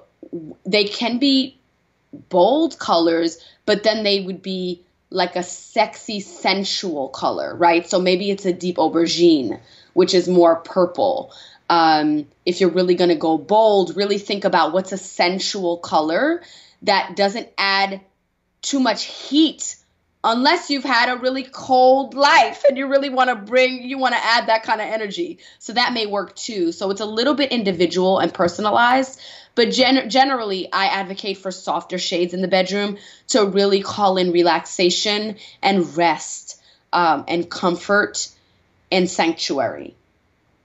they 0.65 0.85
can 0.85 1.19
be 1.19 1.59
bold 2.29 2.79
colors, 2.79 3.39
but 3.67 3.83
then 3.83 4.03
they 4.05 4.21
would 4.21 4.43
be 4.43 4.85
like 5.11 5.37
a 5.37 5.43
sexy, 5.43 6.21
sensual 6.21 7.09
color, 7.09 7.55
right? 7.55 7.89
So 7.89 8.01
maybe 8.01 8.31
it's 8.31 8.45
a 8.45 8.53
deep 8.53 8.77
aubergine, 8.77 9.61
which 9.93 10.15
is 10.15 10.29
more 10.29 10.57
purple. 10.57 11.33
Um, 11.71 12.27
if 12.45 12.61
you're 12.61 12.71
really 12.71 12.95
going 12.95 13.11
to 13.11 13.17
go 13.17 13.39
bold, 13.39 13.97
really 13.97 14.19
think 14.19 14.45
about 14.45 14.73
what's 14.73 14.93
a 14.93 14.99
sensual 14.99 15.79
color 15.79 16.43
that 16.83 17.17
doesn't 17.17 17.49
add 17.57 18.01
too 18.61 18.81
much 18.81 19.05
heat 19.05 19.77
unless 20.25 20.71
you've 20.71 20.85
had 20.85 21.11
a 21.15 21.21
really 21.21 21.43
cold 21.43 22.15
life 22.15 22.65
and 22.67 22.79
you 22.79 22.87
really 22.87 23.11
want 23.11 23.29
to 23.29 23.37
bring 23.37 23.83
you 23.83 23.99
want 23.99 24.15
to 24.15 24.25
add 24.25 24.47
that 24.47 24.63
kind 24.63 24.81
of 24.81 24.89
energy 24.89 25.39
so 25.59 25.75
that 25.75 25.93
may 25.93 26.07
work 26.07 26.35
too 26.35 26.73
so 26.73 26.91
it's 26.91 27.03
a 27.03 27.07
little 27.07 27.35
bit 27.35 27.53
individual 27.53 28.19
and 28.19 28.33
personalized 28.33 29.21
but 29.55 29.71
gen- 29.71 30.11
generally, 30.11 30.71
I 30.73 30.87
advocate 30.87 31.39
for 31.39 31.51
softer 31.51 31.99
shades 31.99 32.35
in 32.35 32.43
the 32.43 32.49
bedroom 32.49 32.99
to 33.29 33.47
really 33.47 33.83
call 33.83 34.17
in 34.17 34.33
relaxation 34.33 35.37
and 35.63 35.97
rest 35.97 36.61
um, 36.93 37.25
and 37.29 37.49
comfort 37.49 38.29
and 38.91 39.09
sanctuary. 39.09 39.95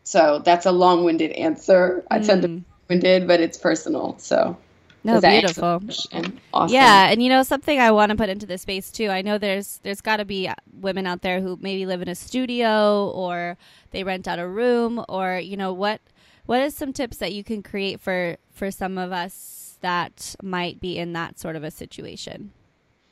So 0.04 0.42
that's 0.44 0.66
a 0.66 0.72
long 0.72 1.04
winded 1.04 1.32
answer. 1.32 2.04
I 2.10 2.20
tend 2.20 2.42
to 2.42 2.48
be 2.48 2.54
long 2.54 2.66
winded, 2.90 3.28
but 3.28 3.40
it's 3.40 3.58
personal. 3.58 4.18
So 4.18 4.58
No, 5.04 5.14
does 5.14 5.22
that 5.22 5.34
answer 5.34 5.62
beautiful. 5.62 6.40
Awesome. 6.52 6.74
Yeah, 6.74 7.12
and 7.12 7.22
you 7.22 7.30
know 7.30 7.44
something 7.44 7.80
I 7.80 7.92
want 7.92 8.10
to 8.10 8.18
put 8.18 8.30
into 8.30 8.48
this 8.48 8.64
space 8.64 8.92
too. 8.92 9.10
I 9.10 9.22
know 9.22 9.38
there's 9.38 9.80
there's 9.84 10.02
got 10.02 10.18
to 10.18 10.26
be 10.26 10.50
women 10.74 11.06
out 11.06 11.22
there 11.22 11.42
who 11.42 11.60
maybe 11.62 11.86
live 11.86 12.02
in 12.02 12.08
a 12.08 12.16
studio 12.16 13.10
or 13.10 13.58
they 13.92 14.04
rent 14.04 14.28
out 14.28 14.40
a 14.40 14.48
room 14.48 15.04
or 15.08 15.38
you 15.38 15.58
know 15.58 15.74
what 15.74 16.02
what 16.50 16.62
is 16.62 16.74
some 16.74 16.92
tips 16.92 17.18
that 17.18 17.32
you 17.32 17.44
can 17.44 17.62
create 17.62 18.02
for 18.02 18.38
for 18.50 18.72
some 18.72 18.98
of 18.98 19.12
us 19.12 19.78
that 19.82 20.36
might 20.42 20.82
be 20.82 20.98
in 20.98 21.14
that 21.14 21.38
sort 21.38 21.56
of 21.56 21.64
a 21.64 21.70
situation? 21.70 22.52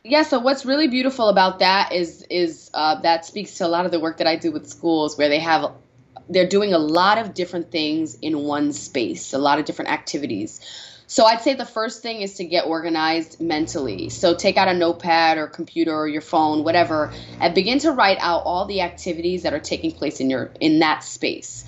yeah 0.04 0.24
so 0.24 0.40
what's 0.40 0.66
really 0.66 0.88
beautiful 0.88 1.30
about 1.30 1.60
that 1.60 1.92
is 1.92 2.26
is 2.32 2.72
uh, 2.74 3.00
that 3.02 3.26
speaks 3.26 3.56
to 3.56 3.66
a 3.66 3.68
lot 3.68 3.86
of 3.86 3.92
the 3.92 4.00
work 4.00 4.18
that 4.18 4.28
i 4.28 4.36
do 4.36 4.52
with 4.52 4.68
schools 4.68 5.18
where 5.18 5.30
they 5.30 5.40
have 5.40 5.72
they're 6.30 6.48
doing 6.48 6.74
a 6.74 6.80
lot 6.80 7.20
of 7.20 7.34
different 7.34 7.70
things 7.70 8.16
in 8.22 8.40
one 8.40 8.74
space 8.74 9.34
a 9.34 9.38
lot 9.38 9.60
of 9.60 9.66
different 9.66 9.92
activities. 9.92 10.60
So 11.06 11.26
i'd 11.26 11.42
say 11.42 11.54
the 11.54 11.72
first 11.80 12.02
thing 12.02 12.22
is 12.22 12.34
to 12.36 12.44
get 12.44 12.66
organized 12.66 13.40
mentally. 13.40 14.10
So 14.10 14.34
take 14.36 14.58
out 14.58 14.68
a 14.68 14.74
notepad 14.74 15.38
or 15.38 15.46
computer 15.46 15.96
or 15.96 16.08
your 16.08 16.26
phone 16.34 16.64
whatever 16.64 17.14
and 17.40 17.54
begin 17.54 17.78
to 17.80 17.92
write 17.92 18.18
out 18.20 18.42
all 18.46 18.66
the 18.66 18.82
activities 18.82 19.44
that 19.44 19.54
are 19.54 19.66
taking 19.74 19.92
place 19.92 20.20
in 20.20 20.32
your 20.32 20.50
in 20.60 20.80
that 20.80 21.04
space 21.04 21.66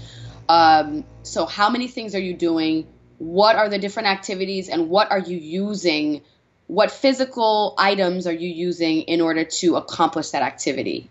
um, 0.49 1.05
so 1.21 1.45
how 1.45 1.69
many 1.69 1.87
things 1.87 2.15
are 2.15 2.19
you 2.19 2.33
doing? 2.33 2.87
What 3.19 3.55
are 3.55 3.69
the 3.69 3.77
different 3.77 4.09
activities 4.09 4.67
and 4.67 4.89
what 4.89 5.11
are 5.11 5.19
you 5.19 5.37
using? 5.37 6.23
What 6.65 6.91
physical 6.91 7.75
items 7.77 8.25
are 8.25 8.33
you 8.33 8.49
using 8.49 9.01
in 9.01 9.21
order 9.21 9.45
to 9.45 9.75
accomplish 9.75 10.31
that 10.31 10.41
activity? 10.41 11.09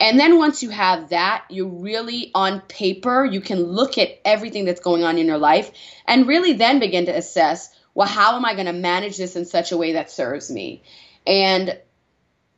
And 0.00 0.18
then 0.18 0.38
once 0.38 0.62
you 0.62 0.70
have 0.70 1.10
that 1.10 1.44
you're 1.48 1.68
really 1.68 2.32
on 2.34 2.62
paper 2.62 3.24
you 3.24 3.40
can 3.40 3.62
look 3.62 3.96
at 3.96 4.18
everything 4.24 4.64
that's 4.64 4.80
going 4.80 5.04
on 5.04 5.18
in 5.18 5.26
your 5.26 5.38
life 5.38 5.70
and 6.06 6.26
really 6.26 6.54
then 6.54 6.80
begin 6.80 7.06
to 7.06 7.16
assess 7.16 7.70
well 7.94 8.08
how 8.08 8.34
am 8.34 8.44
i 8.44 8.54
going 8.54 8.66
to 8.66 8.72
manage 8.72 9.16
this 9.16 9.36
in 9.36 9.44
such 9.44 9.70
a 9.70 9.76
way 9.76 9.92
that 9.92 10.10
serves 10.10 10.50
me? 10.50 10.82
And 11.28 11.78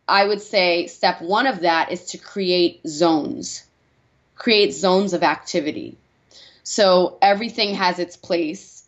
i 0.09 0.25
would 0.27 0.41
say 0.41 0.87
step 0.87 1.21
one 1.21 1.47
of 1.47 1.61
that 1.61 1.93
is 1.93 2.07
to 2.07 2.19
create 2.19 2.81
zones 2.89 3.66
create 4.37 4.73
zones 4.73 5.13
of 5.13 5.23
activity 5.23 5.97
so 6.69 7.17
everything 7.23 7.75
has 7.77 8.01
its 8.01 8.17
place 8.17 8.83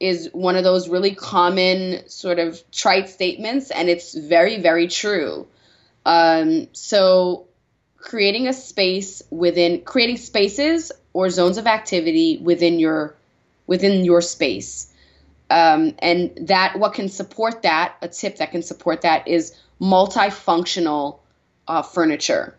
is 0.00 0.30
one 0.32 0.56
of 0.56 0.64
those 0.64 0.88
really 0.88 1.14
common 1.14 2.08
sort 2.08 2.40
of 2.40 2.60
trite 2.72 3.08
statements, 3.08 3.70
and 3.70 3.88
it's 3.88 4.14
very, 4.14 4.58
very 4.58 4.88
true. 4.88 5.46
Um, 6.04 6.66
so, 6.72 7.46
creating 7.98 8.48
a 8.48 8.52
space 8.52 9.22
within 9.30 9.82
creating 9.82 10.16
spaces 10.16 10.90
or 11.12 11.30
zones 11.30 11.56
of 11.56 11.68
activity 11.68 12.38
within 12.38 12.80
your 12.80 13.14
within 13.68 14.04
your 14.04 14.22
space, 14.22 14.90
um, 15.50 15.94
and 16.00 16.48
that 16.48 16.80
what 16.80 16.94
can 16.94 17.08
support 17.08 17.62
that 17.62 17.94
a 18.02 18.08
tip 18.08 18.38
that 18.38 18.50
can 18.50 18.62
support 18.64 19.02
that 19.02 19.28
is 19.28 19.54
multifunctional 19.80 21.20
uh, 21.68 21.82
furniture. 21.82 22.56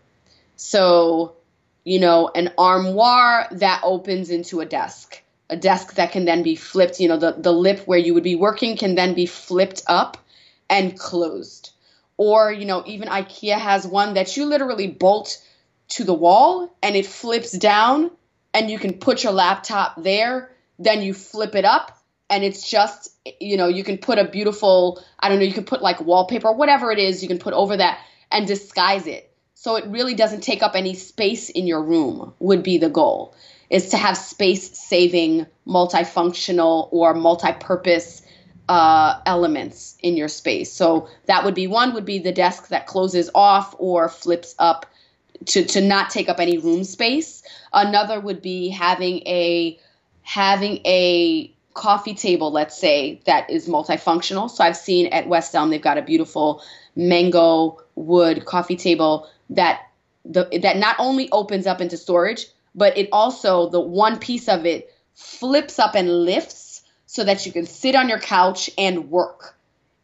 So, 0.56 1.34
you 1.84 2.00
know, 2.00 2.30
an 2.34 2.52
armoire 2.58 3.48
that 3.52 3.82
opens 3.84 4.30
into 4.30 4.60
a 4.62 4.66
desk 4.66 5.22
a 5.52 5.58
desk 5.58 5.96
that 5.96 6.14
can 6.14 6.24
then 6.24 6.44
be 6.44 6.56
flipped, 6.56 7.00
you 7.00 7.10
know, 7.10 7.18
the, 7.18 7.34
the 7.34 7.52
lip 7.52 7.82
where 7.86 8.00
you 8.00 8.14
would 8.14 8.24
be 8.24 8.36
working 8.36 8.78
can 8.78 8.96
then 8.96 9.14
be 9.14 9.26
flipped 9.26 9.84
up 9.86 10.18
and 10.70 10.98
closed. 10.98 11.72
Or, 12.16 12.52
you 12.52 12.66
know, 12.66 12.84
even 12.86 13.10
IKEA 13.10 13.60
has 13.60 13.86
one 13.86 14.14
that 14.14 14.38
you 14.38 14.46
literally 14.46 14.88
bolt 14.88 15.46
to 15.90 16.06
the 16.06 16.14
wall 16.14 16.74
and 16.82 16.96
it 16.96 17.06
flips 17.06 17.52
down 17.52 18.12
and 18.54 18.72
you 18.72 18.80
can 18.80 18.94
put 18.94 19.24
your 19.24 19.34
laptop 19.34 20.02
there, 20.02 20.52
then 20.80 21.02
you 21.02 21.14
flip 21.14 21.54
it 21.54 21.66
up 21.66 21.98
and 22.30 22.46
it's 22.46 22.70
just, 22.70 23.14
you 23.42 23.58
know, 23.58 23.68
you 23.68 23.84
can 23.84 23.98
put 23.98 24.20
a 24.20 24.24
beautiful, 24.24 25.04
I 25.20 25.28
don't 25.28 25.40
know, 25.40 25.46
you 25.46 25.54
can 25.54 25.66
put 25.66 25.82
like 25.82 26.00
wallpaper, 26.00 26.54
whatever 26.54 26.92
it 26.92 27.00
is, 27.00 27.22
you 27.22 27.28
can 27.28 27.40
put 27.40 27.54
over 27.54 27.76
that 27.76 28.00
and 28.32 28.48
disguise 28.48 29.06
it. 29.06 29.31
So 29.62 29.76
it 29.76 29.86
really 29.86 30.16
doesn't 30.16 30.42
take 30.42 30.64
up 30.64 30.76
any 30.76 30.96
space 30.96 31.52
in 31.52 31.68
your 31.68 31.84
room, 31.84 32.34
would 32.40 32.64
be 32.64 32.80
the 32.80 32.90
goal 32.90 33.36
is 33.70 33.90
to 33.90 33.98
have 33.98 34.18
space 34.18 34.76
saving, 34.76 35.46
multifunctional, 35.68 36.90
or 36.92 37.14
multi 37.14 37.54
purpose 37.54 38.24
uh, 38.70 39.22
elements 39.28 39.98
in 40.00 40.18
your 40.18 40.30
space. 40.30 40.74
So 40.74 41.08
that 41.28 41.46
would 41.46 41.54
be 41.54 41.68
one 41.68 41.94
would 41.94 42.06
be 42.06 42.18
the 42.18 42.32
desk 42.32 42.70
that 42.70 42.88
closes 42.88 43.30
off 43.36 43.76
or 43.78 44.10
flips 44.10 44.56
up 44.58 44.88
to, 45.46 45.64
to 45.64 45.80
not 45.80 46.10
take 46.10 46.28
up 46.28 46.40
any 46.40 46.58
room 46.58 46.84
space. 46.84 47.44
Another 47.72 48.20
would 48.20 48.42
be 48.42 48.70
having 48.70 49.20
a 49.28 49.80
having 50.24 50.78
a 50.88 51.56
coffee 51.76 52.16
table, 52.16 52.52
let's 52.52 52.76
say, 52.76 53.22
that 53.28 53.48
is 53.48 53.68
multifunctional. 53.68 54.50
So 54.50 54.64
I've 54.64 54.76
seen 54.76 55.06
at 55.14 55.28
West 55.28 55.54
Elm 55.54 55.70
they've 55.70 55.80
got 55.80 56.00
a 56.00 56.02
beautiful 56.02 56.64
mango 56.96 57.78
wood 57.96 58.46
coffee 58.46 58.76
table 58.76 59.30
that 59.50 59.82
the 60.26 60.48
that 60.62 60.78
not 60.78 60.96
only 61.00 61.30
opens 61.32 61.68
up 61.68 61.82
into 61.82 61.98
storage, 61.98 62.46
but 62.76 62.98
it 62.98 63.10
also 63.12 63.70
the 63.70 63.80
one 63.80 64.20
piece 64.20 64.48
of 64.48 64.66
it 64.66 64.94
flips 65.16 65.80
up 65.80 65.96
and 65.96 66.10
lifts 66.26 66.82
so 67.06 67.24
that 67.24 67.46
you 67.46 67.52
can 67.52 67.66
sit 67.66 67.96
on 67.96 68.10
your 68.10 68.20
couch 68.20 68.70
and 68.78 69.10
work. 69.10 69.56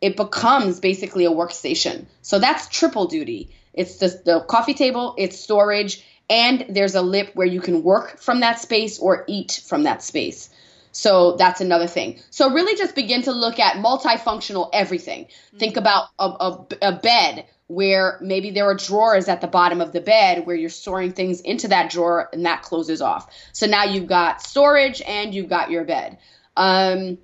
It 0.01 0.17
becomes 0.17 0.79
basically 0.79 1.25
a 1.25 1.31
workstation. 1.31 2.05
So 2.21 2.39
that's 2.39 2.67
triple 2.67 3.07
duty. 3.07 3.49
It's 3.73 3.97
the, 3.97 4.21
the 4.25 4.39
coffee 4.41 4.73
table, 4.73 5.15
it's 5.17 5.39
storage, 5.39 6.03
and 6.29 6.65
there's 6.69 6.95
a 6.95 7.01
lip 7.01 7.31
where 7.33 7.47
you 7.47 7.61
can 7.61 7.83
work 7.83 8.19
from 8.19 8.41
that 8.41 8.59
space 8.59 8.99
or 8.99 9.23
eat 9.27 9.61
from 9.65 9.83
that 9.83 10.03
space. 10.03 10.49
So 10.91 11.35
that's 11.37 11.61
another 11.61 11.87
thing. 11.87 12.19
So 12.31 12.51
really 12.51 12.75
just 12.75 12.95
begin 12.95 13.21
to 13.23 13.31
look 13.31 13.59
at 13.59 13.75
multifunctional 13.75 14.69
everything. 14.73 15.25
Mm-hmm. 15.25 15.57
Think 15.59 15.77
about 15.77 16.09
a, 16.17 16.25
a, 16.25 16.67
a 16.81 16.91
bed 16.93 17.45
where 17.67 18.17
maybe 18.21 18.51
there 18.51 18.65
are 18.65 18.75
drawers 18.75 19.27
at 19.27 19.41
the 19.41 19.47
bottom 19.47 19.81
of 19.81 19.91
the 19.91 19.99
bed 19.99 20.45
where 20.45 20.55
you're 20.55 20.69
storing 20.69 21.11
things 21.11 21.41
into 21.41 21.67
that 21.67 21.91
drawer 21.91 22.29
and 22.31 22.45
that 22.45 22.61
closes 22.61 23.01
off. 23.01 23.29
So 23.51 23.67
now 23.67 23.83
you've 23.83 24.07
got 24.07 24.41
storage 24.41 25.01
and 25.01 25.35
you've 25.35 25.49
got 25.49 25.69
your 25.69 25.83
bed. 25.83 26.17
Um, 26.55 27.17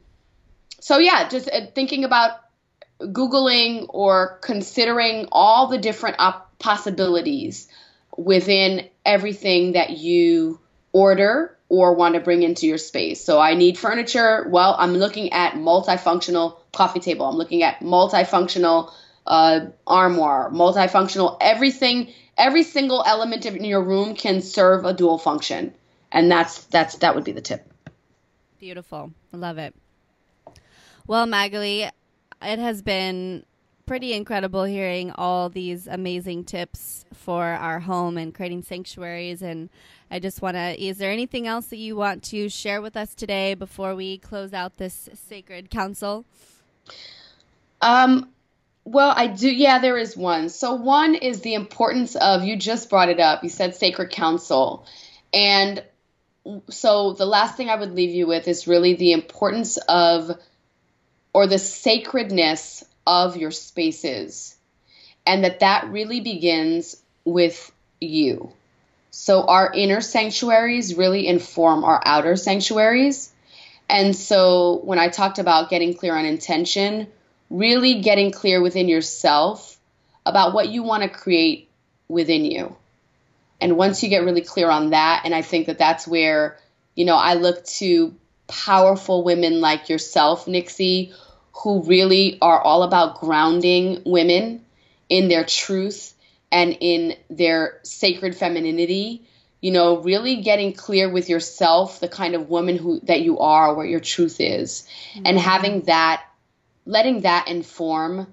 so 0.82 0.98
yeah, 0.98 1.30
just 1.30 1.50
uh, 1.50 1.68
thinking 1.74 2.04
about 2.04 2.32
Googling 3.00 3.86
or 3.90 4.38
considering 4.42 5.30
all 5.32 5.68
the 5.68 5.78
different 5.78 6.18
op- 6.20 6.60
possibilities 6.60 7.70
within 8.18 8.90
everything 9.06 9.74
that 9.74 9.92
you 9.92 10.60
order 10.92 11.58
or 11.70 11.96
want 11.96 12.16
to 12.16 12.22
bring 12.22 12.44
into 12.44 12.68
your 12.68 12.78
space. 12.78 13.24
So 13.24 13.40
I 13.40 13.56
need 13.56 13.78
furniture. 13.78 14.48
Well, 14.50 14.76
I'm 14.78 14.94
looking 14.94 15.34
at 15.34 15.54
multifunctional 15.54 16.58
coffee 16.72 17.00
table. 17.00 17.26
I'm 17.26 17.36
looking 17.36 17.64
at 17.64 17.80
multifunctional 17.80 18.94
uh, 19.26 19.68
armoire, 19.88 20.50
multifunctional, 20.52 21.38
everything, 21.40 22.14
every 22.38 22.64
single 22.64 23.04
element 23.06 23.46
in 23.46 23.64
your 23.64 23.82
room 23.84 24.16
can 24.16 24.42
serve 24.42 24.86
a 24.86 24.94
dual 24.94 25.18
function, 25.18 25.74
and 26.12 26.32
that's 26.32 26.64
that's 26.66 26.98
that 26.98 27.16
would 27.16 27.24
be 27.24 27.32
the 27.32 27.42
tip. 27.42 27.72
Beautiful, 28.60 29.12
love 29.32 29.58
it. 29.58 29.76
Well, 31.06 31.26
Magalie, 31.26 31.90
it 32.42 32.60
has 32.60 32.82
been 32.82 33.46
pretty 33.86 34.14
incredible 34.14 34.64
hearing 34.64 35.12
all 35.12 35.50
these 35.50 35.88
amazing 35.88 36.46
tips 36.46 37.06
for 37.14 37.44
our 37.44 37.82
home 37.82 38.18
and 38.18 38.34
creating 38.34 38.64
sanctuaries 38.64 39.42
and 39.42 39.70
I 40.10 40.20
just 40.20 40.42
want 40.42 40.56
to 40.56 40.82
is 40.82 41.00
there 41.00 41.12
anything 41.12 41.48
else 41.48 41.66
that 41.68 41.78
you 41.78 41.96
want 41.96 42.24
to 42.26 42.48
share 42.48 42.82
with 42.82 42.96
us 42.96 43.14
today 43.14 43.56
before 43.56 43.94
we 43.94 44.18
close 44.18 44.54
out 44.54 44.78
this 44.78 45.10
sacred 45.28 45.70
council? 45.70 46.24
Um 47.82 48.30
well, 48.86 49.14
I 49.16 49.28
do. 49.28 49.50
Yeah, 49.50 49.80
there 49.80 49.98
is 49.98 50.18
one. 50.18 50.50
So, 50.50 50.74
one 50.76 51.16
is 51.16 51.42
the 51.42 51.54
importance 51.54 52.16
of, 52.16 52.44
you 52.44 52.58
just 52.58 52.90
brought 52.90 53.10
it 53.10 53.20
up. 53.20 53.44
You 53.44 53.50
said 53.50 53.76
sacred 53.76 54.12
council. 54.12 54.86
And 55.34 55.84
so, 56.70 57.14
the 57.14 57.26
last 57.26 57.56
thing 57.56 57.70
I 57.70 57.76
would 57.76 57.94
leave 57.94 58.14
you 58.14 58.28
with 58.28 58.48
is 58.48 58.68
really 58.68 58.96
the 58.96 59.14
importance 59.14 59.78
of, 59.78 60.32
or 61.34 61.48
the 61.48 61.60
sacredness 61.60 62.84
of 63.08 63.38
your 63.38 63.52
spaces. 63.52 64.56
And 65.26 65.46
that 65.46 65.62
that 65.62 65.90
really 65.90 66.20
begins 66.20 67.02
with 67.24 67.72
you. 68.02 68.52
So, 69.12 69.46
our 69.46 69.72
inner 69.74 70.02
sanctuaries 70.02 70.96
really 70.96 71.26
inform 71.28 71.86
our 71.86 72.02
outer 72.04 72.36
sanctuaries. 72.36 73.32
And 73.90 74.14
so, 74.14 74.82
when 74.84 75.00
I 75.00 75.08
talked 75.08 75.40
about 75.40 75.70
getting 75.70 75.94
clear 75.94 76.18
on 76.18 76.26
intention, 76.26 77.08
really 77.54 78.02
getting 78.02 78.32
clear 78.32 78.62
within 78.62 78.90
yourself 78.90 79.78
about 80.26 80.54
what 80.54 80.70
you 80.70 80.82
want 80.82 81.04
to 81.04 81.10
create 81.10 81.70
within 82.08 82.46
you. 82.46 82.76
And 83.62 83.78
once 83.78 84.02
you 84.02 84.10
get 84.10 84.26
really 84.26 84.42
clear 84.42 84.70
on 84.70 84.90
that, 84.90 85.22
and 85.24 85.36
I 85.36 85.44
think 85.44 85.68
that 85.68 85.78
that's 85.78 86.08
where, 86.08 86.58
you 86.96 87.06
know, 87.06 87.16
I 87.16 87.36
look 87.36 87.64
to 87.78 88.16
powerful 88.48 89.24
women 89.24 89.62
like 89.62 89.88
yourself, 89.88 90.48
Nixie, 90.48 91.14
who 91.54 91.84
really 91.84 92.40
are 92.42 92.60
all 92.60 92.82
about 92.82 93.20
grounding 93.20 94.02
women 94.04 94.66
in 95.08 95.28
their 95.28 95.46
truth 95.46 96.14
and 96.52 96.76
in 96.80 97.16
their 97.30 97.80
sacred 97.84 98.36
femininity. 98.36 99.26
you 99.64 99.72
know, 99.72 100.02
really 100.02 100.42
getting 100.42 100.74
clear 100.74 101.10
with 101.10 101.30
yourself, 101.30 102.02
the 102.02 102.10
kind 102.10 102.36
of 102.36 102.50
woman 102.50 102.76
who 102.78 103.00
that 103.04 103.22
you 103.22 103.40
are, 103.40 103.74
what 103.74 103.88
your 103.88 104.02
truth 104.02 104.42
is, 104.42 104.86
mm-hmm. 105.14 105.26
and 105.26 105.40
having 105.40 105.84
that, 105.84 106.22
letting 106.86 107.22
that 107.22 107.48
inform 107.48 108.28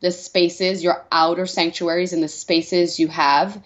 the 0.00 0.10
spaces, 0.10 0.82
your 0.82 1.04
outer 1.10 1.46
sanctuaries, 1.46 2.12
and 2.12 2.22
the 2.22 2.28
spaces 2.28 3.00
you 3.00 3.08
have. 3.08 3.62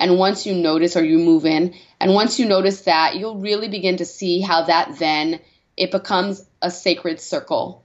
And 0.00 0.18
once 0.18 0.46
you 0.46 0.54
notice 0.54 0.96
or 0.96 1.04
you 1.04 1.18
move 1.18 1.46
in, 1.46 1.74
and 2.00 2.14
once 2.14 2.38
you 2.38 2.46
notice 2.46 2.82
that, 2.82 3.16
you'll 3.16 3.38
really 3.38 3.68
begin 3.68 3.98
to 3.98 4.04
see 4.04 4.40
how 4.40 4.64
that 4.64 4.98
then 4.98 5.40
it 5.76 5.90
becomes 5.90 6.44
a 6.62 6.70
sacred 6.70 7.20
circle, 7.20 7.84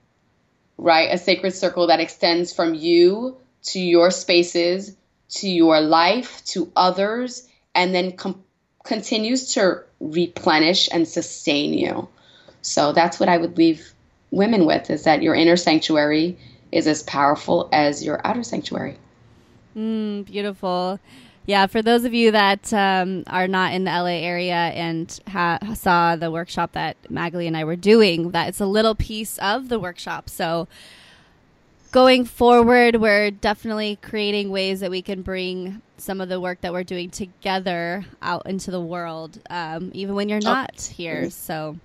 right? 0.77 1.13
A 1.13 1.17
sacred 1.17 1.51
circle 1.51 1.87
that 1.87 1.99
extends 1.99 2.53
from 2.53 2.73
you 2.73 3.37
to 3.63 3.79
your 3.79 4.11
spaces, 4.11 4.95
to 5.29 5.49
your 5.49 5.81
life, 5.81 6.43
to 6.45 6.71
others, 6.75 7.47
and 7.75 7.93
then 7.93 8.13
com- 8.13 8.43
continues 8.83 9.53
to 9.53 9.83
replenish 9.99 10.89
and 10.91 11.07
sustain 11.07 11.73
you. 11.73 12.07
So 12.61 12.93
that's 12.93 13.19
what 13.19 13.29
I 13.29 13.37
would 13.37 13.57
leave 13.57 13.93
women 14.31 14.65
with 14.65 14.89
is 14.89 15.03
that 15.03 15.21
your 15.21 15.35
inner 15.35 15.57
sanctuary 15.57 16.37
is 16.71 16.87
as 16.87 17.03
powerful 17.03 17.69
as 17.71 18.03
your 18.03 18.25
outer 18.25 18.43
sanctuary. 18.43 18.97
Mm, 19.75 20.25
beautiful. 20.25 20.99
Yeah, 21.45 21.65
for 21.65 21.81
those 21.81 22.05
of 22.05 22.13
you 22.13 22.31
that 22.31 22.71
um, 22.73 23.23
are 23.25 23.47
not 23.47 23.73
in 23.73 23.85
the 23.85 23.91
LA 23.91 24.21
area 24.21 24.53
and 24.53 25.19
ha- 25.27 25.57
saw 25.73 26.15
the 26.15 26.29
workshop 26.29 26.73
that 26.73 26.95
Magalie 27.09 27.47
and 27.47 27.57
I 27.57 27.63
were 27.63 27.75
doing, 27.75 28.31
that 28.31 28.49
it's 28.49 28.59
a 28.59 28.67
little 28.67 28.93
piece 28.93 29.39
of 29.39 29.67
the 29.67 29.79
workshop. 29.79 30.29
So 30.29 30.67
going 31.91 32.25
forward, 32.25 32.97
we're 32.97 33.31
definitely 33.31 33.97
creating 33.99 34.51
ways 34.51 34.79
that 34.81 34.91
we 34.91 35.01
can 35.01 35.23
bring 35.23 35.81
some 35.97 36.21
of 36.21 36.29
the 36.29 36.39
work 36.39 36.61
that 36.61 36.71
we're 36.71 36.83
doing 36.83 37.09
together 37.09 38.05
out 38.21 38.45
into 38.45 38.69
the 38.69 38.81
world, 38.81 39.41
um, 39.49 39.89
even 39.95 40.13
when 40.13 40.29
you're 40.29 40.39
not 40.39 40.79
here. 40.79 41.31
So. 41.31 41.77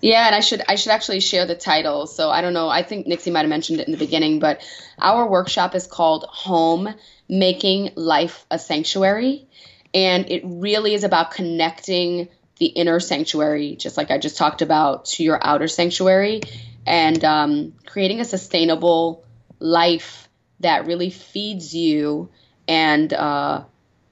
Yeah, 0.00 0.26
and 0.26 0.34
I 0.34 0.40
should 0.40 0.62
I 0.68 0.74
should 0.74 0.92
actually 0.92 1.20
share 1.20 1.46
the 1.46 1.54
title. 1.54 2.06
So 2.06 2.30
I 2.30 2.40
don't 2.40 2.52
know. 2.52 2.68
I 2.68 2.82
think 2.82 3.06
Nixie 3.06 3.30
might 3.30 3.40
have 3.40 3.48
mentioned 3.48 3.80
it 3.80 3.86
in 3.86 3.92
the 3.92 3.98
beginning, 3.98 4.38
but 4.38 4.60
our 4.98 5.28
workshop 5.28 5.74
is 5.74 5.86
called 5.86 6.24
Home 6.28 6.94
Making 7.28 7.92
Life 7.96 8.44
a 8.50 8.58
Sanctuary, 8.58 9.46
and 9.94 10.30
it 10.30 10.42
really 10.44 10.94
is 10.94 11.02
about 11.02 11.30
connecting 11.30 12.28
the 12.58 12.66
inner 12.66 13.00
sanctuary, 13.00 13.76
just 13.76 13.96
like 13.96 14.10
I 14.10 14.18
just 14.18 14.36
talked 14.36 14.62
about, 14.62 15.06
to 15.06 15.24
your 15.24 15.38
outer 15.42 15.68
sanctuary, 15.68 16.42
and 16.86 17.22
um, 17.24 17.74
creating 17.86 18.20
a 18.20 18.24
sustainable 18.24 19.24
life 19.58 20.28
that 20.60 20.86
really 20.86 21.10
feeds 21.10 21.74
you 21.74 22.28
and 22.68 23.12
uh, 23.12 23.64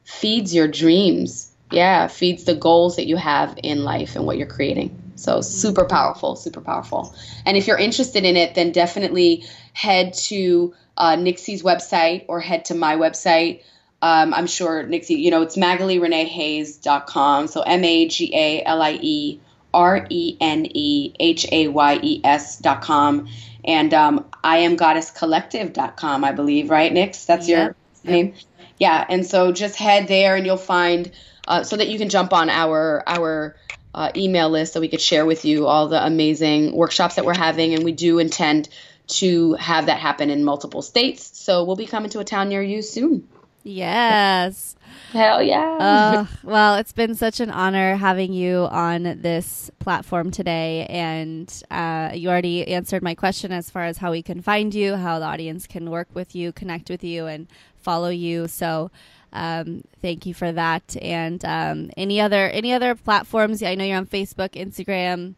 feeds 0.05 0.55
your 0.55 0.68
dreams. 0.68 1.51
Yeah, 1.70 2.09
feeds 2.09 2.45
the 2.45 2.55
goals 2.55 2.97
that 2.97 3.07
you 3.07 3.16
have 3.16 3.59
in 3.62 3.85
life 3.85 4.16
and 4.16 4.26
what 4.26 4.37
you're 4.39 4.47
creating. 4.47 5.03
So 5.17 5.41
super 5.41 5.85
powerful, 5.85 6.37
super 6.37 6.61
powerful. 6.61 7.15
And 7.47 7.57
if 7.57 7.67
you're 7.67 7.79
interested 7.79 8.25
in 8.25 8.37
it, 8.37 8.55
then 8.55 8.73
definitely 8.73 9.45
head 9.73 10.15
to 10.15 10.75
uh, 10.97 11.17
Nixie's 11.17 11.62
website 11.62 12.25
or 12.29 12.41
head 12.41 12.67
to 12.67 12.75
my 12.75 12.97
website. 12.97 13.62
Um, 14.03 14.35
I'm 14.35 14.47
sure 14.47 14.83
Nixie, 14.83 15.15
you 15.15 15.31
know, 15.31 15.43
it's 15.43 15.57
MagaliReneeHayes.com. 15.57 17.47
So 17.47 17.62
M 17.62 17.85
A 17.85 18.09
G 18.09 18.31
A 18.35 18.62
L 18.65 18.83
I 18.83 18.99
E 19.01 19.41
R 19.73 20.07
E 20.11 20.37
N 20.41 20.67
E 20.71 21.15
H 21.19 21.47
A 21.51 21.69
Y 21.69 22.01
E 22.03 22.21
S.com. 22.23 23.29
And 23.65 23.95
um, 23.95 24.27
I 24.43 24.59
am 24.59 24.77
goddesscollective.com, 24.77 26.23
I 26.23 26.33
believe, 26.33 26.71
right, 26.71 26.93
Nix? 26.93 27.25
That's 27.25 27.49
your 27.49 27.75
name? 28.05 28.35
Yeah. 28.79 29.05
And 29.09 29.25
so 29.25 29.53
just 29.53 29.77
head 29.77 30.07
there 30.07 30.37
and 30.37 30.45
you'll 30.45 30.57
find 30.59 31.11
uh, 31.49 31.62
so 31.62 31.77
that 31.77 31.89
you 31.89 31.99
can 31.99 32.11
jump 32.11 32.33
on 32.33 32.51
our, 32.51 33.03
our, 33.07 33.57
uh, 33.95 34.11
email 34.16 34.51
list 34.51 34.72
so 34.72 34.80
we 34.80 34.88
could 34.88 35.01
share 35.01 35.24
with 35.24 35.45
you 35.45 35.66
all 35.66 35.88
the 35.88 36.05
amazing 36.05 36.74
workshops 36.74 37.14
that 37.14 37.24
we're 37.24 37.36
having. 37.36 37.74
And 37.74 37.84
we 37.84 37.92
do 37.92 38.18
intend 38.18 38.68
to 39.07 39.55
have 39.55 39.86
that 39.86 39.99
happen 39.99 40.30
in 40.30 40.45
multiple 40.45 40.82
states. 40.82 41.38
So 41.38 41.64
we'll 41.64 41.76
be 41.76 41.86
coming 41.86 42.11
to 42.11 42.20
a 42.20 42.24
town 42.24 42.49
near 42.49 42.62
you 42.62 42.82
soon. 42.82 43.28
Yes. 43.62 44.76
Hell 45.12 45.42
yeah. 45.42 46.26
Well, 46.42 46.76
it's 46.76 46.92
been 46.92 47.14
such 47.14 47.40
an 47.40 47.51
honor 47.51 47.97
having 47.97 48.32
you 48.32 48.68
on 48.70 49.20
this 49.22 49.70
platform 49.78 50.30
today. 50.30 50.86
And 50.88 51.51
uh, 51.70 52.11
you 52.14 52.28
already 52.28 52.66
answered 52.68 53.03
my 53.03 53.14
question 53.14 53.53
as 53.53 53.70
far 53.70 53.84
as 53.84 53.99
how 53.99 54.11
we 54.11 54.22
can 54.22 54.42
find 54.42 54.74
you, 54.74 54.97
how 54.97 55.18
the 55.18 55.24
audience 55.24 55.66
can 55.66 55.90
work 55.90 56.09
with 56.12 56.34
you, 56.34 56.53
connect 56.53 56.90
with 56.90 57.03
you, 57.03 57.26
and 57.26 57.47
follow 57.76 58.11
you. 58.11 58.49
So, 58.49 58.90
um, 59.35 59.82
thank 60.01 60.26
you 60.26 60.32
for 60.32 60.51
that. 60.53 60.97
And 61.03 61.45
um, 61.45 61.91
any 61.97 62.20
other 62.20 62.49
any 62.49 62.72
other 62.72 62.95
platforms? 62.95 63.62
I 63.62 63.74
know 63.74 63.85
you're 63.85 63.99
on 63.99 64.07
Facebook, 64.07 64.51
Instagram. 64.53 65.35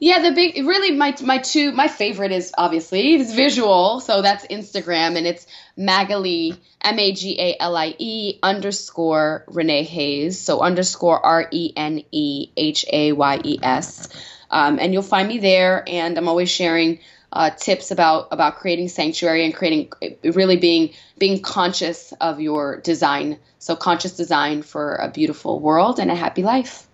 Yeah, 0.00 0.20
the 0.20 0.32
big 0.32 0.66
really 0.66 0.92
my 0.92 1.16
my 1.22 1.38
two 1.38 1.72
my 1.72 1.88
favorite 1.88 2.32
is 2.32 2.52
obviously 2.56 3.14
is 3.14 3.34
visual, 3.34 4.00
so 4.00 4.22
that's 4.22 4.46
Instagram 4.46 5.16
and 5.16 5.26
it's 5.26 5.46
Magalie 5.76 6.56
M 6.80 6.98
A 6.98 7.12
G 7.12 7.36
A 7.38 7.56
L 7.60 7.76
I 7.76 7.94
E 7.98 8.38
underscore 8.42 9.44
Renee 9.48 9.84
Hayes, 9.84 10.40
so 10.40 10.60
underscore 10.60 11.24
R 11.24 11.48
E 11.50 11.72
N 11.76 12.02
E 12.12 12.50
H 12.56 12.84
A 12.92 13.12
Y 13.12 13.40
E 13.44 13.58
S, 13.62 14.08
um, 14.50 14.78
and 14.78 14.92
you'll 14.92 15.02
find 15.02 15.28
me 15.28 15.38
there. 15.38 15.82
And 15.86 16.16
I'm 16.16 16.28
always 16.28 16.50
sharing 16.50 17.00
uh, 17.34 17.50
tips 17.50 17.90
about 17.90 18.28
about 18.30 18.56
creating 18.56 18.88
sanctuary 18.88 19.44
and 19.44 19.54
creating 19.54 19.92
really 20.22 20.56
being 20.56 20.94
being 21.18 21.42
conscious 21.42 22.14
of 22.20 22.40
your 22.40 22.80
design. 22.80 23.38
So 23.58 23.76
conscious 23.76 24.16
design 24.16 24.62
for 24.62 24.96
a 24.96 25.10
beautiful 25.10 25.58
world 25.58 25.98
and 25.98 26.10
a 26.10 26.14
happy 26.14 26.42
life. 26.42 26.86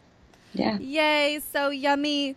Yeah. 0.55 0.79
Yay! 0.79 1.41
So 1.53 1.69
yummy. 1.69 2.37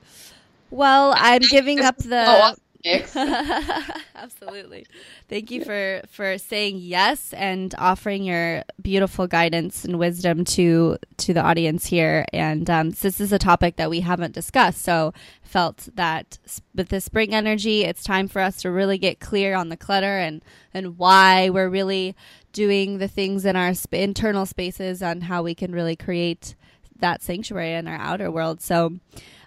Well, 0.69 1.13
I'm 1.15 1.41
giving 1.41 1.79
up 1.79 1.97
the. 1.97 2.55
Absolutely. 4.15 4.85
Thank 5.29 5.51
you 5.51 5.63
for 5.63 6.01
for 6.09 6.37
saying 6.37 6.77
yes 6.79 7.33
and 7.33 7.73
offering 7.77 8.23
your 8.23 8.63
beautiful 8.81 9.25
guidance 9.25 9.85
and 9.85 9.97
wisdom 9.97 10.43
to 10.45 10.97
to 11.17 11.33
the 11.33 11.41
audience 11.41 11.85
here. 11.85 12.25
And 12.33 12.69
um, 12.69 12.91
this 12.91 13.21
is 13.21 13.31
a 13.31 13.39
topic 13.39 13.77
that 13.77 13.89
we 13.89 14.01
haven't 14.01 14.33
discussed, 14.33 14.81
so 14.81 15.13
felt 15.41 15.87
that 15.95 16.37
with 16.75 16.89
the 16.89 16.99
spring 16.99 17.33
energy, 17.33 17.83
it's 17.85 18.03
time 18.03 18.27
for 18.27 18.41
us 18.41 18.57
to 18.63 18.71
really 18.71 18.97
get 18.97 19.21
clear 19.21 19.55
on 19.55 19.69
the 19.69 19.77
clutter 19.77 20.17
and 20.17 20.43
and 20.73 20.97
why 20.97 21.49
we're 21.49 21.69
really 21.69 22.15
doing 22.51 22.97
the 22.97 23.07
things 23.07 23.45
in 23.45 23.55
our 23.55 23.73
sp- 23.73 23.95
internal 23.95 24.45
spaces 24.45 25.01
and 25.01 25.23
how 25.23 25.41
we 25.41 25.55
can 25.55 25.71
really 25.71 25.95
create 25.95 26.53
that 26.99 27.21
sanctuary 27.21 27.73
in 27.73 27.87
our 27.87 27.97
outer 27.97 28.29
world. 28.29 28.61
So 28.61 28.93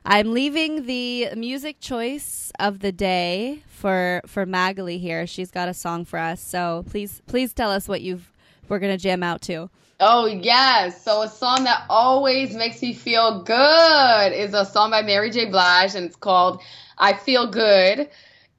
I'm 0.08 0.32
leaving 0.32 0.86
the 0.86 1.34
music 1.34 1.80
choice 1.80 2.52
of 2.60 2.78
the 2.78 2.92
day 2.92 3.64
for 3.66 4.22
for 4.24 4.46
Magalie 4.46 5.00
here. 5.00 5.26
She's 5.26 5.50
got 5.50 5.68
a 5.68 5.74
song 5.74 6.04
for 6.04 6.16
us. 6.16 6.40
So 6.40 6.84
please 6.88 7.20
please 7.26 7.52
tell 7.52 7.72
us 7.72 7.88
what 7.88 8.02
you've 8.02 8.32
we're 8.68 8.78
gonna 8.78 8.98
jam 8.98 9.24
out 9.24 9.42
to. 9.42 9.68
Oh 9.98 10.26
yes. 10.26 11.02
So 11.02 11.22
a 11.22 11.28
song 11.28 11.64
that 11.64 11.86
always 11.90 12.54
makes 12.54 12.80
me 12.82 12.92
feel 12.94 13.42
good 13.42 14.32
is 14.32 14.54
a 14.54 14.64
song 14.64 14.92
by 14.92 15.02
Mary 15.02 15.30
J. 15.30 15.46
Blige 15.46 15.96
and 15.96 16.06
it's 16.06 16.14
called 16.14 16.62
I 16.96 17.12
Feel 17.14 17.50
Good. 17.50 18.08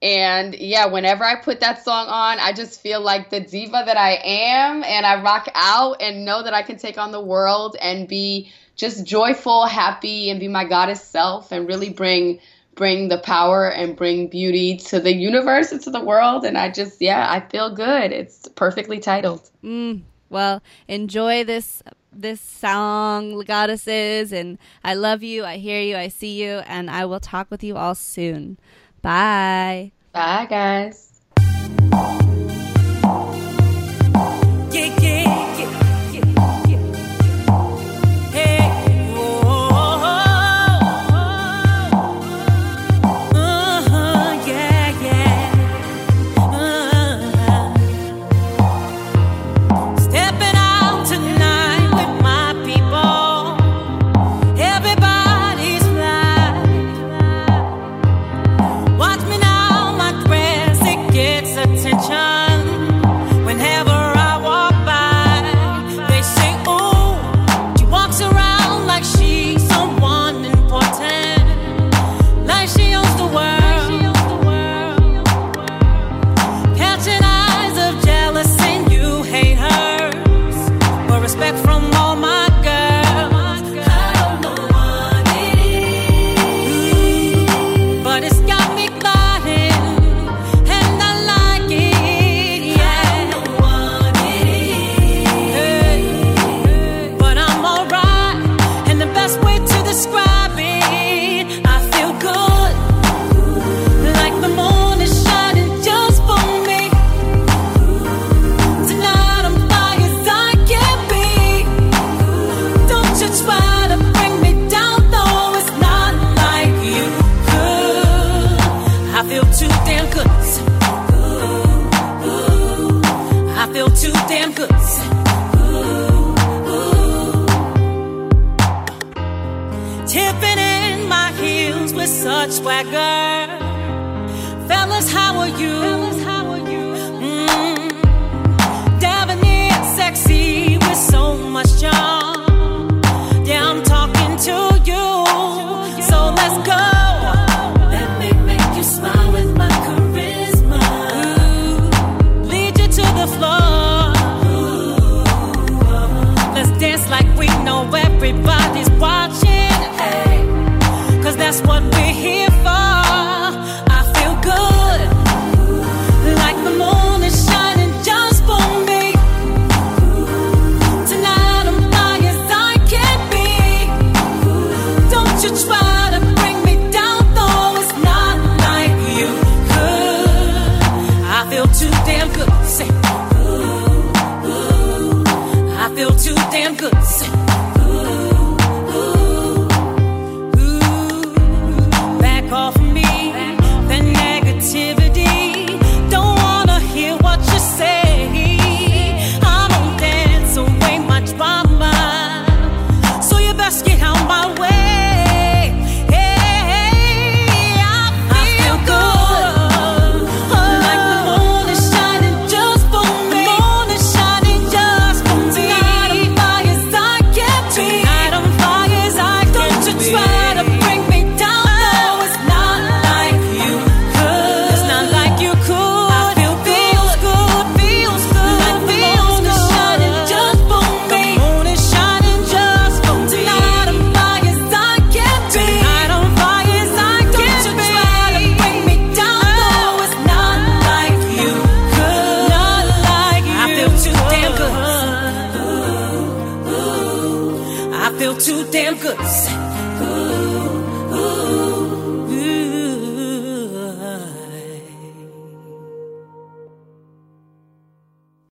And 0.02 0.54
yeah, 0.54 0.84
whenever 0.84 1.24
I 1.24 1.36
put 1.36 1.60
that 1.60 1.82
song 1.82 2.08
on, 2.08 2.38
I 2.38 2.52
just 2.52 2.82
feel 2.82 3.00
like 3.00 3.30
the 3.30 3.40
diva 3.40 3.84
that 3.86 3.96
I 3.96 4.20
am 4.22 4.84
and 4.84 5.06
I 5.06 5.22
rock 5.22 5.48
out 5.54 6.02
and 6.02 6.26
know 6.26 6.42
that 6.42 6.52
I 6.52 6.62
can 6.62 6.76
take 6.76 6.98
on 6.98 7.10
the 7.10 7.24
world 7.24 7.74
and 7.80 8.06
be 8.06 8.52
just 8.78 9.04
joyful, 9.04 9.66
happy, 9.66 10.30
and 10.30 10.40
be 10.40 10.48
my 10.48 10.64
goddess 10.64 11.02
self 11.02 11.52
and 11.52 11.68
really 11.68 11.90
bring 11.90 12.40
bring 12.74 13.08
the 13.08 13.18
power 13.18 13.68
and 13.68 13.96
bring 13.96 14.28
beauty 14.28 14.76
to 14.76 15.00
the 15.00 15.12
universe 15.12 15.72
and 15.72 15.82
to 15.82 15.90
the 15.90 16.00
world. 16.00 16.44
And 16.44 16.56
I 16.56 16.70
just, 16.70 17.02
yeah, 17.02 17.26
I 17.28 17.40
feel 17.40 17.74
good. 17.74 18.12
It's 18.12 18.46
perfectly 18.54 19.00
titled. 19.00 19.50
Mm, 19.64 20.02
well, 20.30 20.62
enjoy 20.86 21.44
this 21.44 21.82
this 22.12 22.40
song, 22.40 23.40
goddesses, 23.42 24.32
and 24.32 24.58
I 24.82 24.94
love 24.94 25.22
you. 25.22 25.44
I 25.44 25.58
hear 25.58 25.80
you. 25.80 25.96
I 25.96 26.08
see 26.08 26.42
you, 26.42 26.62
and 26.66 26.90
I 26.90 27.04
will 27.04 27.20
talk 27.20 27.50
with 27.50 27.62
you 27.62 27.76
all 27.76 27.94
soon. 27.94 28.58
Bye. 29.02 29.92
Bye, 30.12 30.46
guys. 30.48 31.07